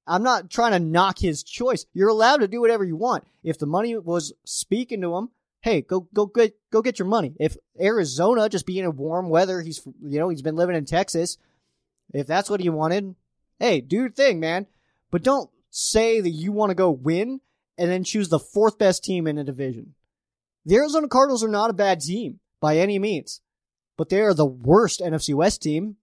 I'm 0.06 0.22
not 0.22 0.50
trying 0.50 0.74
to 0.74 0.80
knock 0.80 1.20
his 1.20 1.44
choice. 1.44 1.86
You're 1.94 2.10
allowed 2.10 2.42
to 2.42 2.48
do 2.50 2.60
whatever 2.60 2.84
you 2.84 2.98
want. 2.98 3.24
If 3.42 3.58
the 3.58 3.66
money 3.66 3.98
was 3.98 4.34
speaking 4.44 5.02
to 5.02 5.16
him, 5.16 5.30
hey, 5.64 5.82
go 5.82 6.02
go 6.14 6.28
get 6.28 6.56
go 6.72 6.82
get 6.82 7.00
your 7.00 7.08
money. 7.08 7.34
If 7.40 7.58
Arizona 7.82 8.50
just 8.50 8.68
being 8.68 8.84
in 8.84 8.96
warm 8.96 9.30
weather, 9.30 9.62
he's 9.62 9.82
you 10.04 10.20
know 10.20 10.30
he's 10.30 10.44
been 10.44 10.56
living 10.56 10.76
in 10.76 10.86
Texas. 10.86 11.38
If 12.14 12.28
that's 12.28 12.50
what 12.50 12.60
he 12.60 12.70
wanted, 12.70 13.16
hey, 13.60 13.82
do 13.82 13.96
your 13.96 14.12
thing, 14.12 14.40
man. 14.40 14.68
But 15.10 15.24
don't 15.24 15.50
say 15.72 16.22
that 16.22 16.30
you 16.30 16.52
want 16.52 16.70
to 16.70 16.76
go 16.76 16.92
win 16.92 17.42
and 17.78 17.90
then 17.90 18.04
choose 18.04 18.30
the 18.30 18.40
fourth 18.40 18.78
best 18.78 19.04
team 19.04 19.26
in 19.26 19.38
the 19.38 19.44
division. 19.44 19.96
The 20.66 20.76
Arizona 20.76 21.08
Cardinals 21.08 21.44
are 21.44 21.50
not 21.50 21.70
a 21.70 21.74
bad 21.74 22.02
team 22.02 22.40
by 22.60 22.78
any 22.78 23.00
means, 23.00 23.42
but 23.98 24.10
they 24.10 24.22
are 24.22 24.34
the 24.34 24.46
worst 24.46 25.00
NFC 25.00 25.34
West 25.34 25.62
team. 25.62 25.96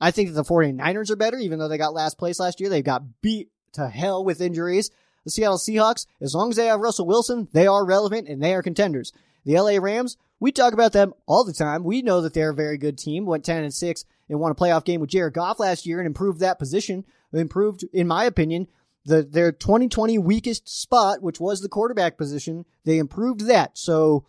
I 0.00 0.10
think 0.10 0.28
that 0.28 0.34
the 0.34 0.48
49ers 0.48 1.10
are 1.10 1.16
better, 1.16 1.38
even 1.38 1.58
though 1.58 1.68
they 1.68 1.78
got 1.78 1.94
last 1.94 2.18
place 2.18 2.38
last 2.38 2.60
year. 2.60 2.68
They 2.68 2.82
got 2.82 3.20
beat 3.20 3.50
to 3.72 3.88
hell 3.88 4.24
with 4.24 4.40
injuries. 4.40 4.90
The 5.24 5.30
Seattle 5.30 5.58
Seahawks, 5.58 6.06
as 6.20 6.34
long 6.34 6.50
as 6.50 6.56
they 6.56 6.66
have 6.66 6.80
Russell 6.80 7.06
Wilson, 7.06 7.48
they 7.52 7.66
are 7.66 7.84
relevant 7.84 8.28
and 8.28 8.42
they 8.42 8.54
are 8.54 8.62
contenders. 8.62 9.12
The 9.44 9.58
LA 9.58 9.78
Rams, 9.78 10.16
we 10.40 10.52
talk 10.52 10.72
about 10.72 10.92
them 10.92 11.14
all 11.26 11.44
the 11.44 11.52
time. 11.52 11.84
We 11.84 12.02
know 12.02 12.20
that 12.20 12.34
they're 12.34 12.50
a 12.50 12.54
very 12.54 12.78
good 12.78 12.98
team. 12.98 13.26
Went 13.26 13.44
10 13.44 13.64
and 13.64 13.74
6 13.74 14.04
and 14.28 14.40
won 14.40 14.52
a 14.52 14.54
playoff 14.54 14.84
game 14.84 15.00
with 15.00 15.10
Jared 15.10 15.34
Goff 15.34 15.58
last 15.58 15.86
year 15.86 15.98
and 15.98 16.06
improved 16.06 16.40
that 16.40 16.58
position. 16.58 17.04
Improved, 17.32 17.84
in 17.92 18.06
my 18.06 18.24
opinion, 18.24 18.68
the 19.04 19.22
their 19.22 19.52
2020 19.52 20.18
weakest 20.18 20.68
spot, 20.68 21.22
which 21.22 21.40
was 21.40 21.60
the 21.60 21.68
quarterback 21.68 22.16
position. 22.16 22.64
They 22.84 22.98
improved 22.98 23.46
that. 23.46 23.76
So 23.76 24.26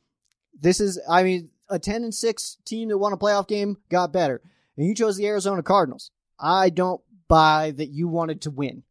this 0.60 0.80
is, 0.80 0.99
I 1.10 1.23
mean, 1.23 1.52
a 1.69 1.80
10 1.80 2.04
and 2.04 2.13
6 2.13 2.58
team 2.65 2.89
that 2.89 2.97
won 2.97 3.13
a 3.13 3.17
playoff 3.17 3.47
game 3.47 3.78
got 3.89 4.13
better. 4.13 4.41
And 4.78 4.88
you 4.88 4.95
chose 4.95 5.17
the 5.17 5.28
Arizona 5.28 5.62
Cardinals. 5.63 6.12
I 6.39 6.69
don't 6.69 7.02
buy 7.28 7.71
that 7.71 7.89
you 7.89 8.08
wanted 8.08 8.41
to 8.41 8.52
win. 8.52 8.84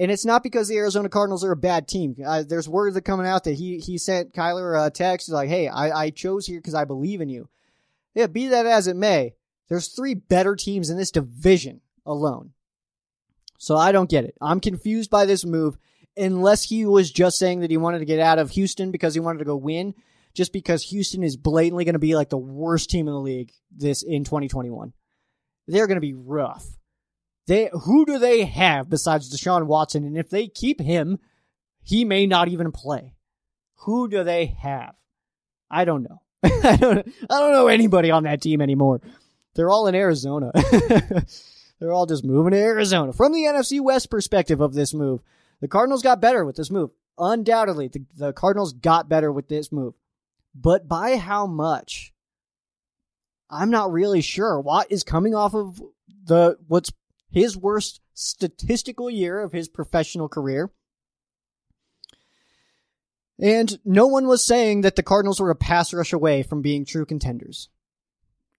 And 0.00 0.10
it's 0.10 0.24
not 0.24 0.42
because 0.42 0.66
the 0.66 0.78
Arizona 0.78 1.10
Cardinals 1.10 1.44
are 1.44 1.52
a 1.52 1.56
bad 1.56 1.86
team. 1.86 2.16
Uh, 2.26 2.42
there's 2.42 2.66
word 2.66 2.94
that 2.94 3.02
coming 3.02 3.26
out 3.26 3.44
that 3.44 3.52
he 3.52 3.78
he 3.78 3.98
sent 3.98 4.32
Kyler 4.32 4.86
a 4.86 4.90
text 4.90 5.28
like, 5.28 5.50
"Hey, 5.50 5.68
I, 5.68 6.04
I 6.04 6.10
chose 6.10 6.46
here 6.46 6.58
because 6.58 6.74
I 6.74 6.86
believe 6.86 7.20
in 7.20 7.28
you." 7.28 7.50
Yeah, 8.14 8.26
be 8.26 8.48
that 8.48 8.64
as 8.64 8.86
it 8.86 8.96
may, 8.96 9.34
there's 9.68 9.88
three 9.88 10.14
better 10.14 10.56
teams 10.56 10.88
in 10.88 10.96
this 10.96 11.10
division 11.10 11.82
alone. 12.06 12.52
So 13.58 13.76
I 13.76 13.92
don't 13.92 14.08
get 14.08 14.24
it. 14.24 14.34
I'm 14.40 14.58
confused 14.58 15.10
by 15.10 15.26
this 15.26 15.44
move. 15.44 15.76
Unless 16.16 16.64
he 16.64 16.86
was 16.86 17.12
just 17.12 17.38
saying 17.38 17.60
that 17.60 17.70
he 17.70 17.76
wanted 17.76 17.98
to 17.98 18.06
get 18.06 18.20
out 18.20 18.38
of 18.38 18.52
Houston 18.52 18.90
because 18.90 19.12
he 19.12 19.20
wanted 19.20 19.40
to 19.40 19.44
go 19.44 19.54
win, 19.54 19.94
just 20.32 20.52
because 20.54 20.82
Houston 20.84 21.22
is 21.22 21.36
blatantly 21.36 21.84
going 21.84 21.92
to 21.92 21.98
be 21.98 22.16
like 22.16 22.30
the 22.30 22.38
worst 22.38 22.88
team 22.88 23.06
in 23.06 23.12
the 23.12 23.20
league 23.20 23.52
this 23.70 24.02
in 24.02 24.24
2021. 24.24 24.94
They're 25.68 25.86
going 25.86 25.96
to 25.96 26.00
be 26.00 26.14
rough. 26.14 26.79
They 27.46 27.70
who 27.72 28.06
do 28.06 28.18
they 28.18 28.44
have 28.44 28.88
besides 28.88 29.34
Deshaun 29.34 29.66
Watson? 29.66 30.04
And 30.04 30.16
if 30.16 30.30
they 30.30 30.46
keep 30.46 30.80
him, 30.80 31.18
he 31.82 32.04
may 32.04 32.26
not 32.26 32.48
even 32.48 32.72
play. 32.72 33.14
Who 33.80 34.08
do 34.08 34.22
they 34.24 34.46
have? 34.46 34.94
I 35.70 35.84
don't 35.84 36.02
know. 36.02 36.20
I 36.42 36.76
don't. 36.76 37.12
I 37.28 37.40
don't 37.40 37.52
know 37.52 37.68
anybody 37.68 38.10
on 38.10 38.24
that 38.24 38.40
team 38.40 38.60
anymore. 38.60 39.00
They're 39.54 39.70
all 39.70 39.86
in 39.86 39.94
Arizona. 39.94 40.52
They're 41.80 41.92
all 41.92 42.06
just 42.06 42.24
moving 42.24 42.52
to 42.52 42.58
Arizona. 42.58 43.12
From 43.12 43.32
the 43.32 43.44
NFC 43.44 43.80
West 43.80 44.10
perspective 44.10 44.60
of 44.60 44.74
this 44.74 44.92
move, 44.92 45.22
the 45.60 45.68
Cardinals 45.68 46.02
got 46.02 46.20
better 46.20 46.44
with 46.44 46.56
this 46.56 46.70
move. 46.70 46.90
Undoubtedly, 47.18 47.88
the, 47.88 48.04
the 48.16 48.32
Cardinals 48.32 48.74
got 48.74 49.08
better 49.08 49.32
with 49.32 49.48
this 49.48 49.72
move. 49.72 49.94
But 50.54 50.88
by 50.88 51.16
how 51.16 51.46
much? 51.46 52.12
I'm 53.48 53.70
not 53.70 53.92
really 53.92 54.20
sure. 54.20 54.60
Watt 54.60 54.86
is 54.90 55.02
coming 55.02 55.34
off 55.34 55.54
of 55.54 55.82
the 56.24 56.56
what's 56.68 56.92
his 57.30 57.56
worst 57.56 58.00
statistical 58.14 59.08
year 59.08 59.40
of 59.40 59.52
his 59.52 59.68
professional 59.68 60.28
career. 60.28 60.70
And 63.38 63.78
no 63.84 64.06
one 64.06 64.26
was 64.26 64.44
saying 64.44 64.82
that 64.82 64.96
the 64.96 65.02
Cardinals 65.02 65.40
were 65.40 65.50
a 65.50 65.56
pass 65.56 65.94
rush 65.94 66.12
away 66.12 66.42
from 66.42 66.60
being 66.60 66.84
true 66.84 67.06
contenders. 67.06 67.70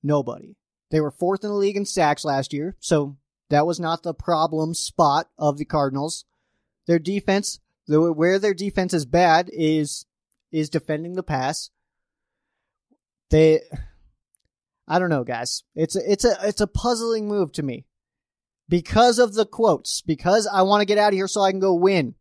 Nobody. 0.01 0.55
They 0.89 0.99
were 0.99 1.11
fourth 1.11 1.43
in 1.43 1.51
the 1.51 1.55
league 1.55 1.77
in 1.77 1.85
sacks 1.85 2.25
last 2.25 2.51
year, 2.51 2.75
so 2.79 3.17
that 3.49 3.67
was 3.67 3.79
not 3.79 4.01
the 4.01 4.13
problem 4.13 4.73
spot 4.73 5.29
of 5.37 5.57
the 5.57 5.65
Cardinals. 5.65 6.25
Their 6.87 6.99
defense, 6.99 7.59
where 7.87 8.39
their 8.39 8.55
defense 8.55 8.93
is 8.93 9.05
bad, 9.05 9.49
is 9.53 10.05
is 10.51 10.69
defending 10.69 11.13
the 11.13 11.23
pass. 11.23 11.69
They, 13.29 13.61
I 14.87 14.99
don't 14.99 15.09
know, 15.09 15.23
guys. 15.23 15.63
It's 15.75 15.95
a, 15.95 16.11
it's 16.11 16.25
a 16.25 16.37
it's 16.43 16.59
a 16.59 16.67
puzzling 16.67 17.27
move 17.27 17.51
to 17.53 17.63
me 17.63 17.85
because 18.71 19.19
of 19.19 19.33
the 19.33 19.45
quotes, 19.45 20.01
because 20.01 20.47
I 20.47 20.61
want 20.61 20.79
to 20.79 20.85
get 20.85 20.97
out 20.97 21.09
of 21.09 21.15
here 21.15 21.27
so 21.27 21.41
I 21.41 21.51
can 21.51 21.59
go 21.59 21.73
win. 21.73 22.15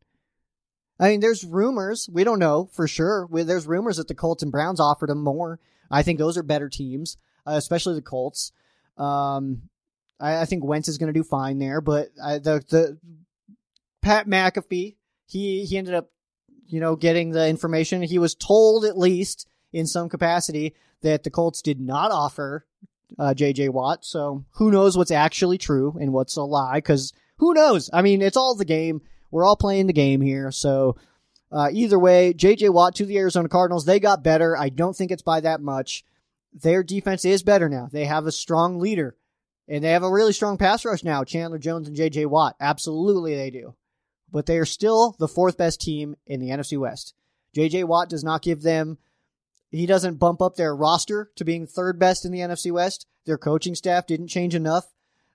I 0.99 1.11
mean, 1.11 1.21
there's 1.21 1.45
rumors. 1.45 2.09
We 2.13 2.25
don't 2.25 2.41
know 2.41 2.69
for 2.73 2.89
sure. 2.89 3.29
There's 3.31 3.69
rumors 3.69 3.99
that 3.99 4.09
the 4.09 4.17
Colts 4.17 4.43
and 4.43 4.51
Browns 4.51 4.81
offered 4.81 5.11
him 5.11 5.23
more. 5.23 5.61
I 5.93 6.03
think 6.03 6.19
those 6.19 6.37
are 6.37 6.43
better 6.43 6.69
teams, 6.69 7.17
uh, 7.47 7.53
especially 7.53 7.95
the 7.95 8.03
Colts. 8.03 8.51
Um, 8.99 9.63
I, 10.19 10.41
I, 10.41 10.45
think 10.45 10.65
Wentz 10.65 10.89
is 10.89 10.99
going 10.99 11.07
to 11.07 11.19
do 11.19 11.23
fine 11.23 11.59
there, 11.59 11.81
but 11.81 12.09
I, 12.23 12.39
the 12.39 12.63
the 12.69 12.99
Pat 14.03 14.27
McAfee, 14.27 14.97
he 15.27 15.65
he 15.65 15.79
ended 15.79 15.95
up, 15.95 16.11
you 16.67 16.81
know, 16.81 16.97
getting 16.97 17.31
the 17.31 17.49
information. 17.49 18.03
He 18.03 18.19
was 18.19 18.35
told 18.35 18.85
at 18.85 18.99
least 18.99 19.49
in 19.73 19.87
some 19.87 20.09
capacity 20.09 20.75
that 21.03 21.23
the 21.23 21.31
Colts 21.31 21.63
did 21.63 21.81
not 21.81 22.11
offer 22.11 22.67
uh, 23.19 23.35
JJ 23.37 23.71
Watt. 23.71 24.05
So 24.05 24.45
who 24.53 24.71
knows 24.71 24.97
what's 24.97 25.11
actually 25.11 25.59
true 25.59 25.97
and 26.01 26.13
what's 26.13 26.37
a 26.37 26.43
lie? 26.43 26.79
Because 26.79 27.13
who 27.39 27.55
knows? 27.55 27.91
I 27.93 28.03
mean, 28.03 28.23
it's 28.23 28.37
all 28.37 28.55
the 28.55 28.65
game. 28.65 29.03
We're 29.31 29.45
all 29.45 29.57
playing 29.57 29.87
the 29.87 29.93
game 29.93 30.21
here. 30.21 30.51
So 30.51 30.97
uh, 31.53 31.69
either 31.73 31.99
way, 31.99 32.33
JJ 32.33 32.71
Watt 32.71 32.95
to 32.97 33.07
the 33.07 33.19
Arizona 33.19 33.49
Cardinals, 33.49 33.85
they 33.85 34.01
got 34.01 34.23
better. 34.23 34.57
I 34.57 34.69
don't 34.69 34.97
think 34.97 35.11
it's 35.11 35.23
by 35.23 35.41
that 35.41 35.61
much. 35.61 36.05
Their 36.53 36.83
defense 36.83 37.25
is 37.25 37.43
better 37.43 37.69
now. 37.69 37.89
They 37.91 38.05
have 38.05 38.27
a 38.27 38.33
strong 38.33 38.79
leader. 38.79 39.17
And 39.69 39.85
they 39.85 39.93
have 39.93 40.03
a 40.03 40.11
really 40.11 40.33
strong 40.33 40.59
pass 40.59 40.85
rush 40.85 41.05
now, 41.05 41.23
Chandler 41.23 41.59
Jones 41.59 41.87
and 41.87 41.97
JJ 41.97 42.27
Watt. 42.27 42.57
Absolutely 42.61 43.37
they 43.37 43.51
do. 43.51 43.77
But 44.33 44.47
they 44.47 44.59
are 44.59 44.65
still 44.65 45.15
the 45.19 45.29
fourth 45.29 45.57
best 45.57 45.81
team 45.81 46.17
in 46.27 46.41
the 46.41 46.49
NFC 46.49 46.77
West. 46.77 47.15
JJ 47.57 47.85
Watt 47.85 48.09
does 48.09 48.25
not 48.25 48.43
give 48.43 48.63
them 48.63 48.99
he 49.71 49.87
doesn't 49.87 50.19
bump 50.19 50.43
up 50.43 50.57
their 50.57 50.75
roster 50.75 51.31
to 51.37 51.45
being 51.45 51.67
third 51.67 51.99
best 51.99 52.25
in 52.25 52.33
the 52.33 52.41
NFC 52.41 52.73
West. 52.73 53.07
Their 53.27 53.39
coaching 53.39 53.75
staff 53.75 54.07
didn't 54.07 54.29
change 54.29 54.55
enough. 54.55 54.87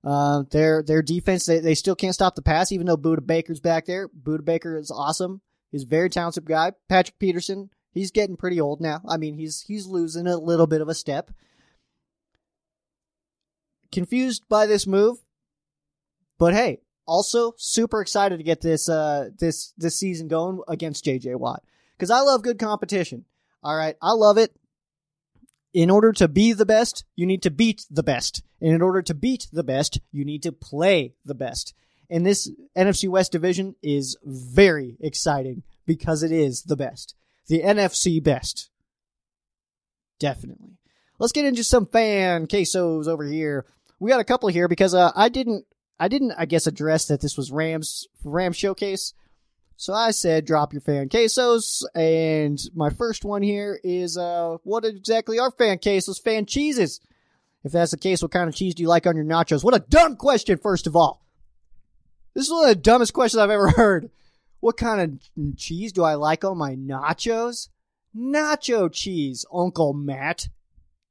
Uh, 0.03 0.43
their 0.51 0.83
their 0.83 1.01
defense, 1.01 1.45
they, 1.45 1.59
they 1.59 1.73
still 1.73 1.95
can't 1.95 2.13
stop 2.13 2.35
the 2.35 2.41
pass, 2.41 2.71
even 2.71 2.85
though 2.85 2.97
Budda 2.97 3.25
Baker's 3.25 3.59
back 3.59 3.85
there. 3.85 4.07
Budda 4.07 4.45
Baker 4.45 4.77
is 4.77 4.91
awesome. 4.91 5.41
He's 5.71 5.83
a 5.83 5.87
very 5.87 6.09
talented 6.09 6.45
guy. 6.45 6.73
Patrick 6.89 7.17
Peterson, 7.17 7.69
he's 7.91 8.11
getting 8.11 8.37
pretty 8.37 8.61
old 8.61 8.81
now. 8.81 9.01
I 9.07 9.17
mean, 9.17 9.35
he's 9.35 9.61
he's 9.61 9.87
losing 9.87 10.27
a 10.27 10.37
little 10.37 10.67
bit 10.67 10.81
of 10.81 10.89
a 10.89 10.93
step. 10.93 11.31
Confused 13.91 14.43
by 14.49 14.67
this 14.67 14.85
move, 14.85 15.17
but 16.37 16.53
hey, 16.53 16.81
also 17.07 17.53
super 17.57 18.01
excited 18.01 18.37
to 18.37 18.43
get 18.43 18.61
this 18.61 18.89
uh 18.89 19.29
this 19.39 19.73
this 19.77 19.97
season 19.97 20.27
going 20.27 20.61
against 20.67 21.05
JJ 21.05 21.37
Watt 21.37 21.63
because 21.97 22.11
I 22.11 22.19
love 22.19 22.43
good 22.43 22.59
competition. 22.59 23.25
All 23.63 23.75
right. 23.75 23.95
I 24.01 24.11
love 24.11 24.37
it. 24.37 24.55
In 25.73 25.89
order 25.89 26.13
to 26.13 26.27
be 26.27 26.53
the 26.53 26.65
best, 26.65 27.03
you 27.15 27.25
need 27.25 27.43
to 27.43 27.51
beat 27.51 27.85
the 27.89 28.03
best. 28.03 28.43
And 28.61 28.73
in 28.73 28.81
order 28.81 29.01
to 29.01 29.13
beat 29.13 29.47
the 29.51 29.63
best, 29.63 29.99
you 30.11 30.23
need 30.23 30.43
to 30.43 30.51
play 30.51 31.15
the 31.25 31.35
best. 31.35 31.73
And 32.09 32.25
this 32.25 32.49
NFC 32.77 33.09
West 33.09 33.31
division 33.31 33.75
is 33.81 34.17
very 34.23 34.97
exciting 35.01 35.63
because 35.85 36.23
it 36.23 36.31
is 36.31 36.63
the 36.63 36.77
best. 36.77 37.15
The 37.47 37.61
NFC 37.61 38.23
best. 38.23 38.69
Definitely. 40.19 40.77
Let's 41.19 41.33
get 41.33 41.45
into 41.45 41.63
some 41.63 41.85
fan 41.85 42.47
quesos 42.47 43.07
over 43.07 43.25
here. 43.25 43.65
We 43.99 44.11
got 44.11 44.19
a 44.19 44.25
couple 44.25 44.49
here 44.49 44.67
because 44.67 44.93
uh, 44.93 45.11
I 45.15 45.29
didn't 45.29 45.65
I 45.99 46.07
didn't 46.07 46.33
I 46.37 46.45
guess 46.45 46.67
address 46.67 47.07
that 47.07 47.21
this 47.21 47.37
was 47.37 47.51
Rams 47.51 48.07
Ram 48.23 48.53
showcase. 48.53 49.13
So 49.77 49.93
I 49.93 50.11
said, 50.11 50.45
drop 50.45 50.73
your 50.73 50.81
fan 50.81 51.09
quesos. 51.09 51.83
And 51.93 52.61
my 52.73 52.89
first 52.89 53.25
one 53.25 53.41
here 53.41 53.79
is, 53.83 54.17
uh, 54.17 54.57
what 54.63 54.85
exactly 54.85 55.37
are 55.39 55.51
fan 55.51 55.79
quesos? 55.79 56.21
Fan 56.21 56.45
cheeses. 56.45 57.01
If 57.63 57.71
that's 57.71 57.91
the 57.91 57.97
case, 57.97 58.21
what 58.21 58.31
kind 58.31 58.47
of 58.47 58.55
cheese 58.55 58.75
do 58.75 58.83
you 58.83 58.89
like 58.89 59.07
on 59.07 59.15
your 59.15 59.25
nachos? 59.25 59.63
What 59.63 59.75
a 59.75 59.79
dumb 59.79 60.15
question, 60.15 60.57
first 60.57 60.87
of 60.87 60.95
all. 60.95 61.25
This 62.33 62.45
is 62.45 62.51
one 62.51 62.63
of 62.63 62.69
the 62.69 62.75
dumbest 62.75 63.13
questions 63.13 63.39
I've 63.39 63.49
ever 63.49 63.69
heard. 63.71 64.11
What 64.59 64.77
kind 64.77 65.19
of 65.35 65.57
cheese 65.57 65.91
do 65.91 66.03
I 66.03 66.13
like 66.13 66.43
on 66.43 66.57
my 66.57 66.75
nachos? 66.75 67.69
Nacho 68.15 68.91
cheese, 68.91 69.45
Uncle 69.53 69.93
Matt. 69.93 70.47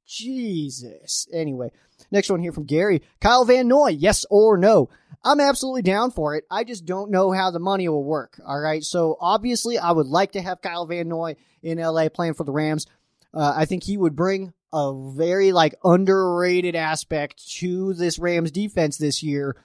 Jesus. 0.07 1.27
Anyway, 1.33 1.71
next 2.11 2.31
one 2.31 2.41
here 2.41 2.53
from 2.53 2.65
Gary. 2.65 3.03
Kyle 3.21 3.45
Van 3.45 3.69
Noy, 3.69 3.89
yes 3.89 4.25
or 4.31 4.57
no? 4.57 4.89
I'm 5.25 5.41
absolutely 5.41 5.83
down 5.83 6.11
for 6.11 6.35
it. 6.35 6.45
I 6.51 6.65
just 6.65 6.85
don't 6.85 7.11
know 7.11 7.33
how 7.33 7.51
the 7.51 7.59
money 7.59 7.89
will 7.89 8.05
work. 8.05 8.39
All 8.47 8.61
right. 8.61 8.85
So 8.85 9.17
obviously, 9.21 9.79
I 9.79 9.91
would 9.91 10.07
like 10.07 10.33
to 10.33 10.43
have 10.43 10.61
Kyle 10.61 10.87
Van 10.87 11.09
Noy 11.09 11.37
in 11.63 11.79
LA 11.79 12.09
playing 12.09 12.35
for 12.35 12.45
the 12.45 12.53
Rams. 12.53 12.87
Uh, 13.33 13.53
I 13.57 13.65
think 13.65 13.83
he 13.83 13.97
would 13.97 14.15
bring 14.15 14.53
a 14.73 14.93
very 15.15 15.53
like 15.53 15.75
underrated 15.83 16.77
aspect 16.77 17.49
to 17.59 17.95
this 17.95 18.19
Rams 18.19 18.51
defense 18.51 18.99
this 18.99 19.23
year. 19.23 19.57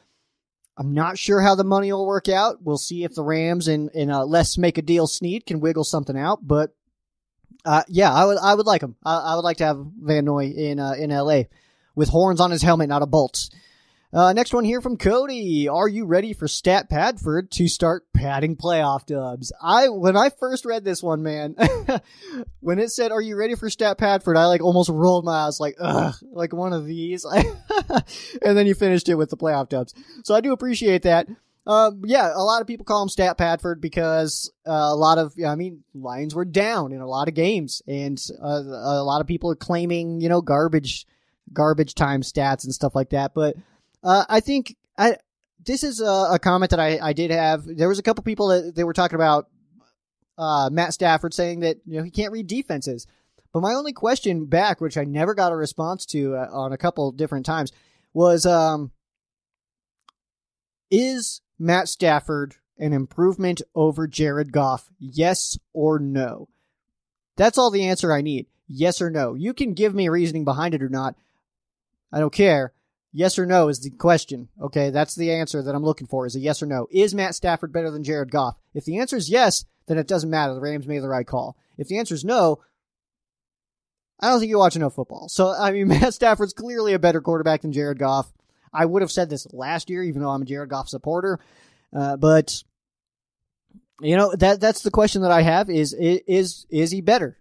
I'm 0.78 0.94
not 0.94 1.18
sure 1.18 1.42
how 1.42 1.56
the 1.56 1.66
money 1.66 1.92
will 1.92 2.08
work 2.08 2.30
out. 2.30 2.64
We'll 2.64 2.78
see 2.78 3.04
if 3.04 3.14
the 3.14 3.24
Rams 3.24 3.68
and 3.68 3.90
and 3.94 4.10
uh, 4.12 4.24
let's 4.24 4.58
make 4.58 4.78
a 4.78 4.82
deal 4.82 5.08
Snead 5.08 5.46
can 5.46 5.60
wiggle 5.60 5.84
something 5.84 6.18
out. 6.18 6.48
But 6.48 6.74
uh, 7.66 7.84
yeah, 7.90 8.14
I 8.14 8.26
would 8.26 8.38
I 8.38 8.54
would 8.54 8.66
like 8.66 8.82
him. 8.82 8.96
I, 9.04 9.18
I 9.18 9.36
would 9.36 9.44
like 9.44 9.58
to 9.58 9.66
have 9.66 9.86
Van 10.00 10.24
Noy 10.24 10.46
in 10.46 10.80
uh, 10.80 10.94
in 10.94 11.10
LA 11.10 11.44
with 11.96 12.08
horns 12.08 12.40
on 12.40 12.52
his 12.52 12.62
helmet, 12.62 12.88
not 12.88 13.02
a 13.02 13.06
bolts. 13.06 13.50
Uh, 14.12 14.34
next 14.34 14.54
one 14.54 14.64
here 14.64 14.82
from 14.82 14.98
Cody. 14.98 15.68
Are 15.68 15.88
you 15.88 16.06
ready 16.06 16.34
for 16.34 16.48
Stat 16.48 16.90
Padford 16.90 17.52
to 17.52 17.68
start 17.68 18.12
padding 18.12 18.56
playoff 18.56 19.06
dubs? 19.06 19.54
I 19.62 19.90
when 19.90 20.18
I 20.18 20.30
first 20.30 20.66
read 20.66 20.84
this 20.84 21.04
one, 21.04 21.22
man, 21.22 21.56
when 22.60 22.80
it 22.80 22.90
said, 22.90 23.12
"Are 23.12 23.22
you 23.22 23.36
ready 23.36 23.54
for 23.54 23.70
Stat 23.70 24.00
Padford?" 24.00 24.36
I 24.36 24.48
like 24.48 24.64
almost 24.64 24.90
rolled 24.90 25.26
my 25.26 25.46
eyes, 25.46 25.60
like, 25.60 25.76
ugh, 25.80 26.16
like 26.32 26.54
one 26.54 26.74
of 26.74 26.88
these. 26.88 27.24
and 28.42 28.58
then 28.58 28.66
you 28.66 28.74
finished 28.74 29.10
it 29.10 29.16
with 29.16 29.30
the 29.30 29.38
playoff 29.38 29.70
dubs. 29.70 29.94
So 30.24 30.34
I 30.34 30.42
do 30.42 30.54
appreciate 30.54 31.04
that. 31.04 31.28
Um, 31.68 32.02
yeah, 32.04 32.32
a 32.34 32.42
lot 32.42 32.62
of 32.62 32.68
people 32.68 32.86
call 32.86 33.04
him 33.04 33.10
Stat 33.10 33.38
Padford 33.38 33.80
because 33.80 34.52
uh, 34.68 34.72
a 34.72 34.96
lot 34.96 35.20
of, 35.20 35.36
I 35.46 35.54
mean, 35.54 35.84
Lions 35.94 36.34
were 36.34 36.46
down 36.46 36.94
in 36.94 37.02
a 37.02 37.08
lot 37.08 37.28
of 37.28 37.36
games, 37.36 37.84
and 37.88 38.20
uh, 38.42 38.64
a 38.64 39.04
lot 39.04 39.22
of 39.22 39.28
people 39.28 39.52
are 39.52 39.56
claiming, 39.56 40.20
you 40.20 40.30
know, 40.30 40.42
garbage, 40.42 41.06
garbage 41.54 41.94
time 41.94 42.22
stats 42.22 42.64
and 42.64 42.74
stuff 42.74 42.96
like 42.96 43.12
that. 43.12 43.36
But 43.36 43.56
uh, 44.04 44.26
I 44.30 44.40
think 44.40 44.76
I 44.98 45.18
this 45.66 45.84
is 45.84 46.00
a, 46.00 46.30
a, 46.32 46.40
comment 46.40 46.72
that 46.72 46.80
I, 46.80 47.00
I 47.02 47.14
did 47.14 47.32
have. 47.32 47.64
There 47.66 47.90
was 47.90 48.00
a 48.00 48.04
couple 48.04 48.24
people 48.24 48.48
that 48.48 48.76
they 48.76 48.84
were 48.84 48.94
talking 48.94 49.16
about 49.16 49.48
uh, 50.38 50.70
Matt 50.72 50.94
Stafford 50.94 51.34
saying 51.34 51.62
that 51.62 51.78
you 51.86 51.98
know 51.98 52.04
he 52.04 52.12
can't 52.12 52.32
read 52.32 52.48
defenses. 52.48 53.08
But 53.52 53.62
my 53.62 53.74
only 53.74 53.94
question 53.94 54.46
back, 54.46 54.80
which 54.80 54.98
I 54.98 55.04
never 55.04 55.34
got 55.34 55.52
a 55.52 55.56
response 55.56 56.06
to 56.08 56.36
uh, 56.36 56.48
on 56.52 56.72
a 56.72 56.78
couple 56.78 57.12
different 57.12 57.46
times, 57.46 57.72
was 58.14 58.46
um, 58.46 58.92
is 60.90 61.42
Matt 61.58 61.88
Stafford 61.88 62.56
an 62.78 62.94
improvement 62.94 63.62
over 63.76 64.08
Jared 64.08 64.52
Goff? 64.52 64.90
Yes 65.00 65.58
or 65.74 66.00
no? 66.00 66.48
That's 67.36 67.58
all 67.58 67.72
the 67.72 67.88
answer 67.88 68.14
I 68.14 68.22
need. 68.22 68.48
Yes 68.68 69.02
or 69.02 69.10
no. 69.10 69.34
You 69.34 69.54
can 69.54 69.74
give 69.74 69.96
me 69.96 70.10
reasoning 70.10 70.46
behind 70.46 70.74
it 70.74 70.84
or 70.84 70.90
not. 70.90 71.16
I 72.12 72.20
don't 72.20 72.34
care. 72.34 72.74
Yes 73.12 73.40
or 73.40 73.46
no 73.46 73.70
is 73.70 73.80
the 73.80 73.90
question. 73.90 74.50
Okay, 74.62 74.92
that's 74.92 75.16
the 75.16 75.32
answer 75.32 75.64
that 75.64 75.74
I'm 75.74 75.84
looking 75.84 76.08
for 76.08 76.26
is 76.26 76.36
a 76.36 76.40
yes 76.40 76.62
or 76.62 76.68
no. 76.68 76.88
Is 76.92 77.16
Matt 77.16 77.36
Stafford 77.36 77.74
better 77.74 77.90
than 77.90 78.04
Jared 78.04 78.32
Goff? 78.32 78.56
If 78.74 78.86
the 78.86 79.00
answer 79.00 79.18
is 79.18 79.30
yes, 79.30 79.66
then 79.88 79.98
it 79.98 80.08
doesn't 80.08 80.30
matter. 80.30 80.54
The 80.54 80.62
Rams 80.62 80.88
made 80.88 81.02
the 81.02 81.10
right 81.10 81.26
call. 81.26 81.58
If 81.78 81.88
the 81.88 81.98
answer 81.98 82.14
is 82.14 82.24
no, 82.24 82.60
I 84.20 84.30
don't 84.30 84.40
think 84.40 84.50
you 84.50 84.60
watch 84.60 84.76
enough 84.76 84.94
football. 84.94 85.28
So, 85.30 85.50
I 85.50 85.72
mean, 85.72 85.88
Matt 85.90 86.14
Stafford's 86.14 86.54
clearly 86.54 86.94
a 86.94 87.00
better 87.00 87.22
quarterback 87.22 87.62
than 87.62 87.72
Jared 87.72 87.98
Goff. 87.98 88.32
I 88.72 88.86
would 88.86 89.02
have 89.02 89.12
said 89.12 89.30
this 89.30 89.48
last 89.52 89.90
year, 89.90 90.04
even 90.04 90.22
though 90.22 90.30
I'm 90.30 90.44
a 90.44 90.46
Jared 90.46 90.70
Goff 90.70 90.90
supporter. 90.90 91.40
Uh, 91.96 92.18
but, 92.18 92.64
you 94.02 94.16
know, 94.16 94.36
that, 94.36 94.62
that's 94.62 94.84
the 94.84 94.92
question 94.92 95.24
that 95.24 95.32
I 95.32 95.42
have 95.42 95.72
is, 95.72 95.94
is, 95.94 96.68
is 96.70 96.92
he 96.92 97.02
better? 97.02 97.40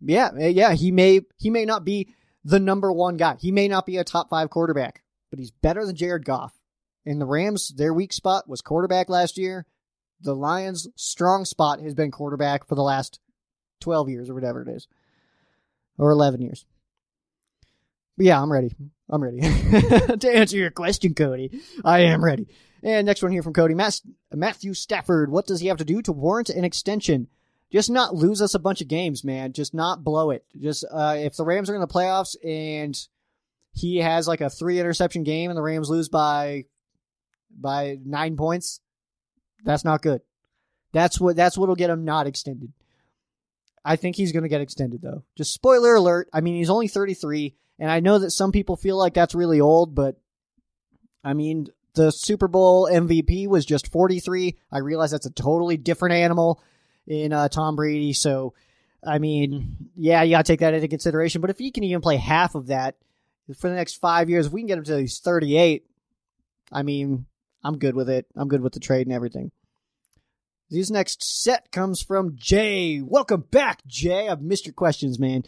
Yeah, 0.00 0.36
yeah, 0.36 0.72
he 0.72 0.90
may, 0.90 1.20
he 1.38 1.50
may 1.50 1.64
not 1.64 1.84
be 1.84 2.14
the 2.46 2.60
number 2.60 2.92
one 2.92 3.16
guy. 3.16 3.36
He 3.40 3.50
may 3.50 3.66
not 3.66 3.86
be 3.86 3.96
a 3.96 4.04
top 4.04 4.30
five 4.30 4.50
quarterback, 4.50 5.02
but 5.30 5.40
he's 5.40 5.50
better 5.50 5.84
than 5.84 5.96
Jared 5.96 6.24
Goff. 6.24 6.54
And 7.04 7.20
the 7.20 7.26
Rams, 7.26 7.74
their 7.76 7.92
weak 7.92 8.12
spot 8.12 8.48
was 8.48 8.62
quarterback 8.62 9.08
last 9.08 9.36
year. 9.36 9.66
The 10.20 10.34
Lions' 10.34 10.86
strong 10.94 11.44
spot 11.44 11.80
has 11.80 11.94
been 11.94 12.12
quarterback 12.12 12.66
for 12.66 12.76
the 12.76 12.82
last 12.82 13.18
12 13.80 14.08
years 14.08 14.30
or 14.30 14.34
whatever 14.34 14.62
it 14.62 14.68
is, 14.68 14.86
or 15.98 16.10
11 16.10 16.40
years. 16.40 16.64
But 18.16 18.26
yeah, 18.26 18.40
I'm 18.40 18.50
ready. 18.50 18.74
I'm 19.10 19.22
ready 19.22 19.40
to 19.40 20.30
answer 20.32 20.56
your 20.56 20.70
question, 20.70 21.14
Cody. 21.14 21.60
I 21.84 22.00
am 22.00 22.24
ready. 22.24 22.46
And 22.82 23.06
next 23.06 23.22
one 23.22 23.32
here 23.32 23.42
from 23.42 23.54
Cody 23.54 23.74
Matthew 23.74 24.72
Stafford. 24.72 25.30
What 25.30 25.46
does 25.46 25.60
he 25.60 25.66
have 25.66 25.78
to 25.78 25.84
do 25.84 26.00
to 26.02 26.12
warrant 26.12 26.48
an 26.50 26.64
extension? 26.64 27.26
Just 27.72 27.90
not 27.90 28.14
lose 28.14 28.40
us 28.40 28.54
a 28.54 28.60
bunch 28.60 28.80
of 28.80 28.88
games, 28.88 29.24
man. 29.24 29.52
Just 29.52 29.74
not 29.74 30.04
blow 30.04 30.30
it. 30.30 30.44
Just 30.60 30.84
uh, 30.90 31.16
if 31.18 31.36
the 31.36 31.44
Rams 31.44 31.68
are 31.68 31.74
in 31.74 31.80
the 31.80 31.86
playoffs 31.86 32.36
and 32.44 32.96
he 33.72 33.98
has 33.98 34.28
like 34.28 34.40
a 34.40 34.50
three 34.50 34.78
interception 34.78 35.24
game 35.24 35.50
and 35.50 35.56
the 35.56 35.62
Rams 35.62 35.90
lose 35.90 36.08
by 36.08 36.64
by 37.50 37.98
nine 38.04 38.36
points, 38.36 38.80
that's 39.64 39.84
not 39.84 40.02
good. 40.02 40.20
That's 40.92 41.20
what 41.20 41.36
that's 41.36 41.58
what'll 41.58 41.74
get 41.74 41.90
him 41.90 42.04
not 42.04 42.26
extended. 42.26 42.72
I 43.84 43.96
think 43.96 44.16
he's 44.16 44.32
going 44.32 44.42
to 44.42 44.48
get 44.48 44.60
extended 44.60 45.02
though. 45.02 45.24
Just 45.36 45.52
spoiler 45.52 45.94
alert. 45.94 46.28
I 46.32 46.40
mean, 46.40 46.56
he's 46.56 46.70
only 46.70 46.88
33, 46.88 47.54
and 47.78 47.90
I 47.90 48.00
know 48.00 48.18
that 48.18 48.30
some 48.30 48.50
people 48.52 48.76
feel 48.76 48.96
like 48.96 49.14
that's 49.14 49.34
really 49.34 49.60
old, 49.60 49.94
but 49.94 50.16
I 51.22 51.34
mean, 51.34 51.68
the 51.94 52.10
Super 52.10 52.48
Bowl 52.48 52.88
MVP 52.90 53.48
was 53.48 53.66
just 53.66 53.90
43. 53.90 54.56
I 54.70 54.78
realize 54.78 55.10
that's 55.10 55.26
a 55.26 55.30
totally 55.30 55.76
different 55.76 56.14
animal 56.14 56.62
in 57.06 57.32
uh, 57.32 57.48
Tom 57.48 57.76
Brady. 57.76 58.12
So, 58.12 58.54
I 59.06 59.18
mean, 59.18 59.90
yeah, 59.96 60.22
you 60.22 60.32
got 60.32 60.44
to 60.46 60.52
take 60.52 60.60
that 60.60 60.74
into 60.74 60.88
consideration. 60.88 61.40
But 61.40 61.50
if 61.50 61.58
he 61.58 61.70
can 61.70 61.84
even 61.84 62.00
play 62.00 62.16
half 62.16 62.54
of 62.54 62.68
that 62.68 62.96
for 63.58 63.68
the 63.68 63.76
next 63.76 63.94
five 63.94 64.28
years, 64.28 64.50
we 64.50 64.60
can 64.60 64.68
get 64.68 64.78
him 64.78 64.84
to 64.84 64.96
these 64.96 65.20
38, 65.20 65.86
I 66.72 66.82
mean, 66.82 67.26
I'm 67.62 67.78
good 67.78 67.94
with 67.94 68.08
it. 68.08 68.26
I'm 68.34 68.48
good 68.48 68.60
with 68.60 68.72
the 68.72 68.80
trade 68.80 69.06
and 69.06 69.14
everything. 69.14 69.52
This 70.68 70.90
next 70.90 71.44
set 71.44 71.70
comes 71.70 72.02
from 72.02 72.34
Jay. 72.34 73.00
Welcome 73.00 73.42
back, 73.52 73.86
Jay. 73.86 74.28
I've 74.28 74.42
missed 74.42 74.66
your 74.66 74.72
questions, 74.72 75.16
man. 75.16 75.44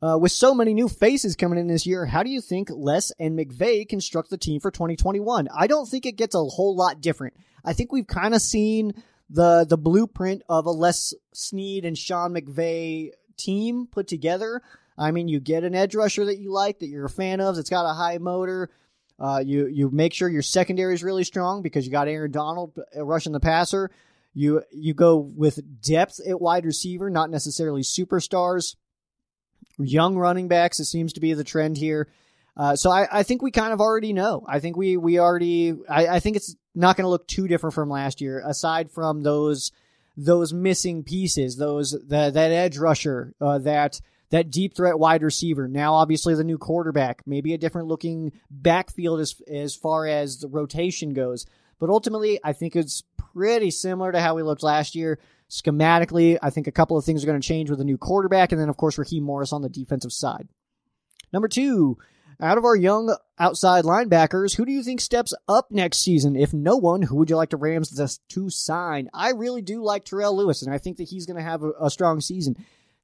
Uh, 0.00 0.16
with 0.16 0.30
so 0.30 0.54
many 0.54 0.74
new 0.74 0.88
faces 0.88 1.34
coming 1.34 1.58
in 1.58 1.66
this 1.66 1.86
year, 1.86 2.06
how 2.06 2.22
do 2.22 2.30
you 2.30 2.40
think 2.40 2.70
Les 2.70 3.10
and 3.18 3.36
McVay 3.36 3.88
construct 3.88 4.30
the 4.30 4.38
team 4.38 4.60
for 4.60 4.70
2021? 4.70 5.48
I 5.52 5.66
don't 5.66 5.88
think 5.88 6.06
it 6.06 6.16
gets 6.16 6.36
a 6.36 6.44
whole 6.44 6.76
lot 6.76 7.00
different. 7.00 7.34
I 7.64 7.72
think 7.72 7.90
we've 7.90 8.06
kind 8.06 8.32
of 8.32 8.42
seen 8.42 8.94
the 9.30 9.64
the 9.68 9.78
blueprint 9.78 10.42
of 10.48 10.66
a 10.66 10.70
Les 10.70 11.14
Snead 11.32 11.84
and 11.84 11.96
Sean 11.96 12.34
McVay 12.34 13.10
team 13.36 13.86
put 13.86 14.08
together. 14.08 14.60
I 14.98 15.12
mean, 15.12 15.28
you 15.28 15.40
get 15.40 15.64
an 15.64 15.74
edge 15.74 15.94
rusher 15.94 16.26
that 16.26 16.38
you 16.38 16.52
like, 16.52 16.80
that 16.80 16.88
you're 16.88 17.06
a 17.06 17.10
fan 17.10 17.40
of, 17.40 17.56
that's 17.56 17.70
got 17.70 17.90
a 17.90 17.94
high 17.94 18.18
motor. 18.18 18.70
Uh, 19.18 19.42
you 19.44 19.66
you 19.66 19.90
make 19.90 20.14
sure 20.14 20.28
your 20.28 20.42
secondary 20.42 20.94
is 20.94 21.04
really 21.04 21.24
strong 21.24 21.62
because 21.62 21.86
you 21.86 21.92
got 21.92 22.08
Aaron 22.08 22.30
Donald 22.30 22.78
uh, 22.96 23.04
rushing 23.04 23.32
the 23.32 23.40
passer. 23.40 23.90
You 24.34 24.62
you 24.72 24.94
go 24.94 25.16
with 25.18 25.60
depth 25.82 26.20
at 26.26 26.40
wide 26.40 26.64
receiver, 26.64 27.10
not 27.10 27.30
necessarily 27.30 27.82
superstars. 27.82 28.76
Young 29.78 30.16
running 30.16 30.48
backs, 30.48 30.80
it 30.80 30.86
seems 30.86 31.12
to 31.14 31.20
be 31.20 31.34
the 31.34 31.44
trend 31.44 31.76
here. 31.76 32.08
Uh, 32.56 32.76
so 32.76 32.90
I, 32.90 33.08
I 33.10 33.22
think 33.22 33.42
we 33.42 33.50
kind 33.50 33.72
of 33.72 33.80
already 33.80 34.12
know. 34.12 34.44
I 34.46 34.60
think 34.60 34.76
we 34.76 34.96
we 34.96 35.18
already. 35.18 35.74
I, 35.88 36.08
I 36.08 36.20
think 36.20 36.36
it's 36.36 36.56
not 36.74 36.96
going 36.96 37.04
to 37.04 37.10
look 37.10 37.26
too 37.26 37.48
different 37.48 37.74
from 37.74 37.90
last 37.90 38.20
year, 38.20 38.42
aside 38.44 38.90
from 38.90 39.22
those 39.22 39.72
those 40.16 40.52
missing 40.52 41.02
pieces, 41.02 41.56
those 41.56 41.96
that 42.08 42.34
that 42.34 42.50
edge 42.50 42.78
rusher, 42.78 43.34
uh, 43.40 43.58
that 43.58 44.00
that 44.30 44.50
deep 44.50 44.76
threat 44.76 44.98
wide 44.98 45.22
receiver. 45.22 45.68
Now, 45.68 45.94
obviously, 45.94 46.34
the 46.34 46.44
new 46.44 46.58
quarterback, 46.58 47.22
maybe 47.26 47.52
a 47.52 47.58
different 47.58 47.88
looking 47.88 48.32
backfield 48.50 49.20
as 49.20 49.34
as 49.50 49.74
far 49.74 50.06
as 50.06 50.38
the 50.38 50.48
rotation 50.48 51.12
goes. 51.12 51.46
But 51.78 51.90
ultimately, 51.90 52.38
I 52.44 52.52
think 52.52 52.76
it's 52.76 53.02
pretty 53.16 53.70
similar 53.70 54.12
to 54.12 54.20
how 54.20 54.34
we 54.34 54.42
looked 54.42 54.62
last 54.62 54.94
year. 54.94 55.18
Schematically, 55.48 56.38
I 56.40 56.50
think 56.50 56.66
a 56.66 56.72
couple 56.72 56.96
of 56.96 57.04
things 57.04 57.24
are 57.24 57.26
going 57.26 57.40
to 57.40 57.46
change 57.46 57.70
with 57.70 57.80
a 57.80 57.84
new 57.84 57.98
quarterback, 57.98 58.52
and 58.52 58.60
then 58.60 58.68
of 58.68 58.76
course 58.76 58.98
Raheem 58.98 59.24
Morris 59.24 59.52
on 59.52 59.62
the 59.62 59.68
defensive 59.68 60.12
side. 60.12 60.48
Number 61.32 61.48
two, 61.48 61.98
out 62.40 62.58
of 62.58 62.64
our 62.64 62.76
young 62.76 63.14
outside 63.38 63.84
linebackers, 63.84 64.56
who 64.56 64.64
do 64.64 64.72
you 64.72 64.82
think 64.82 65.00
steps 65.00 65.34
up 65.48 65.70
next 65.70 65.98
season? 65.98 66.36
If 66.36 66.52
no 66.52 66.76
one, 66.76 67.02
who 67.02 67.16
would 67.16 67.30
you 67.30 67.36
like 67.36 67.50
the 67.50 67.56
Rams 67.56 67.90
to 68.28 68.50
sign? 68.50 69.08
I 69.12 69.30
really 69.30 69.62
do 69.62 69.82
like 69.82 70.04
Terrell 70.04 70.36
Lewis, 70.36 70.62
and 70.62 70.72
I 70.72 70.78
think 70.78 70.96
that 70.98 71.08
he's 71.08 71.26
going 71.26 71.36
to 71.36 71.42
have 71.42 71.62
a, 71.62 71.72
a 71.80 71.90
strong 71.90 72.20
season. 72.20 72.56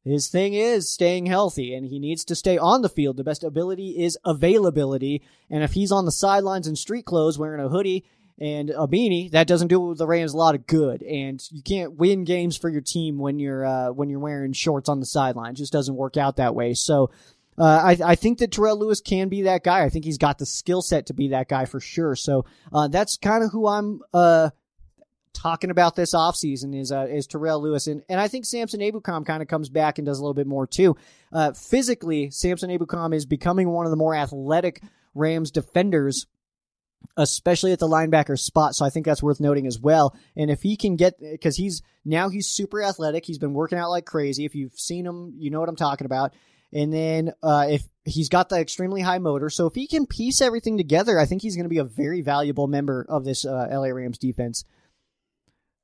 His 0.05 0.28
thing 0.28 0.55
is 0.55 0.89
staying 0.89 1.26
healthy, 1.26 1.74
and 1.74 1.84
he 1.84 1.99
needs 1.99 2.24
to 2.26 2.37
stay 2.37 2.59
on 2.59 2.82
the 2.82 2.89
field. 2.89 3.16
The 3.16 3.24
best 3.24 3.43
ability 3.43 4.03
is 4.05 4.16
availability, 4.24 5.22
and 5.51 5.64
if 5.64 5.72
he's 5.72 5.91
on 5.91 6.05
the 6.05 6.12
sidelines 6.12 6.68
in 6.68 6.76
street 6.76 7.05
clothes 7.05 7.39
wearing 7.39 7.64
a 7.64 7.68
hoodie 7.68 8.05
and 8.39 8.70
a 8.70 8.87
beanie, 8.87 9.30
that 9.32 9.47
doesn't 9.47 9.68
do 9.68 9.95
the 9.95 10.07
Rams 10.07 10.32
a 10.32 10.37
lot 10.37 10.55
of 10.55 10.66
good. 10.66 11.03
And 11.03 11.43
you 11.51 11.62
can't 11.62 11.97
win 11.97 12.24
games 12.24 12.57
for 12.57 12.68
your 12.68 12.82
team 12.82 13.18
when 13.18 13.39
you're 13.39 13.64
uh, 13.64 13.91
when 13.93 14.09
you're 14.09 14.20
wearing 14.20 14.53
shorts 14.53 14.89
on 14.89 15.01
the 15.01 15.07
sideline. 15.07 15.55
Just 15.55 15.72
doesn't 15.72 15.97
work 15.97 16.16
out 16.16 16.37
that 16.37 16.55
way. 16.55 16.74
So 16.74 17.11
uh, 17.59 17.64
I, 17.64 17.98
I 18.04 18.14
think 18.14 18.38
that 18.38 18.52
Terrell 18.52 18.78
Lewis 18.78 19.00
can 19.00 19.28
be 19.28 19.42
that 19.42 19.64
guy. 19.64 19.84
I 19.84 19.88
think 19.88 20.04
he's 20.04 20.18
got 20.18 20.38
the 20.38 20.46
skill 20.46 20.82
set 20.82 21.07
to 21.07 21.14
be 21.14 21.28
that 21.28 21.48
guy 21.48 21.64
for 21.64 21.80
sure. 21.80 22.14
So 22.14 22.44
uh, 22.72 22.88
that's 22.88 23.16
kind 23.16 23.42
of 23.42 23.50
who 23.52 23.66
I'm 23.66 24.00
uh, 24.12 24.50
talking 25.32 25.70
about 25.70 25.96
this 25.96 26.14
offseason 26.14 26.78
is 26.78 26.92
uh, 26.92 27.07
is 27.09 27.26
Terrell 27.26 27.62
Lewis. 27.62 27.86
And, 27.86 28.02
and 28.09 28.20
I 28.20 28.28
think 28.28 28.44
Samson 28.44 28.80
Ebukam 28.80 29.24
kind 29.24 29.42
of 29.42 29.48
comes 29.48 29.68
back 29.68 29.98
and 29.98 30.07
does 30.07 30.18
a 30.18 30.22
little 30.22 30.34
bit 30.34 30.46
more 30.46 30.66
too. 30.66 30.96
Uh, 31.32 31.52
physically, 31.52 32.30
Samson 32.30 32.70
Ebukam 32.70 33.14
is 33.14 33.26
becoming 33.26 33.68
one 33.70 33.86
of 33.86 33.90
the 33.90 33.96
more 33.96 34.14
athletic 34.14 34.82
Rams 35.14 35.50
defenders 35.50 36.26
especially 37.16 37.72
at 37.72 37.78
the 37.78 37.88
linebacker 37.88 38.38
spot. 38.38 38.74
So 38.74 38.84
I 38.84 38.90
think 38.90 39.07
that's 39.07 39.22
worth 39.22 39.40
noting 39.40 39.66
as 39.66 39.78
well. 39.78 40.16
And 40.36 40.50
if 40.50 40.62
he 40.62 40.76
can 40.76 40.96
get, 40.96 41.14
because 41.18 41.57
he's 41.57 41.82
now 42.04 42.28
he's 42.28 42.48
super 42.48 42.82
athletic, 42.82 43.24
he's 43.24 43.38
been 43.38 43.54
working 43.54 43.78
out 43.78 43.90
like 43.90 44.07
crazy. 44.07 44.44
If 44.44 44.54
you've 44.54 44.78
seen 44.78 45.07
him, 45.07 45.34
you 45.38 45.50
know 45.50 45.61
what 45.61 45.68
I'm 45.68 45.76
talking 45.76 46.04
about. 46.04 46.34
And 46.72 46.92
then 46.92 47.32
uh, 47.42 47.66
if 47.70 47.84
he's 48.04 48.28
got 48.28 48.48
the 48.48 48.58
extremely 48.58 49.00
high 49.00 49.18
motor, 49.18 49.50
so 49.50 49.66
if 49.66 49.74
he 49.74 49.86
can 49.86 50.06
piece 50.06 50.40
everything 50.40 50.76
together, 50.76 51.18
I 51.18 51.26
think 51.26 51.42
he's 51.42 51.56
going 51.56 51.64
to 51.64 51.70
be 51.70 51.78
a 51.78 51.84
very 51.84 52.20
valuable 52.20 52.66
member 52.66 53.06
of 53.08 53.24
this 53.24 53.44
uh, 53.44 53.68
LA 53.70 53.88
Rams 53.88 54.18
defense. 54.18 54.64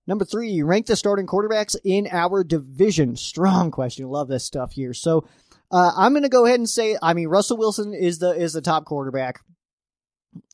Number 0.07 0.25
three, 0.25 0.63
rank 0.63 0.87
the 0.87 0.97
starting 0.97 1.27
quarterbacks 1.27 1.77
in 1.85 2.09
our 2.11 2.43
division. 2.43 3.17
Strong 3.17 3.71
question. 3.71 4.09
Love 4.09 4.29
this 4.29 4.45
stuff 4.45 4.73
here. 4.73 4.93
So 4.93 5.29
uh, 5.71 5.93
I'm 5.97 6.13
going 6.13 6.25
to 6.25 6.29
go 6.29 6.45
ahead 6.45 6.59
and 6.59 6.69
say, 6.69 6.99
I 7.01 7.15
mean, 7.15 7.29
Russell 7.29 7.57
Wilson 7.57 7.95
is 7.95 8.19
the 8.19 8.31
is 8.31 8.53
the 8.53 8.61
top 8.61 8.85
quarterback. 8.85 9.41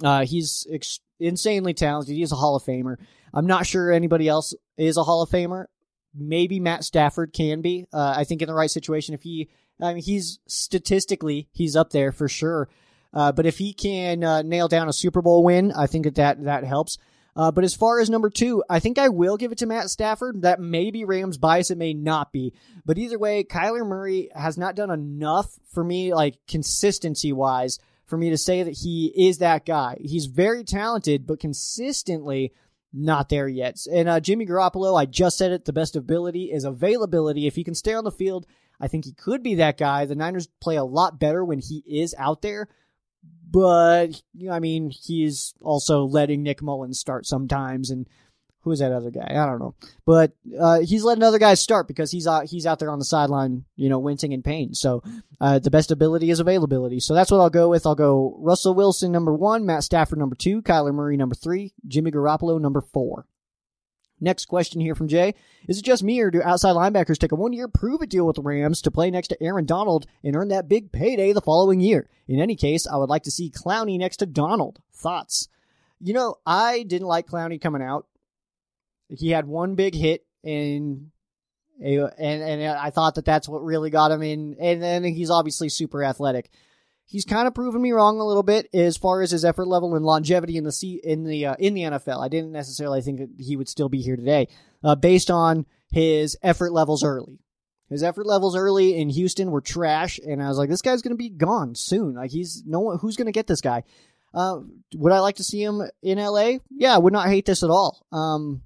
Uh, 0.03 0.25
he's 0.25 0.67
ex- 0.71 1.01
insanely 1.19 1.73
talented. 1.73 2.15
He's 2.15 2.33
a 2.33 2.37
Hall 2.37 2.57
of 2.57 2.63
Famer. 2.63 2.97
I'm 3.33 3.47
not 3.47 3.67
sure 3.67 3.91
anybody 3.91 4.29
else 4.29 4.55
is 4.77 4.97
a 4.97 5.05
Hall 5.05 5.23
of 5.23 5.31
Famer. 5.31 5.67
Maybe 6.15 6.61
Matt 6.61 6.85
Stafford 6.85 7.33
can 7.33 7.61
be. 7.61 7.87
Uh, 7.93 8.15
I 8.17 8.25
think 8.25 8.43
in 8.43 8.49
the 8.49 8.55
right 8.55 8.71
situation, 8.71 9.15
if 9.15 9.23
he, 9.23 9.49
I 9.81 9.95
mean, 9.95 10.03
he's 10.03 10.39
statistically 10.47 11.49
he's 11.53 11.77
up 11.77 11.91
there 11.91 12.13
for 12.13 12.29
sure. 12.29 12.69
Uh, 13.13 13.33
but 13.33 13.47
if 13.47 13.59
he 13.59 13.73
can 13.73 14.23
uh, 14.23 14.43
nail 14.43 14.69
down 14.69 14.89
a 14.89 14.93
Super 14.93 15.23
Bowl 15.23 15.43
win, 15.43 15.73
I 15.73 15.87
think 15.87 16.05
that 16.05 16.17
that, 16.17 16.45
that 16.45 16.65
helps. 16.65 16.99
Uh, 17.35 17.53
but 17.53 17.63
as 17.63 17.75
far 17.75 18.01
as 18.01 18.11
number 18.11 18.31
two, 18.31 18.65
I 18.69 18.81
think 18.81 18.99
I 18.99 19.11
will 19.11 19.37
give 19.37 19.53
it 19.53 19.59
to 19.59 19.67
Matt 19.67 19.91
Stafford. 19.91 20.43
That 20.43 20.61
may 20.61 20.91
be 20.91 21.05
Rams 21.05 21.39
bias, 21.39 21.71
it 21.71 21.79
may 21.79 21.95
not 21.95 22.33
be. 22.33 22.53
But 22.85 22.99
either 22.99 23.19
way, 23.19 23.45
Kyler 23.45 23.87
Murray 23.87 24.29
has 24.35 24.59
not 24.59 24.75
done 24.75 24.91
enough 24.91 25.57
for 25.73 25.85
me, 25.85 26.13
like 26.13 26.39
consistency 26.49 27.33
wise, 27.33 27.79
for 28.07 28.19
me 28.19 28.31
to 28.31 28.39
say 28.39 28.65
that 28.65 28.79
he 28.79 29.13
is 29.15 29.39
that 29.39 29.65
guy. 29.65 29.99
He's 30.01 30.27
very 30.27 30.65
talented, 30.65 31.27
but 31.27 31.39
consistently 31.39 32.53
not 32.93 33.29
there 33.29 33.47
yet. 33.47 33.79
And 33.93 34.09
uh, 34.09 34.19
Jimmy 34.19 34.45
Garoppolo, 34.45 34.99
I 34.99 35.07
just 35.07 35.39
said 35.39 35.53
it, 35.53 35.65
the 35.65 35.73
best 35.73 35.95
ability 35.95 36.47
is 36.47 36.65
availability. 36.65 37.47
If 37.47 37.55
he 37.55 37.63
can 37.63 37.75
stay 37.75 37.95
on 37.95 38.05
the 38.05 38.11
field, 38.11 38.47
I 38.81 38.89
think 38.89 39.05
he 39.05 39.13
could 39.13 39.43
be 39.43 39.57
that 39.57 39.79
guy. 39.79 40.05
The 40.05 40.15
Niners 40.15 40.49
play 40.61 40.77
a 40.77 40.85
lot 40.85 41.19
better 41.19 41.45
when 41.45 41.59
he 41.59 41.83
is 41.87 42.15
out 42.19 42.43
there. 42.43 42.69
But, 43.51 44.21
you 44.35 44.49
know, 44.49 44.53
I 44.55 44.61
mean, 44.61 44.91
he's 44.91 45.55
also 45.63 46.05
letting 46.05 46.43
Nick 46.43 46.61
Mullens 46.61 46.99
start 46.99 47.27
sometimes 47.27 47.91
and 47.91 48.07
who 48.61 48.73
is 48.73 48.81
that 48.81 48.93
other 48.93 49.11
guy? 49.11 49.27
I 49.31 49.47
don't 49.47 49.61
know, 49.61 49.75
but 50.05 50.33
uh, 50.59 50.81
he's 50.81 51.03
letting 51.03 51.23
other 51.23 51.39
guys 51.39 51.61
start 51.61 51.89
because 51.89 52.11
he's 52.11 52.27
out, 52.27 52.47
he's 52.47 52.67
out 52.67 52.79
there 52.79 52.91
on 52.91 52.99
the 52.99 53.05
sideline, 53.05 53.65
you 53.77 53.89
know, 53.89 53.99
wincing 53.99 54.33
in 54.33 54.43
pain. 54.43 54.75
So 54.75 55.03
uh, 55.41 55.59
the 55.59 55.71
best 55.71 55.91
ability 55.91 56.29
is 56.29 56.41
availability. 56.41 57.01
So 57.01 57.15
that's 57.15 57.31
what 57.31 57.41
I'll 57.41 57.49
go 57.49 57.71
with. 57.71 57.87
I'll 57.87 57.95
go 57.95 58.37
Russell 58.39 58.75
Wilson 58.75 59.11
number 59.13 59.33
one, 59.33 59.65
Matt 59.65 59.85
Stafford 59.85 60.19
number 60.19 60.37
two, 60.37 60.61
Kyler 60.61 60.93
Murray 60.93 61.17
number 61.17 61.35
three, 61.35 61.73
Jimmy 61.87 62.11
Garoppolo 62.11 62.61
number 62.61 62.83
four. 62.83 63.27
Next 64.21 64.47
question 64.47 64.81
here 64.81 64.95
from 64.95 65.09
Jay. 65.09 65.35
Is 65.69 65.79
it 65.79 65.85
just 65.85 66.03
me 66.03 66.21
or 66.21 66.31
do 66.31 66.43
outside 66.43 66.73
linebackers 66.73 67.19
take 67.19 67.33
a 67.33 67.37
one 67.37 67.53
year 67.53 67.69
prove 67.69 68.03
it 68.03 68.11
deal 68.11 68.27
with 68.27 68.37
the 68.37 68.43
Rams 68.43 68.83
to 68.83 68.91
play 68.91 69.11
next 69.11 69.29
to 69.29 69.43
Aaron 69.43 69.65
Donald 69.65 70.07
and 70.25 70.35
earn 70.35 70.49
that 70.49 70.69
big 70.69 70.91
payday 70.91 71.33
the 71.33 71.41
following 71.41 71.81
year? 71.81 72.09
In 72.27 72.41
any 72.41 72.57
case, 72.57 72.87
I 72.87 72.97
would 72.97 73.09
like 73.09 73.23
to 73.25 73.31
see 73.31 73.51
Clowney 73.51 73.99
next 73.99 74.19
to 74.19 74.27
Donald. 74.27 74.81
Thoughts? 74.93 75.49
You 76.01 76.15
know, 76.15 76.37
I 76.45 76.83
didn't 76.83 77.09
like 77.09 77.27
Clowney 77.27 77.61
coming 77.61 77.83
out. 77.83 78.07
He 79.09 79.31
had 79.31 79.47
one 79.47 79.75
big 79.75 79.95
hit 79.95 80.27
and 80.45 81.11
and 81.81 82.11
and 82.19 82.63
I 82.65 82.91
thought 82.91 83.15
that 83.15 83.25
that's 83.25 83.49
what 83.49 83.63
really 83.63 83.91
got 83.91 84.11
him 84.11 84.23
in. 84.23 84.57
And 84.61 84.83
then 84.83 85.05
he's 85.05 85.31
obviously 85.31 85.69
super 85.69 86.03
athletic. 86.03 86.51
He's 87.11 87.25
kind 87.25 87.49
of 87.49 87.55
proven 87.55 87.81
me 87.81 87.93
wrong 87.93 88.21
a 88.21 88.25
little 88.25 88.43
bit 88.43 88.69
as 88.75 88.99
far 88.99 89.23
as 89.23 89.31
his 89.31 89.43
effort 89.43 89.67
level 89.67 89.97
and 89.97 90.05
longevity 90.05 90.59
in 90.59 90.65
the 90.65 90.73
C, 90.73 91.01
in 91.03 91.25
the 91.25 91.47
uh, 91.47 91.55
in 91.59 91.73
the 91.73 91.83
NFL. 91.83 92.23
I 92.23 92.29
didn't 92.29 92.53
necessarily 92.53 93.01
think 93.01 93.19
that 93.19 93.31
he 93.39 93.57
would 93.57 93.69
still 93.69 93.89
be 93.89 94.03
here 94.03 94.17
today, 94.17 94.49
uh, 94.85 94.95
based 94.95 95.31
on 95.31 95.65
his 95.91 96.37
effort 96.43 96.71
levels 96.71 97.03
early. 97.03 97.39
His 97.89 98.03
effort 98.03 98.27
levels 98.27 98.55
early 98.55 98.99
in 98.99 99.09
Houston 99.09 99.51
were 99.51 99.63
trash, 99.63 100.19
and 100.19 100.43
I 100.43 100.49
was 100.49 100.59
like, 100.59 100.69
this 100.69 100.83
guy's 100.83 101.01
going 101.01 101.15
to 101.15 101.17
be 101.17 101.31
gone 101.31 101.75
soon. 101.75 102.15
Like 102.15 102.31
he's 102.31 102.63
no 102.67 102.81
one 102.81 102.99
who's 102.99 103.17
going 103.17 103.25
to 103.25 103.33
get 103.33 103.47
this 103.47 103.63
guy. 103.63 103.85
Uh, 104.35 104.61
would 104.95 105.13
I 105.13 105.21
like 105.21 105.37
to 105.37 105.45
see 105.45 105.63
him 105.63 105.81
in 106.03 106.19
LA? 106.19 106.59
Yeah, 106.71 106.95
I 106.95 106.99
would 106.99 107.15
not 107.15 107.29
hate 107.29 107.47
this 107.47 107.63
at 107.63 107.71
all. 107.71 108.05
Um, 108.13 108.61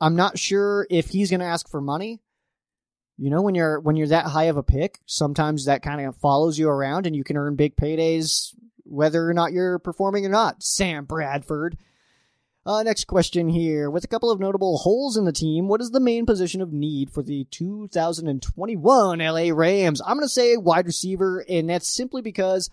I'm 0.00 0.16
not 0.16 0.36
sure 0.36 0.84
if 0.90 1.10
he's 1.10 1.30
going 1.30 1.40
to 1.40 1.46
ask 1.46 1.68
for 1.68 1.80
money. 1.80 2.20
You 3.18 3.30
know, 3.30 3.42
when 3.42 3.54
you're 3.54 3.80
when 3.80 3.96
you're 3.96 4.08
that 4.08 4.26
high 4.26 4.44
of 4.44 4.56
a 4.56 4.62
pick, 4.62 5.00
sometimes 5.04 5.64
that 5.64 5.82
kind 5.82 6.00
of 6.06 6.16
follows 6.16 6.58
you 6.58 6.68
around, 6.68 7.06
and 7.06 7.16
you 7.16 7.24
can 7.24 7.36
earn 7.36 7.56
big 7.56 7.76
paydays 7.76 8.54
whether 8.84 9.28
or 9.28 9.34
not 9.34 9.52
you're 9.52 9.78
performing 9.78 10.24
or 10.24 10.30
not. 10.30 10.62
Sam 10.62 11.04
Bradford. 11.04 11.76
Uh, 12.64 12.82
next 12.82 13.06
question 13.06 13.48
here. 13.48 13.90
With 13.90 14.04
a 14.04 14.08
couple 14.08 14.30
of 14.30 14.40
notable 14.40 14.78
holes 14.78 15.16
in 15.16 15.24
the 15.24 15.32
team, 15.32 15.68
what 15.68 15.80
is 15.80 15.90
the 15.90 16.00
main 16.00 16.26
position 16.26 16.60
of 16.60 16.72
need 16.72 17.10
for 17.10 17.22
the 17.22 17.44
2021 17.50 19.18
LA 19.18 19.50
Rams? 19.52 20.00
I'm 20.02 20.16
going 20.16 20.26
to 20.26 20.28
say 20.28 20.56
wide 20.56 20.86
receiver, 20.86 21.44
and 21.48 21.70
that's 21.70 21.88
simply 21.88 22.22
because 22.22 22.70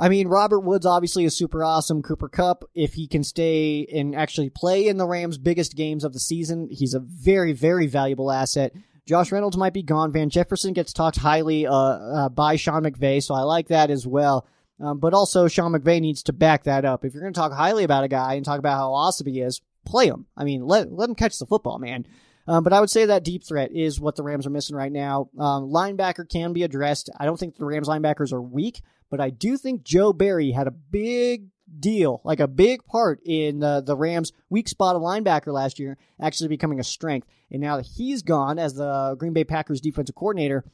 I 0.00 0.08
mean, 0.08 0.28
Robert 0.28 0.60
Woods 0.60 0.86
obviously 0.86 1.26
is 1.26 1.36
super 1.36 1.62
awesome. 1.62 2.02
Cooper 2.02 2.30
Kupp, 2.30 2.64
if 2.74 2.94
he 2.94 3.06
can 3.06 3.22
stay 3.22 3.86
and 3.92 4.16
actually 4.16 4.48
play 4.48 4.88
in 4.88 4.96
the 4.96 5.06
Rams' 5.06 5.36
biggest 5.36 5.76
games 5.76 6.04
of 6.04 6.14
the 6.14 6.18
season, 6.18 6.68
he's 6.70 6.94
a 6.94 7.00
very, 7.00 7.52
very 7.52 7.86
valuable 7.86 8.32
asset. 8.32 8.72
Josh 9.10 9.32
Reynolds 9.32 9.56
might 9.56 9.72
be 9.72 9.82
gone. 9.82 10.12
Van 10.12 10.30
Jefferson 10.30 10.72
gets 10.72 10.92
talked 10.92 11.16
highly 11.16 11.66
uh, 11.66 11.74
uh, 11.74 12.28
by 12.28 12.54
Sean 12.54 12.84
McVay, 12.84 13.20
so 13.20 13.34
I 13.34 13.40
like 13.40 13.66
that 13.66 13.90
as 13.90 14.06
well. 14.06 14.46
Um, 14.78 15.00
but 15.00 15.14
also, 15.14 15.48
Sean 15.48 15.72
McVay 15.72 16.00
needs 16.00 16.22
to 16.22 16.32
back 16.32 16.62
that 16.62 16.84
up. 16.84 17.04
If 17.04 17.12
you're 17.12 17.22
going 17.24 17.32
to 17.32 17.40
talk 17.40 17.52
highly 17.52 17.82
about 17.82 18.04
a 18.04 18.08
guy 18.08 18.34
and 18.34 18.44
talk 18.44 18.60
about 18.60 18.76
how 18.76 18.92
awesome 18.92 19.26
he 19.26 19.40
is, 19.40 19.62
play 19.84 20.06
him. 20.06 20.26
I 20.36 20.44
mean, 20.44 20.64
let 20.64 20.92
let 20.92 21.08
him 21.08 21.16
catch 21.16 21.40
the 21.40 21.46
football, 21.46 21.80
man. 21.80 22.06
Um, 22.46 22.62
but 22.62 22.72
I 22.72 22.78
would 22.78 22.88
say 22.88 23.06
that 23.06 23.24
deep 23.24 23.42
threat 23.44 23.72
is 23.72 23.98
what 23.98 24.14
the 24.14 24.22
Rams 24.22 24.46
are 24.46 24.50
missing 24.50 24.76
right 24.76 24.92
now. 24.92 25.28
Um, 25.36 25.64
linebacker 25.64 26.28
can 26.28 26.52
be 26.52 26.62
addressed. 26.62 27.10
I 27.18 27.24
don't 27.24 27.36
think 27.36 27.56
the 27.56 27.64
Rams 27.64 27.88
linebackers 27.88 28.32
are 28.32 28.40
weak, 28.40 28.80
but 29.10 29.20
I 29.20 29.30
do 29.30 29.56
think 29.56 29.82
Joe 29.82 30.12
Barry 30.12 30.52
had 30.52 30.68
a 30.68 30.70
big 30.70 31.48
deal, 31.78 32.20
like 32.24 32.40
a 32.40 32.48
big 32.48 32.84
part 32.84 33.20
in 33.24 33.62
uh, 33.62 33.80
the 33.80 33.96
Rams' 33.96 34.32
weak 34.48 34.68
spot 34.68 34.96
of 34.96 35.02
linebacker 35.02 35.52
last 35.52 35.78
year, 35.78 35.96
actually 36.20 36.48
becoming 36.48 36.80
a 36.80 36.84
strength. 36.84 37.28
And 37.50 37.60
now 37.60 37.76
that 37.76 37.86
he's 37.86 38.22
gone 38.22 38.58
as 38.58 38.74
the 38.74 39.14
Green 39.18 39.32
Bay 39.32 39.44
Packers 39.44 39.80
defensive 39.80 40.14
coordinator, 40.14 40.64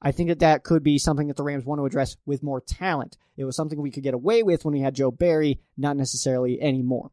I 0.00 0.12
think 0.12 0.28
that 0.28 0.40
that 0.40 0.64
could 0.64 0.82
be 0.82 0.98
something 0.98 1.28
that 1.28 1.36
the 1.36 1.42
Rams 1.42 1.64
want 1.64 1.80
to 1.80 1.86
address 1.86 2.16
with 2.26 2.42
more 2.42 2.60
talent. 2.60 3.16
It 3.36 3.44
was 3.44 3.56
something 3.56 3.80
we 3.80 3.90
could 3.90 4.02
get 4.02 4.14
away 4.14 4.42
with 4.42 4.64
when 4.64 4.74
we 4.74 4.80
had 4.80 4.94
Joe 4.94 5.10
Barry, 5.10 5.60
not 5.76 5.96
necessarily 5.96 6.60
anymore. 6.60 7.10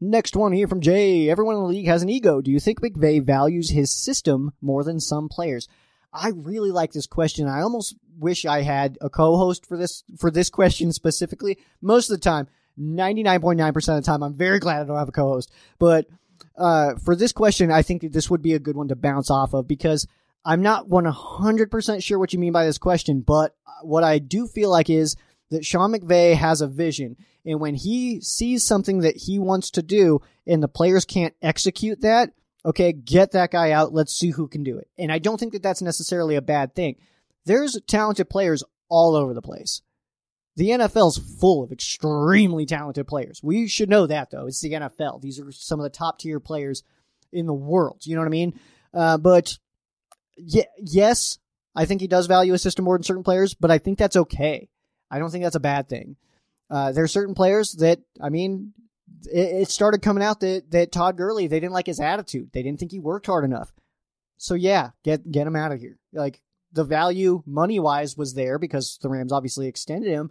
Next 0.00 0.36
one 0.36 0.52
here 0.52 0.68
from 0.68 0.82
Jay. 0.82 1.30
Everyone 1.30 1.54
in 1.54 1.62
the 1.62 1.68
league 1.68 1.86
has 1.86 2.02
an 2.02 2.10
ego. 2.10 2.42
Do 2.42 2.50
you 2.50 2.60
think 2.60 2.80
McVay 2.80 3.22
values 3.22 3.70
his 3.70 3.90
system 3.90 4.52
more 4.60 4.84
than 4.84 5.00
some 5.00 5.28
players? 5.28 5.68
I 6.16 6.28
really 6.34 6.70
like 6.70 6.92
this 6.92 7.06
question. 7.06 7.46
I 7.46 7.60
almost 7.60 7.96
wish 8.18 8.46
I 8.46 8.62
had 8.62 8.98
a 9.00 9.10
co-host 9.10 9.66
for 9.66 9.76
this 9.76 10.02
for 10.18 10.30
this 10.30 10.50
question 10.50 10.92
specifically. 10.92 11.58
Most 11.80 12.10
of 12.10 12.16
the 12.16 12.24
time, 12.24 12.48
99.9% 12.78 13.76
of 13.76 13.84
the 13.84 14.02
time, 14.02 14.22
I'm 14.22 14.34
very 14.34 14.58
glad 14.58 14.80
I 14.80 14.84
don't 14.84 14.98
have 14.98 15.08
a 15.08 15.12
co-host. 15.12 15.50
But 15.78 16.06
uh, 16.56 16.94
for 16.96 17.16
this 17.16 17.32
question, 17.32 17.70
I 17.70 17.82
think 17.82 18.02
that 18.02 18.12
this 18.12 18.30
would 18.30 18.42
be 18.42 18.54
a 18.54 18.58
good 18.58 18.76
one 18.76 18.88
to 18.88 18.96
bounce 18.96 19.30
off 19.30 19.54
of 19.54 19.68
because 19.68 20.06
I'm 20.44 20.62
not 20.62 20.88
100% 20.88 22.02
sure 22.02 22.18
what 22.18 22.32
you 22.32 22.38
mean 22.38 22.52
by 22.52 22.64
this 22.64 22.78
question, 22.78 23.20
but 23.20 23.54
what 23.82 24.04
I 24.04 24.18
do 24.18 24.46
feel 24.46 24.70
like 24.70 24.88
is 24.88 25.16
that 25.50 25.64
Sean 25.64 25.92
McVay 25.92 26.34
has 26.34 26.60
a 26.60 26.66
vision. 26.66 27.16
And 27.44 27.60
when 27.60 27.74
he 27.74 28.20
sees 28.20 28.64
something 28.64 29.00
that 29.00 29.16
he 29.16 29.38
wants 29.38 29.70
to 29.72 29.82
do 29.82 30.20
and 30.46 30.62
the 30.62 30.68
players 30.68 31.04
can't 31.04 31.34
execute 31.42 32.00
that, 32.02 32.32
okay, 32.66 32.92
get 32.92 33.32
that 33.32 33.52
guy 33.52 33.70
out. 33.70 33.94
Let's 33.94 34.12
see 34.12 34.30
who 34.30 34.48
can 34.48 34.64
do 34.64 34.76
it. 34.76 34.88
And 34.98 35.12
I 35.12 35.18
don't 35.18 35.38
think 35.38 35.52
that 35.52 35.62
that's 35.62 35.80
necessarily 35.80 36.34
a 36.34 36.42
bad 36.42 36.74
thing. 36.74 36.96
There's 37.46 37.80
talented 37.86 38.28
players 38.28 38.64
all 38.88 39.14
over 39.14 39.32
the 39.32 39.42
place. 39.42 39.82
The 40.56 40.70
NFL's 40.70 41.18
full 41.38 41.62
of 41.62 41.70
extremely 41.70 42.66
talented 42.66 43.06
players. 43.06 43.40
We 43.42 43.68
should 43.68 43.88
know 43.88 44.06
that 44.06 44.30
though. 44.30 44.46
It's 44.46 44.60
the 44.60 44.72
NFL. 44.72 45.20
These 45.20 45.38
are 45.38 45.52
some 45.52 45.78
of 45.78 45.84
the 45.84 45.90
top 45.90 46.18
tier 46.18 46.40
players 46.40 46.82
in 47.32 47.46
the 47.46 47.54
world. 47.54 48.00
You 48.04 48.16
know 48.16 48.22
what 48.22 48.26
I 48.26 48.30
mean? 48.30 48.58
Uh, 48.92 49.18
but 49.18 49.58
yeah, 50.36 50.64
yes, 50.78 51.38
I 51.74 51.84
think 51.84 52.00
he 52.00 52.08
does 52.08 52.26
value 52.26 52.54
a 52.54 52.58
system 52.58 52.84
more 52.84 52.96
than 52.96 53.04
certain 53.04 53.22
players, 53.22 53.54
but 53.54 53.70
I 53.70 53.78
think 53.78 53.98
that's 53.98 54.16
okay. 54.16 54.68
I 55.10 55.18
don't 55.18 55.30
think 55.30 55.44
that's 55.44 55.56
a 55.56 55.60
bad 55.60 55.88
thing. 55.88 56.16
Uh, 56.70 56.90
there 56.92 57.04
are 57.04 57.08
certain 57.08 57.34
players 57.34 57.72
that, 57.78 58.00
I 58.20 58.30
mean, 58.30 58.72
it, 59.24 59.62
it, 59.62 59.68
started 59.70 60.02
coming 60.02 60.22
out 60.22 60.40
that, 60.40 60.70
that 60.70 60.92
Todd 60.92 61.16
Gurley, 61.16 61.46
they 61.46 61.60
didn't 61.60 61.72
like 61.72 61.86
his 61.86 62.00
attitude. 62.00 62.50
They 62.52 62.62
didn't 62.62 62.78
think 62.78 62.92
he 62.92 63.00
worked 63.00 63.26
hard 63.26 63.44
enough. 63.44 63.72
So 64.36 64.54
yeah, 64.54 64.90
get, 65.02 65.30
get 65.30 65.46
him 65.46 65.56
out 65.56 65.72
of 65.72 65.80
here. 65.80 65.98
Like, 66.12 66.40
the 66.72 66.84
value 66.84 67.42
money 67.46 67.78
wise 67.80 68.16
was 68.16 68.34
there 68.34 68.58
because 68.58 68.98
the 69.00 69.08
Rams 69.08 69.32
obviously 69.32 69.66
extended 69.66 70.10
him, 70.10 70.30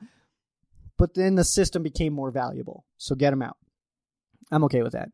but 0.98 1.14
then 1.16 1.36
the 1.36 1.44
system 1.44 1.84
became 1.84 2.14
more 2.14 2.32
valuable. 2.32 2.86
So 2.98 3.16
get 3.16 3.34
him 3.34 3.42
out. 3.42 3.58
I'm 4.52 4.64
okay 4.66 4.84
with 4.84 4.94
that. 4.94 5.10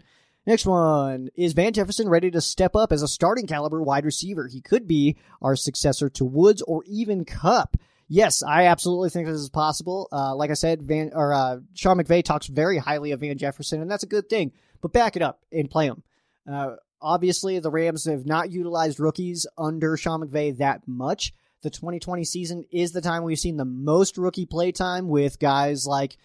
Next 0.46 0.66
one 0.66 1.30
is 1.36 1.54
Van 1.54 1.72
Jefferson 1.74 2.10
ready 2.10 2.32
to 2.32 2.42
step 2.42 2.76
up 2.76 2.92
as 2.92 3.04
a 3.04 3.08
starting 3.08 3.48
caliber 3.48 3.82
wide 3.82 4.06
receiver? 4.06 4.48
He 4.48 4.60
could 4.60 4.88
be 4.88 5.16
our 5.42 5.56
successor 5.56 6.10
to 6.10 6.26
Woods 6.26 6.62
or 6.64 6.84
even 6.86 7.26
Kupp. 7.26 7.78
Yes, 8.14 8.44
I 8.44 8.66
absolutely 8.66 9.10
think 9.10 9.28
this 9.30 9.40
is 9.40 9.50
possible. 9.50 10.10
Uh, 10.12 10.36
like 10.36 10.52
I 10.52 10.56
said, 10.56 10.82
Van 10.82 11.12
or 11.14 11.34
uh, 11.34 11.60
Sean 11.76 11.96
McVay 11.96 12.22
talks 12.22 12.48
very 12.48 12.78
highly 12.78 13.14
of 13.14 13.22
Van 13.22 13.38
Jefferson, 13.38 13.82
and 13.82 13.90
that's 13.90 14.04
a 14.04 14.08
good 14.08 14.28
thing. 14.28 14.52
But 14.82 14.92
back 14.92 15.16
it 15.16 15.22
up 15.22 15.40
and 15.50 15.72
play 15.72 15.86
him. 15.86 16.04
Uh, 16.46 16.76
obviously, 17.02 17.58
the 17.60 17.72
Rams 17.72 18.04
have 18.04 18.26
not 18.26 18.52
utilized 18.52 19.00
rookies 19.00 19.48
under 19.58 19.96
Sean 19.96 20.28
McVay 20.28 20.58
that 20.58 20.86
much. 20.86 21.34
The 21.62 21.70
2020 21.70 22.26
season 22.26 22.66
is 22.70 22.92
the 22.92 23.00
time 23.00 23.24
we've 23.24 23.40
seen 23.40 23.56
the 23.56 23.64
most 23.64 24.18
rookie 24.18 24.46
play 24.46 24.74
time 24.74 25.08
with 25.08 25.40
guys 25.40 25.88
like 25.88 26.18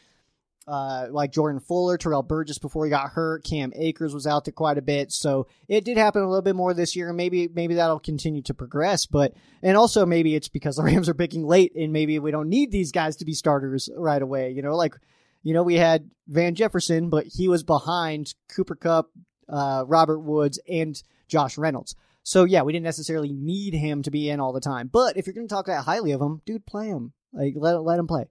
uh, 0.67 1.07
like 1.11 1.31
Jordan 1.31 1.61
Fuller, 1.61 1.97
Terrell 1.97 2.23
Burgess 2.23 2.59
before 2.59 2.85
he 2.85 2.91
got 2.91 3.11
hurt. 3.11 3.45
Cam 3.45 3.73
Akers 3.77 4.13
was 4.13 4.27
out 4.27 4.45
there 4.45 4.53
quite 4.53 4.79
a 4.79 4.83
bit, 4.83 5.13
so 5.13 5.47
it 5.69 5.85
did 5.85 5.97
happen 5.97 6.23
a 6.23 6.29
little 6.29 6.43
bit 6.43 6.57
more 6.57 6.75
this 6.75 6.97
year, 6.97 7.13
maybe 7.13 7.49
maybe 7.49 7.75
that'll 7.75 8.01
continue 8.01 8.43
to 8.43 8.55
progress. 8.55 9.07
But 9.07 9.35
and 9.63 9.77
also 9.77 10.05
maybe 10.05 10.35
it's 10.35 10.49
because 10.49 10.77
the 10.77 10.83
Rams 10.85 11.09
are 11.09 11.15
picking 11.15 11.47
late, 11.47 11.75
and 11.77 11.93
maybe 11.93 12.19
we 12.19 12.31
don't 12.31 12.49
need 12.49 12.73
these 12.73 12.91
guys 12.91 13.17
to 13.17 13.25
be 13.25 13.33
starters 13.33 13.89
right 13.97 14.21
away. 14.21 14.51
You 14.51 14.63
know, 14.63 14.75
like 14.75 14.95
you 15.43 15.55
know 15.55 15.63
we 15.63 15.77
had 15.77 16.11
Van 16.27 16.55
Jefferson, 16.55 17.11
but 17.11 17.27
he 17.27 17.49
was 17.49 17.63
behind 17.63 18.35
Cooper 18.55 18.75
Kupp, 18.75 19.11
uh, 19.49 19.85
Robert 19.87 20.21
Woods, 20.21 20.59
and 20.69 21.01
Josh 21.29 21.57
Reynolds. 21.57 21.95
So 22.25 22.43
yeah, 22.43 22.63
we 22.63 22.73
didn't 22.73 22.85
necessarily 22.85 23.33
need 23.33 23.73
him 23.73 24.03
to 24.03 24.11
be 24.11 24.29
in 24.29 24.41
all 24.41 24.53
the 24.53 24.61
time. 24.61 24.91
But 24.93 25.17
if 25.17 25.27
you're 25.27 25.35
going 25.35 25.47
to 25.47 25.55
talk 25.55 25.67
that 25.67 25.85
highly 25.85 26.11
of 26.11 26.21
him, 26.21 26.43
dude, 26.45 26.67
play 26.67 26.89
him. 26.89 27.13
Like 27.33 27.55
let 27.57 27.81
let 27.83 28.01
him 28.01 28.09
play 28.09 28.25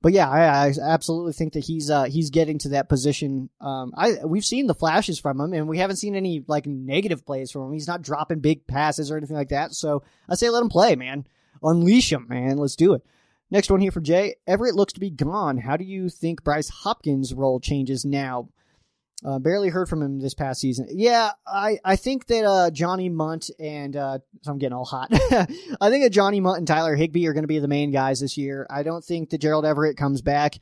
but 0.00 0.12
yeah, 0.12 0.28
I, 0.28 0.68
I, 0.68 0.72
absolutely 0.80 1.32
think 1.32 1.54
that 1.54 1.64
he's 1.64 1.90
uh, 1.90 2.04
he's 2.04 2.30
getting 2.30 2.58
to 2.58 2.68
that 2.70 2.88
position. 2.88 3.50
Um, 3.60 3.92
I 3.96 4.24
we've 4.24 4.44
seen 4.44 4.66
the 4.66 4.74
flashes 4.74 5.18
from 5.18 5.40
him, 5.40 5.52
and 5.52 5.68
we 5.68 5.78
haven't 5.78 5.96
seen 5.96 6.14
any 6.14 6.44
like 6.46 6.66
negative 6.66 7.26
plays 7.26 7.50
from 7.50 7.66
him. 7.66 7.72
He's 7.72 7.88
not 7.88 8.02
dropping 8.02 8.40
big 8.40 8.66
passes 8.66 9.10
or 9.10 9.16
anything 9.16 9.36
like 9.36 9.48
that. 9.48 9.74
So 9.74 10.04
I 10.28 10.36
say 10.36 10.50
let 10.50 10.62
him 10.62 10.68
play, 10.68 10.94
man. 10.94 11.26
Unleash 11.62 12.12
him, 12.12 12.26
man. 12.28 12.58
Let's 12.58 12.76
do 12.76 12.92
it. 12.94 13.04
Next 13.50 13.70
one 13.70 13.80
here 13.80 13.90
from 13.90 14.04
Jay. 14.04 14.36
Everett 14.46 14.76
looks 14.76 14.92
to 14.92 15.00
be 15.00 15.10
gone. 15.10 15.58
How 15.58 15.76
do 15.76 15.84
you 15.84 16.08
think 16.08 16.44
Bryce 16.44 16.68
Hopkins' 16.68 17.34
role 17.34 17.58
changes 17.58 18.04
now? 18.04 18.50
Uh, 19.24 19.40
barely 19.40 19.68
heard 19.68 19.88
from 19.88 20.00
him 20.00 20.20
this 20.20 20.34
past 20.34 20.60
season. 20.60 20.86
Yeah, 20.90 21.32
I, 21.44 21.80
I 21.84 21.96
think 21.96 22.26
that 22.26 22.44
uh, 22.44 22.70
Johnny 22.70 23.08
Mundt 23.08 23.50
and 23.58 23.96
uh, 23.96 24.18
I'm 24.46 24.58
getting 24.58 24.74
all 24.74 24.84
hot. 24.84 25.08
I 25.12 25.90
think 25.90 26.04
that 26.04 26.12
Johnny 26.12 26.38
Mundt 26.38 26.58
and 26.58 26.68
Tyler 26.68 26.94
Higbee 26.94 27.26
are 27.26 27.32
going 27.32 27.42
to 27.42 27.48
be 27.48 27.58
the 27.58 27.66
main 27.66 27.90
guys 27.90 28.20
this 28.20 28.36
year. 28.36 28.64
I 28.70 28.84
don't 28.84 29.04
think 29.04 29.30
that 29.30 29.40
Gerald 29.40 29.64
Everett 29.64 29.96
comes 29.96 30.22
back. 30.22 30.60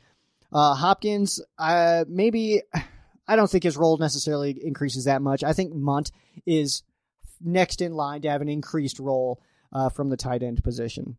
Uh, 0.50 0.74
Hopkins, 0.74 1.38
uh, 1.59 2.07
maybe 2.09 2.62
I 3.28 3.36
don't 3.36 3.50
think 3.50 3.64
his 3.64 3.76
role 3.76 3.98
necessarily 3.98 4.59
increases 4.64 5.04
that 5.04 5.20
much. 5.20 5.44
I 5.44 5.52
think 5.52 5.74
Mundt 5.74 6.11
is 6.46 6.82
next 7.40 7.82
in 7.82 7.92
line 7.92 8.22
to 8.22 8.30
have 8.30 8.40
an 8.40 8.48
increased 8.48 8.98
role 8.98 9.40
uh, 9.70 9.90
from 9.90 10.09
the 10.09 10.16
tight 10.16 10.42
end 10.42 10.64
position. 10.64 11.18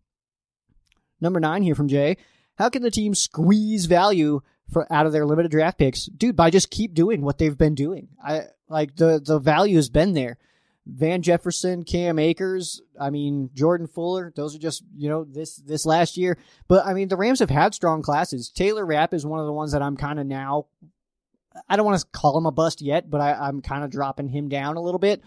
Number 1.22 1.40
nine 1.40 1.62
here 1.62 1.76
from 1.76 1.88
Jay. 1.88 2.18
How 2.58 2.70
can 2.70 2.82
the 2.82 2.90
team 2.90 3.14
squeeze 3.14 3.86
value 3.86 4.42
for 4.72 4.92
out 4.92 5.06
of 5.06 5.12
their 5.12 5.26
limited 5.26 5.52
draft 5.52 5.78
picks, 5.78 6.06
dude, 6.06 6.36
by 6.36 6.50
just 6.50 6.70
keep 6.70 6.94
doing 6.94 7.22
what 7.22 7.38
they've 7.38 7.58
been 7.58 7.76
doing. 7.76 8.10
I 8.24 8.44
like 8.70 8.96
the 8.96 9.22
the 9.24 9.40
value 9.40 9.76
has 9.76 9.90
been 9.90 10.14
there. 10.14 10.38
Van 10.86 11.22
Jefferson, 11.22 11.84
Cam 11.84 12.18
Akers, 12.18 12.82
I 13.00 13.10
mean 13.10 13.50
Jordan 13.54 13.88
Fuller, 13.88 14.32
those 14.36 14.56
are 14.56 14.60
just 14.60 14.84
you 14.96 15.10
know 15.10 15.24
this 15.26 15.58
this 15.58 15.86
last 15.86 16.18
year. 16.18 16.38
But 16.68 16.86
I 16.86 16.94
mean 16.94 17.08
the 17.08 17.18
Rams 17.18 17.40
have 17.40 17.50
had 17.50 17.74
strong 17.74 18.02
classes. 18.02 18.50
Taylor 18.50 18.86
Rapp 18.86 19.14
is 19.14 19.26
one 19.26 19.40
of 19.40 19.46
the 19.46 19.54
ones 19.54 19.74
that 19.74 19.82
I'm 19.82 19.98
kind 19.98 20.20
of 20.20 20.26
now. 20.26 20.68
I 21.68 21.76
don't 21.76 21.86
want 21.86 22.00
to 22.00 22.08
call 22.12 22.38
him 22.38 22.46
a 22.46 22.52
bust 22.52 22.82
yet, 22.82 23.10
but 23.10 23.20
I, 23.20 23.34
I'm 23.34 23.62
kind 23.62 23.84
of 23.84 23.90
dropping 23.90 24.30
him 24.30 24.48
down 24.48 24.78
a 24.78 24.82
little 24.82 25.00
bit, 25.00 25.24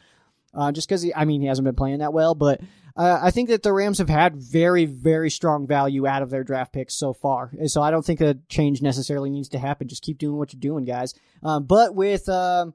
uh, 0.54 0.72
just 0.72 0.88
because 0.88 1.04
I 1.14 1.24
mean 1.24 1.40
he 1.40 1.46
hasn't 1.48 1.64
been 1.64 1.74
playing 1.74 1.98
that 1.98 2.12
well. 2.12 2.34
But 2.34 2.60
uh, 3.00 3.18
I 3.22 3.30
think 3.30 3.48
that 3.48 3.62
the 3.62 3.72
Rams 3.72 3.96
have 3.96 4.10
had 4.10 4.36
very, 4.36 4.84
very 4.84 5.30
strong 5.30 5.66
value 5.66 6.06
out 6.06 6.20
of 6.20 6.28
their 6.28 6.44
draft 6.44 6.74
picks 6.74 6.94
so 6.94 7.14
far. 7.14 7.50
So 7.64 7.80
I 7.80 7.90
don't 7.90 8.04
think 8.04 8.20
a 8.20 8.36
change 8.50 8.82
necessarily 8.82 9.30
needs 9.30 9.48
to 9.50 9.58
happen. 9.58 9.88
Just 9.88 10.02
keep 10.02 10.18
doing 10.18 10.36
what 10.36 10.52
you're 10.52 10.60
doing, 10.60 10.84
guys. 10.84 11.14
Um, 11.42 11.64
but 11.64 11.94
with 11.94 12.28
uh, 12.28 12.66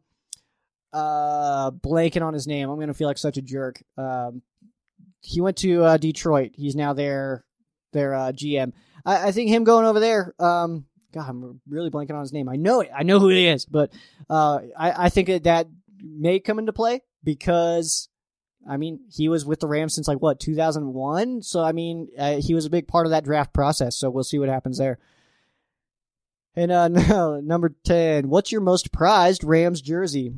uh, 0.92 1.70
blanking 1.70 2.24
on 2.24 2.34
his 2.34 2.48
name, 2.48 2.72
I'm 2.72 2.78
going 2.78 2.88
to 2.88 2.96
feel 2.96 3.08
like 3.08 3.20
such 3.20 3.38
a 3.38 3.42
jerk. 3.44 3.84
Um, 4.00 4.42
he 5.22 5.42
went 5.42 5.58
to 5.58 5.84
uh, 5.84 5.98
Detroit. 5.98 6.54
He's 6.56 6.76
now 6.76 6.94
their 6.94 7.46
their 7.94 8.16
uh, 8.16 8.32
GM. 8.32 8.74
I, 9.06 9.28
I, 9.28 9.32
think 9.32 9.52
him 9.52 9.64
going 9.64 9.86
over 9.86 10.00
there. 10.00 10.34
Um, 10.40 10.88
God, 11.14 11.30
I'm 11.30 11.62
really 11.70 11.92
blanking 11.92 12.16
on 12.16 12.22
his 12.22 12.34
name. 12.34 12.50
I 12.50 12.56
know 12.56 12.82
it. 12.82 12.90
I 12.94 13.04
know 13.04 13.20
who 13.20 13.30
he 13.30 13.46
is, 13.46 13.68
but 13.68 13.94
uh, 14.28 14.62
I, 14.76 15.06
I 15.06 15.10
think 15.10 15.28
that, 15.28 15.44
that 15.44 15.68
may 16.02 16.40
come 16.40 16.58
into 16.58 16.74
play 16.74 17.02
because 17.24 18.10
I 18.68 18.78
mean, 18.78 19.02
he 19.12 19.30
was 19.30 19.46
with 19.46 19.60
the 19.60 19.68
Rams 19.68 19.94
since 19.94 20.08
like 20.08 20.22
what 20.22 20.40
2001. 20.40 21.44
So 21.44 21.64
I 21.64 21.72
mean, 21.72 22.10
uh, 22.18 22.38
he 22.38 22.54
was 22.54 22.66
a 22.66 22.70
big 22.70 22.88
part 22.88 23.06
of 23.06 23.12
that 23.12 23.24
draft 23.24 23.54
process. 23.54 23.98
So 23.98 24.10
we'll 24.10 24.24
see 24.24 24.40
what 24.40 24.50
happens 24.50 24.78
there. 24.78 25.00
And 26.56 26.72
uh, 26.72 26.88
no, 26.88 27.40
number 27.40 27.76
ten. 27.84 28.30
What's 28.30 28.52
your 28.52 28.62
most 28.62 28.92
prized 28.92 29.44
Rams 29.44 29.82
jersey? 29.82 30.34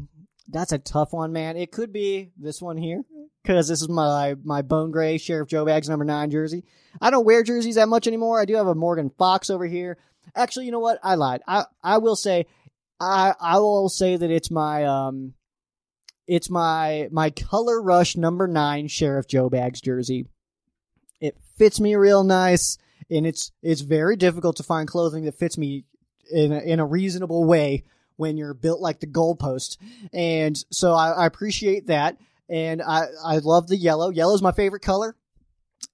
That's 0.50 0.72
a 0.72 0.78
tough 0.78 1.14
one, 1.14 1.34
man. 1.34 1.58
It 1.58 1.72
could 1.72 1.92
be 1.92 2.32
this 2.38 2.62
one 2.62 2.78
here 2.78 3.04
because 3.44 3.68
this 3.68 3.82
is 3.82 3.90
my 3.90 4.36
my 4.44 4.62
bone 4.62 4.92
gray 4.92 5.18
Sheriff 5.18 5.48
Joe 5.48 5.66
Bags 5.66 5.90
number 5.90 6.06
nine 6.06 6.32
jersey. 6.32 6.64
I 7.02 7.10
don't 7.10 7.26
wear 7.26 7.44
jerseys 7.44 7.76
that 7.76 7.90
much 7.90 8.08
anymore. 8.08 8.40
I 8.40 8.46
do 8.46 8.56
have 8.56 8.68
a 8.68 8.76
Morgan 8.76 9.12
Fox 9.18 9.50
over 9.50 9.66
here. 9.66 9.98
Actually, 10.36 10.66
you 10.66 10.72
know 10.72 10.80
what? 10.80 11.00
I 11.04 11.16
lied. 11.16 11.42
I 11.48 11.66
I 11.84 11.98
will 12.00 12.16
say, 12.16 12.46
I 13.00 13.34
I 13.40 13.60
will 13.60 13.90
say 13.90 14.18
that 14.18 14.32
it's 14.32 14.52
my 14.52 14.86
um 14.86 15.34
it's 16.28 16.50
my 16.50 17.08
my 17.12 17.30
color 17.30 17.82
rush 17.82 18.18
number 18.18 18.48
nine 18.48 18.88
Sheriff 18.88 19.28
Joe 19.28 19.50
Bags 19.50 19.82
jersey. 19.82 20.28
It 21.20 21.38
fits 21.58 21.80
me 21.80 21.96
real 21.96 22.24
nice, 22.24 22.78
and 23.10 23.26
it's 23.26 23.52
it's 23.64 23.82
very 23.82 24.16
difficult 24.16 24.58
to 24.58 24.64
find 24.64 24.88
clothing 24.88 25.24
that 25.26 25.36
fits 25.36 25.58
me 25.58 25.86
in 26.32 26.52
a, 26.52 26.60
in 26.60 26.80
a 26.80 26.86
reasonable 26.86 27.46
way 27.46 27.86
when 28.18 28.38
you're 28.38 28.54
built 28.54 28.82
like 28.82 29.00
the 29.00 29.08
goalpost. 29.08 29.78
And 30.12 30.58
so 30.72 30.94
I, 30.94 31.12
I 31.12 31.26
appreciate 31.26 31.88
that, 31.88 32.18
and 32.50 32.82
I 32.82 33.06
I 33.24 33.38
love 33.38 33.68
the 33.68 33.78
yellow. 33.78 34.10
Yellow 34.10 34.36
is 34.36 34.42
my 34.42 34.52
favorite 34.52 34.84
color, 34.84 35.16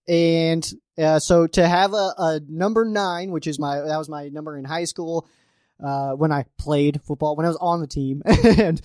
and 0.07 0.67
uh, 0.97 1.19
so 1.19 1.45
to 1.47 1.67
have 1.67 1.93
a, 1.93 2.13
a 2.17 2.41
number 2.49 2.85
nine, 2.85 3.31
which 3.31 3.45
is 3.47 3.59
my 3.59 3.81
that 3.81 3.97
was 3.97 4.09
my 4.09 4.29
number 4.29 4.57
in 4.57 4.65
high 4.65 4.85
school 4.85 5.27
uh, 5.83 6.13
when 6.13 6.31
I 6.31 6.45
played 6.57 7.01
football, 7.03 7.35
when 7.35 7.45
I 7.45 7.49
was 7.49 7.57
on 7.57 7.81
the 7.81 7.87
team. 7.87 8.23
and 8.57 8.81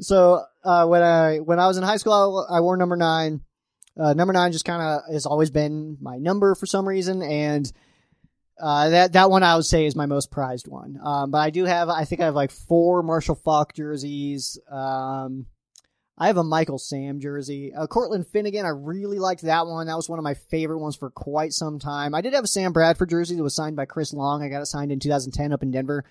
so 0.00 0.44
uh, 0.64 0.86
when 0.86 1.02
I 1.02 1.38
when 1.38 1.58
I 1.58 1.66
was 1.66 1.76
in 1.76 1.82
high 1.82 1.96
school, 1.96 2.46
I, 2.50 2.58
I 2.58 2.60
wore 2.60 2.76
number 2.76 2.96
nine. 2.96 3.40
Uh, 3.98 4.14
number 4.14 4.32
nine 4.32 4.52
just 4.52 4.64
kind 4.64 4.82
of 4.82 5.12
has 5.12 5.26
always 5.26 5.50
been 5.50 5.98
my 6.00 6.16
number 6.16 6.54
for 6.54 6.66
some 6.66 6.86
reason, 6.86 7.22
and 7.22 7.70
uh, 8.60 8.90
that 8.90 9.12
that 9.14 9.30
one 9.30 9.42
I 9.42 9.56
would 9.56 9.64
say 9.64 9.86
is 9.86 9.96
my 9.96 10.06
most 10.06 10.30
prized 10.30 10.68
one. 10.68 10.98
Um, 11.02 11.30
but 11.30 11.38
I 11.38 11.50
do 11.50 11.64
have, 11.64 11.88
I 11.88 12.04
think 12.04 12.20
I 12.20 12.26
have 12.26 12.34
like 12.34 12.50
four 12.50 13.02
Marshall 13.02 13.34
Faulk 13.34 13.74
jerseys. 13.74 14.58
Um, 14.70 15.46
I 16.18 16.26
have 16.26 16.36
a 16.36 16.44
Michael 16.44 16.78
Sam 16.78 17.18
jersey. 17.18 17.72
Uh, 17.74 17.86
Cortland 17.86 18.26
Finnegan, 18.26 18.66
I 18.66 18.70
really 18.70 19.18
liked 19.18 19.42
that 19.42 19.66
one. 19.66 19.86
That 19.86 19.96
was 19.96 20.08
one 20.08 20.18
of 20.18 20.22
my 20.22 20.34
favorite 20.34 20.78
ones 20.78 20.94
for 20.94 21.08
quite 21.10 21.54
some 21.54 21.78
time. 21.78 22.14
I 22.14 22.20
did 22.20 22.34
have 22.34 22.44
a 22.44 22.48
Sam 22.48 22.74
Bradford 22.74 23.08
jersey 23.08 23.36
that 23.36 23.42
was 23.42 23.56
signed 23.56 23.76
by 23.76 23.86
Chris 23.86 24.12
Long. 24.12 24.42
I 24.42 24.50
got 24.50 24.60
it 24.60 24.66
signed 24.66 24.92
in 24.92 25.00
2010 25.00 25.54
up 25.54 25.62
in 25.62 25.70
Denver. 25.70 26.04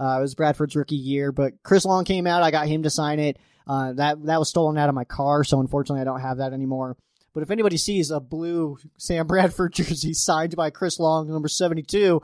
Uh, 0.00 0.18
it 0.18 0.22
was 0.22 0.36
Bradford's 0.36 0.76
rookie 0.76 0.94
year, 0.94 1.32
but 1.32 1.60
Chris 1.64 1.84
Long 1.84 2.04
came 2.04 2.28
out. 2.28 2.44
I 2.44 2.52
got 2.52 2.68
him 2.68 2.84
to 2.84 2.90
sign 2.90 3.18
it. 3.18 3.38
Uh, 3.66 3.92
that 3.94 4.24
that 4.24 4.38
was 4.38 4.48
stolen 4.48 4.78
out 4.78 4.88
of 4.88 4.94
my 4.94 5.04
car, 5.04 5.42
so 5.42 5.60
unfortunately 5.60 6.00
I 6.00 6.04
don't 6.04 6.20
have 6.20 6.38
that 6.38 6.52
anymore. 6.52 6.96
But 7.34 7.42
if 7.42 7.50
anybody 7.50 7.76
sees 7.76 8.10
a 8.10 8.20
blue 8.20 8.78
Sam 8.96 9.26
Bradford 9.28 9.72
jersey 9.72 10.14
signed 10.14 10.56
by 10.56 10.70
Chris 10.70 11.00
Long, 11.00 11.28
number 11.28 11.48
seventy-two, 11.48 12.22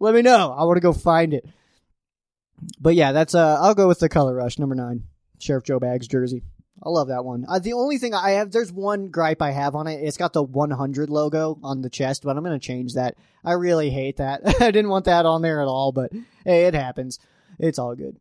let 0.00 0.14
me 0.14 0.22
know. 0.22 0.54
I 0.56 0.64
want 0.64 0.76
to 0.76 0.80
go 0.80 0.92
find 0.92 1.34
it. 1.34 1.46
But 2.80 2.94
yeah, 2.94 3.12
that's 3.12 3.34
uh, 3.34 3.58
I'll 3.60 3.74
go 3.74 3.88
with 3.88 4.00
the 4.00 4.08
color 4.08 4.34
rush 4.34 4.58
number 4.58 4.74
nine, 4.74 5.04
Sheriff 5.38 5.64
Joe 5.64 5.78
Bags 5.78 6.08
jersey. 6.08 6.42
I 6.82 6.90
love 6.90 7.08
that 7.08 7.24
one. 7.24 7.44
Uh, 7.48 7.58
the 7.58 7.72
only 7.72 7.98
thing 7.98 8.14
I 8.14 8.30
have, 8.30 8.52
there's 8.52 8.72
one 8.72 9.08
gripe 9.08 9.42
I 9.42 9.50
have 9.50 9.74
on 9.74 9.88
it. 9.88 10.00
It's 10.02 10.16
got 10.16 10.32
the 10.32 10.42
100 10.42 11.10
logo 11.10 11.58
on 11.62 11.82
the 11.82 11.90
chest, 11.90 12.22
but 12.22 12.36
I'm 12.36 12.44
going 12.44 12.58
to 12.58 12.64
change 12.64 12.94
that. 12.94 13.16
I 13.44 13.52
really 13.52 13.90
hate 13.90 14.18
that. 14.18 14.42
I 14.62 14.70
didn't 14.70 14.88
want 14.88 15.06
that 15.06 15.26
on 15.26 15.42
there 15.42 15.60
at 15.60 15.66
all, 15.66 15.90
but 15.90 16.12
hey, 16.44 16.66
it 16.66 16.74
happens. 16.74 17.18
It's 17.58 17.80
all 17.80 17.96
good. 17.96 18.16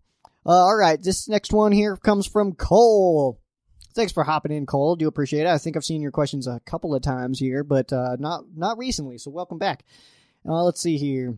Uh, 0.48 0.52
all 0.52 0.78
right, 0.78 1.04
this 1.04 1.28
next 1.28 1.52
one 1.52 1.74
here 1.74 1.98
comes 1.98 2.26
from 2.26 2.54
Cole. 2.54 3.38
Thanks 3.93 4.14
for 4.14 4.24
hopping 4.24 4.54
in, 4.54 4.66
Cole. 4.66 4.95
Do 4.95 5.08
appreciate 5.08 5.41
it. 5.41 5.48
I 5.48 5.58
think 5.58 5.76
I've 5.76 5.84
seen 5.84 6.02
your 6.02 6.12
questions 6.12 6.48
a 6.48 6.62
couple 6.66 6.95
of 6.95 7.02
times 7.02 7.38
here, 7.38 7.66
but 7.66 7.91
uh, 7.91 8.16
not 8.18 8.45
not 8.56 8.78
recently. 8.78 9.18
So 9.18 9.30
welcome 9.30 9.58
back. 9.58 9.84
Uh, 10.48 10.64
let's 10.64 10.80
see 10.80 10.98
here. 10.98 11.38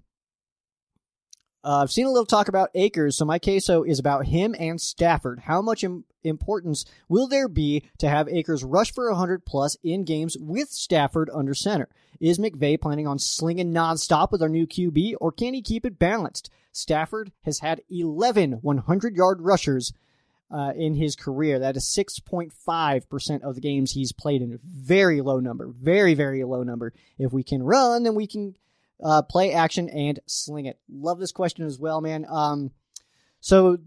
Uh, 1.64 1.82
I've 1.82 1.92
seen 1.92 2.06
a 2.06 2.12
little 2.12 2.28
talk 2.28 2.50
about 2.50 2.70
Akers, 2.76 3.18
so 3.18 3.26
my 3.26 3.40
queso 3.40 3.84
is 3.84 3.98
about 3.98 4.28
him 4.28 4.56
and 4.60 4.80
Stafford. 4.80 5.40
How 5.40 5.62
much 5.62 5.84
Im- 5.84 6.06
importance 6.24 6.86
will 7.08 7.28
there 7.28 7.48
be 7.48 7.84
to 7.98 8.10
have 8.10 8.28
Akers 8.28 8.64
rush 8.64 8.94
for 8.94 9.10
100 9.10 9.46
plus 9.46 9.78
in 9.84 10.04
games 10.04 10.38
with 10.40 10.70
Stafford 10.70 11.30
under 11.34 11.54
center? 11.54 11.90
Is 12.20 12.38
McVay 12.38 12.80
planning 12.80 13.08
on 13.08 13.20
slinging 13.20 13.74
nonstop 13.74 14.32
with 14.32 14.42
our 14.42 14.50
new 14.50 14.68
QB, 14.68 15.16
or 15.22 15.32
can 15.32 15.54
he 15.54 15.62
keep 15.62 15.86
it 15.86 16.00
balanced? 16.00 16.50
Stafford 16.72 17.32
has 17.44 17.60
had 17.60 17.82
11 17.90 18.60
100 18.62 19.16
yard 19.16 19.42
rushers 19.42 19.94
uh, 20.52 20.74
in 20.76 20.96
his 20.96 21.16
career. 21.16 21.60
That 21.60 21.78
is 21.78 21.86
6.5% 21.86 23.42
of 23.42 23.56
the 23.56 23.62
games 23.62 23.92
he's 23.92 24.12
played 24.12 24.42
in. 24.42 24.60
Very 24.64 25.22
low 25.22 25.40
number. 25.40 25.68
Very, 25.68 26.14
very 26.14 26.44
low 26.44 26.64
number. 26.64 26.94
If 27.18 27.32
we 27.32 27.44
can 27.44 27.64
run, 27.64 28.04
then 28.04 28.16
we 28.16 28.28
can 28.28 28.56
uh, 29.04 29.22
play 29.22 29.54
action 29.54 29.90
and 29.90 30.20
sling 30.26 30.66
it. 30.66 30.80
Love 30.90 31.20
this 31.20 31.32
question 31.32 31.66
as 31.66 31.80
well, 31.80 32.02
man. 32.02 32.26
Um, 32.30 32.72
so 33.40 33.78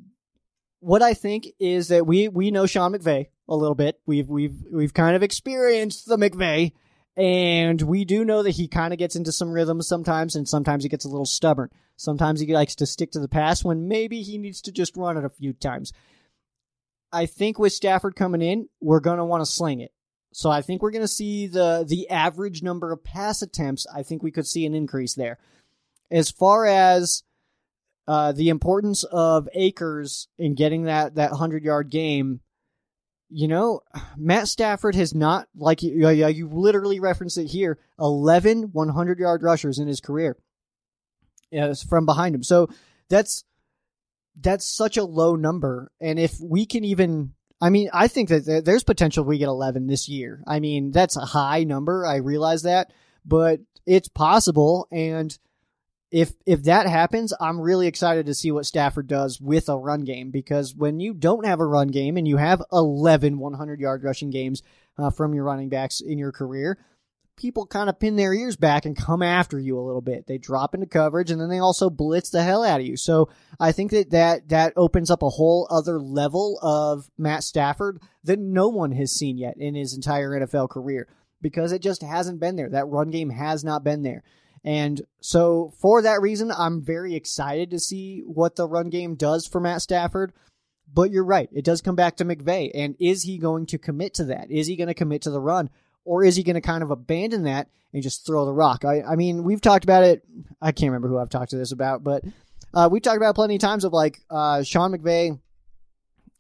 what 0.82 1.00
I 1.00 1.14
think 1.14 1.46
is 1.60 1.88
that 1.88 2.06
we 2.06 2.28
we 2.28 2.50
know 2.50 2.66
Sean 2.66 2.92
McVay 2.92 3.28
a 3.48 3.56
little 3.56 3.76
bit. 3.76 4.00
We've 4.04 4.28
we've 4.28 4.56
we've 4.70 4.92
kind 4.92 5.14
of 5.14 5.22
experienced 5.22 6.08
the 6.08 6.16
McVay, 6.16 6.72
and 7.16 7.80
we 7.80 8.04
do 8.04 8.24
know 8.24 8.42
that 8.42 8.50
he 8.50 8.66
kind 8.66 8.92
of 8.92 8.98
gets 8.98 9.14
into 9.14 9.30
some 9.30 9.52
rhythms 9.52 9.86
sometimes, 9.86 10.34
and 10.34 10.48
sometimes 10.48 10.82
he 10.82 10.88
gets 10.88 11.04
a 11.04 11.08
little 11.08 11.24
stubborn. 11.24 11.70
Sometimes 11.96 12.40
he 12.40 12.52
likes 12.52 12.74
to 12.76 12.86
stick 12.86 13.12
to 13.12 13.20
the 13.20 13.28
pass 13.28 13.64
when 13.64 13.86
maybe 13.86 14.22
he 14.22 14.38
needs 14.38 14.60
to 14.62 14.72
just 14.72 14.96
run 14.96 15.16
it 15.16 15.24
a 15.24 15.30
few 15.30 15.52
times. 15.52 15.92
I 17.12 17.26
think 17.26 17.60
with 17.60 17.72
Stafford 17.72 18.16
coming 18.16 18.42
in, 18.42 18.68
we're 18.80 19.00
to 19.18 19.24
want 19.24 19.42
to 19.42 19.50
sling 19.50 19.80
it. 19.80 19.92
So 20.32 20.50
I 20.50 20.62
think 20.62 20.82
we're 20.82 20.90
to 21.02 21.08
see 21.08 21.46
the 21.46 21.84
the 21.88 22.10
average 22.10 22.60
number 22.60 22.90
of 22.90 23.04
pass 23.04 23.40
attempts. 23.40 23.86
I 23.94 24.02
think 24.02 24.24
we 24.24 24.32
could 24.32 24.48
see 24.48 24.66
an 24.66 24.74
increase 24.74 25.14
there. 25.14 25.38
As 26.10 26.28
far 26.28 26.66
as 26.66 27.22
uh, 28.06 28.32
the 28.32 28.48
importance 28.48 29.04
of 29.04 29.48
Akers 29.54 30.28
in 30.38 30.54
getting 30.54 30.84
that 30.84 31.14
that 31.16 31.32
hundred 31.32 31.64
yard 31.64 31.90
game, 31.90 32.40
you 33.28 33.48
know, 33.48 33.80
Matt 34.16 34.48
Stafford 34.48 34.94
has 34.94 35.14
not 35.14 35.48
like 35.54 35.82
you, 35.82 36.08
you 36.08 36.48
literally 36.48 37.00
referenced 37.00 37.38
it 37.38 37.46
here 37.46 37.78
11 37.98 38.70
100 38.72 39.18
yard 39.18 39.42
rushers 39.42 39.78
in 39.78 39.86
his 39.86 40.00
career 40.00 40.36
from 41.88 42.06
behind 42.06 42.34
him. 42.34 42.42
So 42.42 42.68
that's 43.08 43.44
that's 44.40 44.66
such 44.66 44.96
a 44.96 45.04
low 45.04 45.36
number, 45.36 45.92
and 46.00 46.18
if 46.18 46.40
we 46.40 46.66
can 46.66 46.84
even 46.84 47.34
I 47.62 47.70
mean, 47.70 47.90
I 47.92 48.08
think 48.08 48.28
that 48.30 48.62
there's 48.64 48.82
potential 48.82 49.24
we 49.24 49.38
get 49.38 49.46
11 49.46 49.86
this 49.86 50.08
year. 50.08 50.42
I 50.48 50.58
mean, 50.58 50.90
that's 50.90 51.16
a 51.16 51.20
high 51.20 51.62
number. 51.62 52.04
I 52.04 52.16
realize 52.16 52.64
that, 52.64 52.92
but 53.24 53.60
it's 53.86 54.08
possible. 54.08 54.88
And 54.90 55.38
if 56.12 56.34
if 56.44 56.64
that 56.64 56.86
happens, 56.86 57.32
I'm 57.40 57.58
really 57.58 57.86
excited 57.86 58.26
to 58.26 58.34
see 58.34 58.52
what 58.52 58.66
Stafford 58.66 59.08
does 59.08 59.40
with 59.40 59.70
a 59.70 59.78
run 59.78 60.02
game 60.04 60.30
because 60.30 60.74
when 60.74 61.00
you 61.00 61.14
don't 61.14 61.46
have 61.46 61.58
a 61.58 61.66
run 61.66 61.88
game 61.88 62.18
and 62.18 62.28
you 62.28 62.36
have 62.36 62.62
11 62.70 63.38
100 63.38 63.80
yard 63.80 64.04
rushing 64.04 64.30
games 64.30 64.62
uh, 64.98 65.10
from 65.10 65.34
your 65.34 65.44
running 65.44 65.70
backs 65.70 66.02
in 66.02 66.18
your 66.18 66.30
career, 66.30 66.78
people 67.36 67.66
kind 67.66 67.88
of 67.88 67.98
pin 67.98 68.16
their 68.16 68.34
ears 68.34 68.56
back 68.56 68.84
and 68.84 68.94
come 68.94 69.22
after 69.22 69.58
you 69.58 69.78
a 69.78 69.80
little 69.80 70.02
bit. 70.02 70.26
They 70.26 70.36
drop 70.36 70.74
into 70.74 70.86
coverage 70.86 71.30
and 71.30 71.40
then 71.40 71.48
they 71.48 71.60
also 71.60 71.88
blitz 71.88 72.28
the 72.28 72.42
hell 72.42 72.62
out 72.62 72.80
of 72.80 72.86
you. 72.86 72.98
So 72.98 73.30
I 73.58 73.72
think 73.72 73.90
that 73.92 74.10
that, 74.10 74.50
that 74.50 74.74
opens 74.76 75.10
up 75.10 75.22
a 75.22 75.30
whole 75.30 75.66
other 75.70 75.98
level 75.98 76.58
of 76.60 77.08
Matt 77.16 77.42
Stafford 77.42 78.02
that 78.24 78.38
no 78.38 78.68
one 78.68 78.92
has 78.92 79.12
seen 79.12 79.38
yet 79.38 79.54
in 79.56 79.74
his 79.74 79.94
entire 79.94 80.30
NFL 80.32 80.68
career 80.68 81.08
because 81.40 81.72
it 81.72 81.80
just 81.80 82.02
hasn't 82.02 82.38
been 82.38 82.56
there. 82.56 82.68
That 82.68 82.88
run 82.88 83.10
game 83.10 83.30
has 83.30 83.64
not 83.64 83.82
been 83.82 84.02
there. 84.02 84.22
And 84.64 85.02
so 85.20 85.72
for 85.80 86.02
that 86.02 86.20
reason, 86.20 86.52
I'm 86.52 86.82
very 86.82 87.14
excited 87.14 87.70
to 87.70 87.80
see 87.80 88.22
what 88.24 88.56
the 88.56 88.68
run 88.68 88.90
game 88.90 89.16
does 89.16 89.46
for 89.46 89.60
Matt 89.60 89.82
Stafford. 89.82 90.32
But 90.94 91.10
you're 91.10 91.24
right. 91.24 91.48
It 91.52 91.64
does 91.64 91.80
come 91.80 91.96
back 91.96 92.16
to 92.16 92.24
McVay. 92.24 92.70
And 92.74 92.94
is 93.00 93.22
he 93.22 93.38
going 93.38 93.66
to 93.66 93.78
commit 93.78 94.14
to 94.14 94.24
that? 94.26 94.50
Is 94.50 94.66
he 94.66 94.76
going 94.76 94.88
to 94.88 94.94
commit 94.94 95.22
to 95.22 95.30
the 95.30 95.40
run? 95.40 95.70
or 96.04 96.24
is 96.24 96.36
he 96.36 96.42
going 96.42 96.54
to 96.54 96.60
kind 96.60 96.82
of 96.82 96.90
abandon 96.90 97.44
that 97.44 97.68
and 97.92 98.02
just 98.02 98.26
throw 98.26 98.44
the 98.44 98.52
rock? 98.52 98.84
I, 98.84 99.02
I 99.02 99.16
mean, 99.16 99.44
we've 99.44 99.60
talked 99.60 99.84
about 99.84 100.04
it. 100.04 100.22
I 100.60 100.72
can't 100.72 100.90
remember 100.90 101.08
who 101.08 101.18
I've 101.18 101.30
talked 101.30 101.50
to 101.50 101.56
this 101.56 101.72
about, 101.72 102.02
but 102.02 102.24
uh, 102.74 102.88
we 102.90 103.00
talked 103.00 103.16
about 103.16 103.34
plenty 103.34 103.56
of 103.56 103.60
times 103.60 103.84
of 103.84 103.92
like 103.92 104.20
uh, 104.30 104.62
Sean 104.62 104.92
McVay 104.92 105.38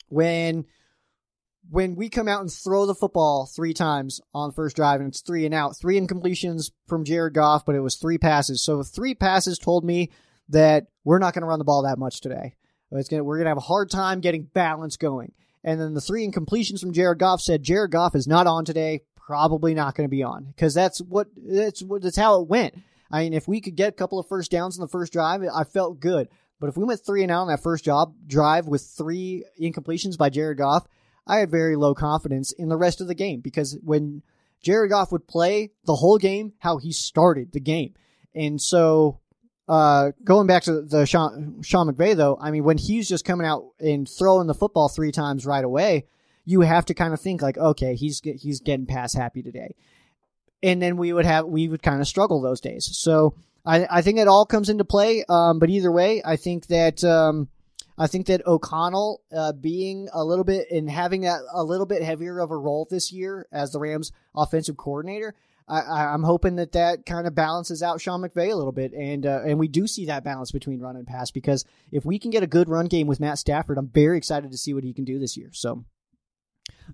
when 0.08 0.66
when 1.70 1.94
we 1.94 2.08
come 2.08 2.28
out 2.28 2.40
and 2.40 2.52
throw 2.52 2.86
the 2.86 2.94
football 2.94 3.46
three 3.46 3.72
times 3.72 4.20
on 4.34 4.52
first 4.52 4.76
drive 4.76 5.00
and 5.00 5.08
it's 5.08 5.20
three 5.20 5.46
and 5.46 5.54
out, 5.54 5.76
three 5.78 5.98
incompletions 5.98 6.70
from 6.86 7.04
Jared 7.04 7.34
Goff, 7.34 7.64
but 7.64 7.74
it 7.74 7.80
was 7.80 7.96
three 7.96 8.18
passes. 8.18 8.62
So 8.62 8.82
three 8.82 9.14
passes 9.14 9.58
told 9.58 9.84
me 9.84 10.10
that 10.48 10.86
we're 11.04 11.18
not 11.18 11.34
going 11.34 11.42
to 11.42 11.48
run 11.48 11.58
the 11.58 11.64
ball 11.64 11.82
that 11.82 11.98
much 11.98 12.20
today. 12.20 12.54
Gonna, 12.90 13.24
we're 13.24 13.38
going 13.38 13.46
to 13.46 13.50
have 13.50 13.58
a 13.58 13.60
hard 13.60 13.90
time 13.90 14.20
getting 14.20 14.42
balance 14.42 14.96
going. 14.96 15.32
And 15.64 15.80
then 15.80 15.94
the 15.94 16.00
three 16.00 16.26
incompletions 16.26 16.80
from 16.80 16.92
Jared 16.92 17.18
Goff 17.18 17.40
said 17.40 17.62
Jared 17.62 17.92
Goff 17.92 18.14
is 18.14 18.26
not 18.26 18.46
on 18.46 18.64
today 18.64 19.02
probably 19.14 19.72
not 19.72 19.94
going 19.94 20.06
to 20.06 20.10
be 20.10 20.22
on 20.22 20.44
because 20.44 20.74
that's 20.74 21.00
what 21.00 21.28
that's 21.36 21.82
what 21.82 22.02
that's 22.02 22.16
how 22.16 22.40
it 22.40 22.48
went. 22.48 22.74
I 23.10 23.22
mean, 23.22 23.32
if 23.32 23.46
we 23.46 23.60
could 23.60 23.76
get 23.76 23.90
a 23.90 23.92
couple 23.92 24.18
of 24.18 24.26
first 24.26 24.50
downs 24.50 24.76
in 24.76 24.80
the 24.80 24.88
first 24.88 25.12
drive, 25.12 25.42
I 25.42 25.64
felt 25.64 26.00
good. 26.00 26.28
But 26.58 26.68
if 26.68 26.76
we 26.76 26.84
went 26.84 27.04
three 27.04 27.22
and 27.22 27.30
out 27.30 27.42
on 27.42 27.48
that 27.48 27.62
first 27.62 27.84
job 27.84 28.14
drive 28.26 28.66
with 28.66 28.82
three 28.96 29.44
incompletions 29.60 30.18
by 30.18 30.30
Jared 30.30 30.58
Goff, 30.58 30.86
I 31.26 31.38
had 31.38 31.50
very 31.50 31.76
low 31.76 31.94
confidence 31.94 32.52
in 32.52 32.68
the 32.68 32.76
rest 32.76 33.00
of 33.00 33.06
the 33.08 33.14
game 33.14 33.40
because 33.40 33.78
when 33.82 34.22
Jared 34.62 34.90
Goff 34.90 35.12
would 35.12 35.26
play 35.26 35.70
the 35.84 35.96
whole 35.96 36.18
game, 36.18 36.52
how 36.58 36.78
he 36.78 36.92
started 36.92 37.52
the 37.52 37.60
game, 37.60 37.94
and 38.34 38.60
so 38.60 39.20
uh, 39.68 40.12
going 40.24 40.46
back 40.46 40.64
to 40.64 40.82
the 40.82 41.06
Sean, 41.06 41.62
Sean 41.62 41.88
McVay 41.88 42.16
though, 42.16 42.36
I 42.40 42.50
mean, 42.50 42.64
when 42.64 42.78
he's 42.78 43.08
just 43.08 43.24
coming 43.24 43.46
out 43.46 43.66
and 43.78 44.08
throwing 44.08 44.46
the 44.46 44.54
football 44.54 44.88
three 44.88 45.12
times 45.12 45.46
right 45.46 45.64
away, 45.64 46.06
you 46.44 46.62
have 46.62 46.86
to 46.86 46.94
kind 46.94 47.14
of 47.14 47.20
think 47.20 47.40
like, 47.40 47.56
okay, 47.56 47.94
he's 47.94 48.20
he's 48.20 48.60
getting 48.60 48.86
past 48.86 49.16
happy 49.16 49.42
today, 49.42 49.74
and 50.62 50.82
then 50.82 50.96
we 50.96 51.12
would 51.12 51.24
have 51.24 51.46
we 51.46 51.68
would 51.68 51.82
kind 51.82 52.00
of 52.00 52.08
struggle 52.08 52.40
those 52.40 52.60
days. 52.60 52.88
So 52.92 53.34
I 53.64 53.86
I 53.98 54.02
think 54.02 54.18
it 54.18 54.28
all 54.28 54.44
comes 54.44 54.68
into 54.68 54.84
play. 54.84 55.24
Um, 55.28 55.58
but 55.58 55.70
either 55.70 55.92
way, 55.92 56.20
I 56.24 56.36
think 56.36 56.66
that 56.66 57.04
um, 57.04 57.48
I 57.98 58.06
think 58.06 58.26
that 58.26 58.46
O'Connell 58.46 59.22
uh, 59.34 59.52
being 59.52 60.08
a 60.12 60.24
little 60.24 60.44
bit 60.44 60.70
and 60.70 60.90
having 60.90 61.22
that 61.22 61.40
a 61.52 61.62
little 61.62 61.86
bit 61.86 62.02
heavier 62.02 62.38
of 62.38 62.50
a 62.50 62.56
role 62.56 62.86
this 62.90 63.12
year 63.12 63.46
as 63.52 63.72
the 63.72 63.78
Rams 63.78 64.12
offensive 64.34 64.76
coordinator. 64.76 65.34
I, 65.68 66.12
am 66.12 66.24
hoping 66.24 66.56
that 66.56 66.72
that 66.72 67.06
kind 67.06 67.26
of 67.26 67.34
balances 67.34 67.82
out 67.82 68.00
Sean 68.00 68.20
McVay 68.20 68.50
a 68.50 68.56
little 68.56 68.72
bit, 68.72 68.92
and 68.92 69.24
uh, 69.24 69.42
and 69.46 69.58
we 69.58 69.68
do 69.68 69.86
see 69.86 70.06
that 70.06 70.24
balance 70.24 70.50
between 70.50 70.80
run 70.80 70.96
and 70.96 71.06
pass 71.06 71.30
because 71.30 71.64
if 71.90 72.04
we 72.04 72.18
can 72.18 72.30
get 72.30 72.42
a 72.42 72.48
good 72.48 72.68
run 72.68 72.86
game 72.86 73.06
with 73.06 73.20
Matt 73.20 73.38
Stafford, 73.38 73.78
I'm 73.78 73.88
very 73.88 74.18
excited 74.18 74.50
to 74.50 74.58
see 74.58 74.74
what 74.74 74.84
he 74.84 74.92
can 74.92 75.04
do 75.04 75.18
this 75.18 75.36
year. 75.36 75.50
So 75.52 75.84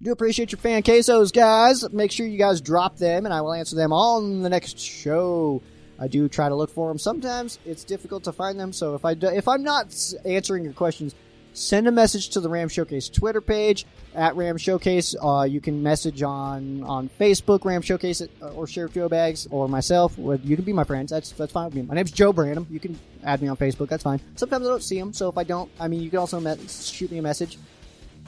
do 0.00 0.12
appreciate 0.12 0.52
your 0.52 0.58
fan 0.58 0.82
quesos, 0.82 1.32
guys. 1.32 1.90
Make 1.92 2.12
sure 2.12 2.26
you 2.26 2.38
guys 2.38 2.60
drop 2.60 2.98
them, 2.98 3.24
and 3.24 3.34
I 3.34 3.40
will 3.40 3.52
answer 3.52 3.74
them 3.74 3.92
on 3.92 4.42
the 4.42 4.50
next 4.50 4.78
show. 4.78 5.62
I 5.98 6.08
do 6.08 6.28
try 6.28 6.48
to 6.48 6.54
look 6.54 6.70
for 6.70 6.88
them. 6.88 6.98
Sometimes 6.98 7.58
it's 7.66 7.84
difficult 7.84 8.24
to 8.24 8.32
find 8.32 8.58
them, 8.58 8.72
so 8.72 8.94
if 8.94 9.04
I 9.04 9.14
do, 9.14 9.28
if 9.28 9.48
I'm 9.48 9.62
not 9.62 9.94
answering 10.24 10.64
your 10.64 10.72
questions, 10.72 11.14
send 11.54 11.88
a 11.88 11.90
message 11.90 12.28
to 12.30 12.40
the 12.40 12.48
Ram 12.48 12.68
Showcase 12.68 13.08
Twitter 13.08 13.40
page 13.40 13.84
at 14.14 14.36
Ram 14.36 14.56
Showcase. 14.56 15.16
Uh, 15.20 15.46
you 15.48 15.60
can 15.60 15.82
message 15.82 16.22
on 16.22 16.84
on 16.84 17.10
Facebook 17.20 17.64
Ram 17.64 17.82
Showcase 17.82 18.22
uh, 18.22 18.48
or 18.50 18.66
Sheriff 18.66 18.94
Joe 18.94 19.08
Bags 19.08 19.48
or 19.50 19.68
myself. 19.68 20.16
You 20.16 20.56
can 20.56 20.64
be 20.64 20.72
my 20.72 20.84
friends. 20.84 21.10
That's 21.10 21.32
that's 21.32 21.52
fine 21.52 21.66
with 21.66 21.74
me. 21.74 21.82
My 21.82 21.94
name's 21.94 22.12
Joe 22.12 22.32
Branham. 22.32 22.66
You 22.70 22.80
can 22.80 22.98
add 23.24 23.42
me 23.42 23.48
on 23.48 23.56
Facebook. 23.56 23.88
That's 23.88 24.04
fine. 24.04 24.20
Sometimes 24.36 24.66
I 24.66 24.70
don't 24.70 24.82
see 24.82 24.98
them, 24.98 25.12
so 25.12 25.28
if 25.28 25.36
I 25.36 25.44
don't, 25.44 25.70
I 25.80 25.88
mean, 25.88 26.02
you 26.02 26.10
can 26.10 26.20
also 26.20 26.40
shoot 26.68 27.10
me 27.10 27.18
a 27.18 27.22
message 27.22 27.58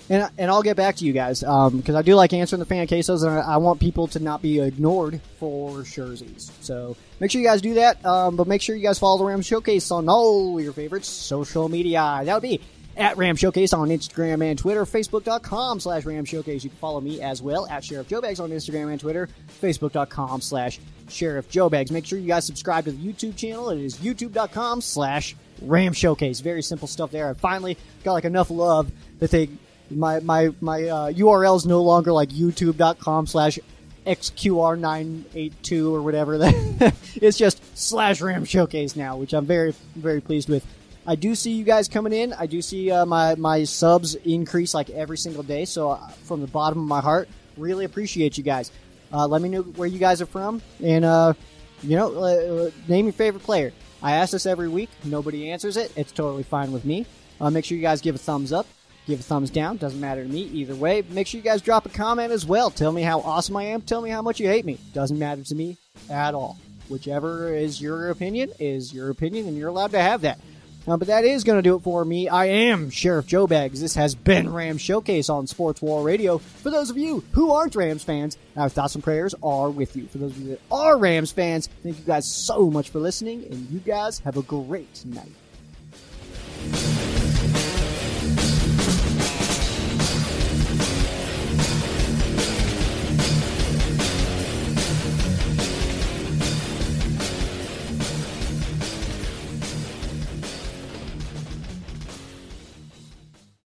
and 0.08 0.30
and 0.38 0.50
I'll 0.50 0.62
get 0.62 0.76
back 0.76 0.96
to 0.96 1.04
you 1.04 1.12
guys 1.12 1.40
because 1.40 1.88
um, 1.88 1.96
I 1.96 2.02
do 2.02 2.14
like 2.14 2.32
answering 2.32 2.60
the 2.60 2.66
fan 2.66 2.86
cases, 2.86 3.22
and 3.22 3.32
I, 3.32 3.40
I, 3.40 3.56
want 3.58 3.80
people 3.80 4.08
to 4.08 4.18
not 4.20 4.42
be 4.42 4.60
ignored 4.60 5.20
for 5.38 5.82
jerseys. 5.82 6.50
So 6.60 6.96
make 7.20 7.30
sure 7.30 7.40
you 7.40 7.46
guys 7.46 7.60
do 7.60 7.74
that. 7.74 8.04
Um, 8.04 8.36
but 8.36 8.46
make 8.46 8.62
sure 8.62 8.74
you 8.74 8.82
guys 8.82 8.98
follow 8.98 9.18
the 9.18 9.24
Ram 9.24 9.42
Showcase 9.42 9.90
on 9.90 10.08
all 10.08 10.60
your 10.60 10.72
favorite 10.72 11.04
social 11.04 11.68
media. 11.68 12.22
That 12.24 12.34
would 12.34 12.42
be 12.42 12.60
at 12.96 13.16
Ram 13.16 13.36
Showcase 13.36 13.72
on 13.72 13.88
Instagram 13.88 14.44
and 14.44 14.58
Twitter, 14.58 14.84
Facebook.com 14.84 15.80
slash 15.80 16.04
Ram 16.04 16.24
Showcase. 16.24 16.64
You 16.64 16.70
can 16.70 16.78
follow 16.78 17.00
me 17.00 17.20
as 17.20 17.40
well 17.40 17.66
at 17.68 17.84
Sheriff 17.84 18.08
Joe 18.08 18.20
Bags 18.20 18.40
on 18.40 18.50
Instagram 18.50 18.90
and 18.90 19.00
Twitter, 19.00 19.28
Facebook.com 19.60 20.40
slash 20.40 20.80
Sheriff 21.08 21.48
Joe 21.48 21.68
Bags. 21.68 21.90
Make 21.90 22.06
sure 22.06 22.18
you 22.18 22.28
guys 22.28 22.46
subscribe 22.46 22.84
to 22.84 22.92
the 22.92 23.12
YouTube 23.12 23.36
channel. 23.36 23.70
It 23.70 23.80
is 23.80 23.96
YouTube.com 23.96 24.80
slash 24.80 25.36
Ram 25.62 25.92
Showcase. 25.92 26.40
Very 26.40 26.62
simple 26.62 26.88
stuff 26.88 27.10
there. 27.10 27.30
I 27.30 27.34
finally 27.34 27.76
got 28.04 28.12
like 28.12 28.24
enough 28.24 28.50
love 28.50 28.90
that 29.18 29.30
they 29.30 29.48
my 29.90 30.20
my 30.20 30.50
my 30.60 30.84
uh, 30.84 31.10
URL 31.12 31.56
is 31.56 31.66
no 31.66 31.82
longer 31.82 32.12
like 32.12 32.30
youtube.com 32.30 33.26
slash 33.26 33.58
xqr982 34.06 35.92
or 35.92 36.02
whatever 36.02 36.38
that 36.38 36.94
it's 37.16 37.36
just 37.36 37.60
slash 37.76 38.20
ram 38.20 38.44
showcase 38.46 38.96
now 38.96 39.16
which 39.16 39.34
i'm 39.34 39.44
very 39.44 39.74
very 39.94 40.22
pleased 40.22 40.48
with 40.48 40.66
i 41.06 41.14
do 41.14 41.34
see 41.34 41.52
you 41.52 41.64
guys 41.64 41.86
coming 41.86 42.12
in 42.12 42.32
i 42.32 42.46
do 42.46 42.62
see 42.62 42.90
uh, 42.90 43.04
my 43.04 43.34
my 43.34 43.62
subs 43.62 44.14
increase 44.14 44.72
like 44.72 44.88
every 44.90 45.18
single 45.18 45.42
day 45.42 45.66
so 45.66 45.90
uh, 45.90 46.08
from 46.24 46.40
the 46.40 46.46
bottom 46.46 46.78
of 46.78 46.88
my 46.88 47.00
heart 47.00 47.28
really 47.58 47.84
appreciate 47.84 48.38
you 48.38 48.42
guys 48.42 48.72
uh, 49.12 49.26
let 49.26 49.42
me 49.42 49.50
know 49.50 49.60
where 49.62 49.88
you 49.88 49.98
guys 49.98 50.22
are 50.22 50.26
from 50.26 50.62
and 50.82 51.04
uh, 51.04 51.34
you 51.82 51.94
know 51.94 52.24
uh, 52.24 52.70
name 52.88 53.04
your 53.04 53.12
favorite 53.12 53.42
player 53.42 53.70
I 54.02 54.12
ask 54.12 54.32
this 54.32 54.46
every 54.46 54.68
week. 54.68 54.88
Nobody 55.04 55.50
answers 55.50 55.76
it. 55.76 55.92
It's 55.96 56.12
totally 56.12 56.42
fine 56.42 56.72
with 56.72 56.84
me. 56.84 57.06
Uh, 57.40 57.50
make 57.50 57.64
sure 57.64 57.76
you 57.76 57.82
guys 57.82 58.00
give 58.00 58.14
a 58.14 58.18
thumbs 58.18 58.52
up, 58.52 58.66
give 59.10 59.20
a 59.20 59.22
thumbs 59.22 59.50
down. 59.50 59.76
Doesn't 59.76 60.00
matter 60.00 60.22
to 60.22 60.28
me 60.28 60.42
either 60.42 60.74
way. 60.74 61.02
Make 61.10 61.26
sure 61.26 61.38
you 61.38 61.44
guys 61.44 61.62
drop 61.62 61.86
a 61.86 61.90
comment 61.90 62.32
as 62.32 62.46
well. 62.46 62.70
Tell 62.70 62.92
me 62.92 63.02
how 63.02 63.20
awesome 63.20 63.56
I 63.56 63.64
am. 63.64 63.82
Tell 63.82 64.00
me 64.00 64.10
how 64.10 64.22
much 64.22 64.40
you 64.40 64.48
hate 64.48 64.64
me. 64.64 64.78
Doesn't 64.94 65.18
matter 65.18 65.42
to 65.42 65.54
me 65.54 65.76
at 66.08 66.34
all. 66.34 66.58
Whichever 66.88 67.54
is 67.54 67.80
your 67.80 68.10
opinion 68.10 68.52
is 68.58 68.92
your 68.92 69.10
opinion, 69.10 69.46
and 69.46 69.56
you're 69.56 69.68
allowed 69.68 69.92
to 69.92 70.00
have 70.00 70.22
that. 70.22 70.40
Uh, 70.88 70.96
but 70.96 71.08
that 71.08 71.24
is 71.24 71.44
going 71.44 71.58
to 71.58 71.62
do 71.62 71.76
it 71.76 71.80
for 71.80 72.04
me. 72.04 72.28
I 72.28 72.46
am 72.46 72.90
Sheriff 72.90 73.26
Joe 73.26 73.46
Bags. 73.46 73.80
This 73.80 73.94
has 73.96 74.14
been 74.14 74.52
Rams 74.52 74.80
Showcase 74.80 75.28
on 75.28 75.46
Sports 75.46 75.82
War 75.82 76.02
Radio. 76.02 76.38
For 76.38 76.70
those 76.70 76.88
of 76.90 76.96
you 76.96 77.22
who 77.32 77.52
aren't 77.52 77.76
Rams 77.76 78.02
fans, 78.02 78.38
our 78.56 78.68
thoughts 78.68 78.94
and 78.94 79.04
prayers 79.04 79.34
are 79.42 79.70
with 79.70 79.94
you. 79.94 80.06
For 80.06 80.18
those 80.18 80.32
of 80.32 80.38
you 80.38 80.48
that 80.48 80.60
are 80.72 80.96
Rams 80.96 81.32
fans, 81.32 81.68
thank 81.82 81.98
you 81.98 82.04
guys 82.04 82.26
so 82.26 82.70
much 82.70 82.88
for 82.88 82.98
listening, 82.98 83.44
and 83.44 83.68
you 83.70 83.78
guys 83.80 84.20
have 84.20 84.36
a 84.36 84.42
great 84.42 85.04
night. 85.04 85.30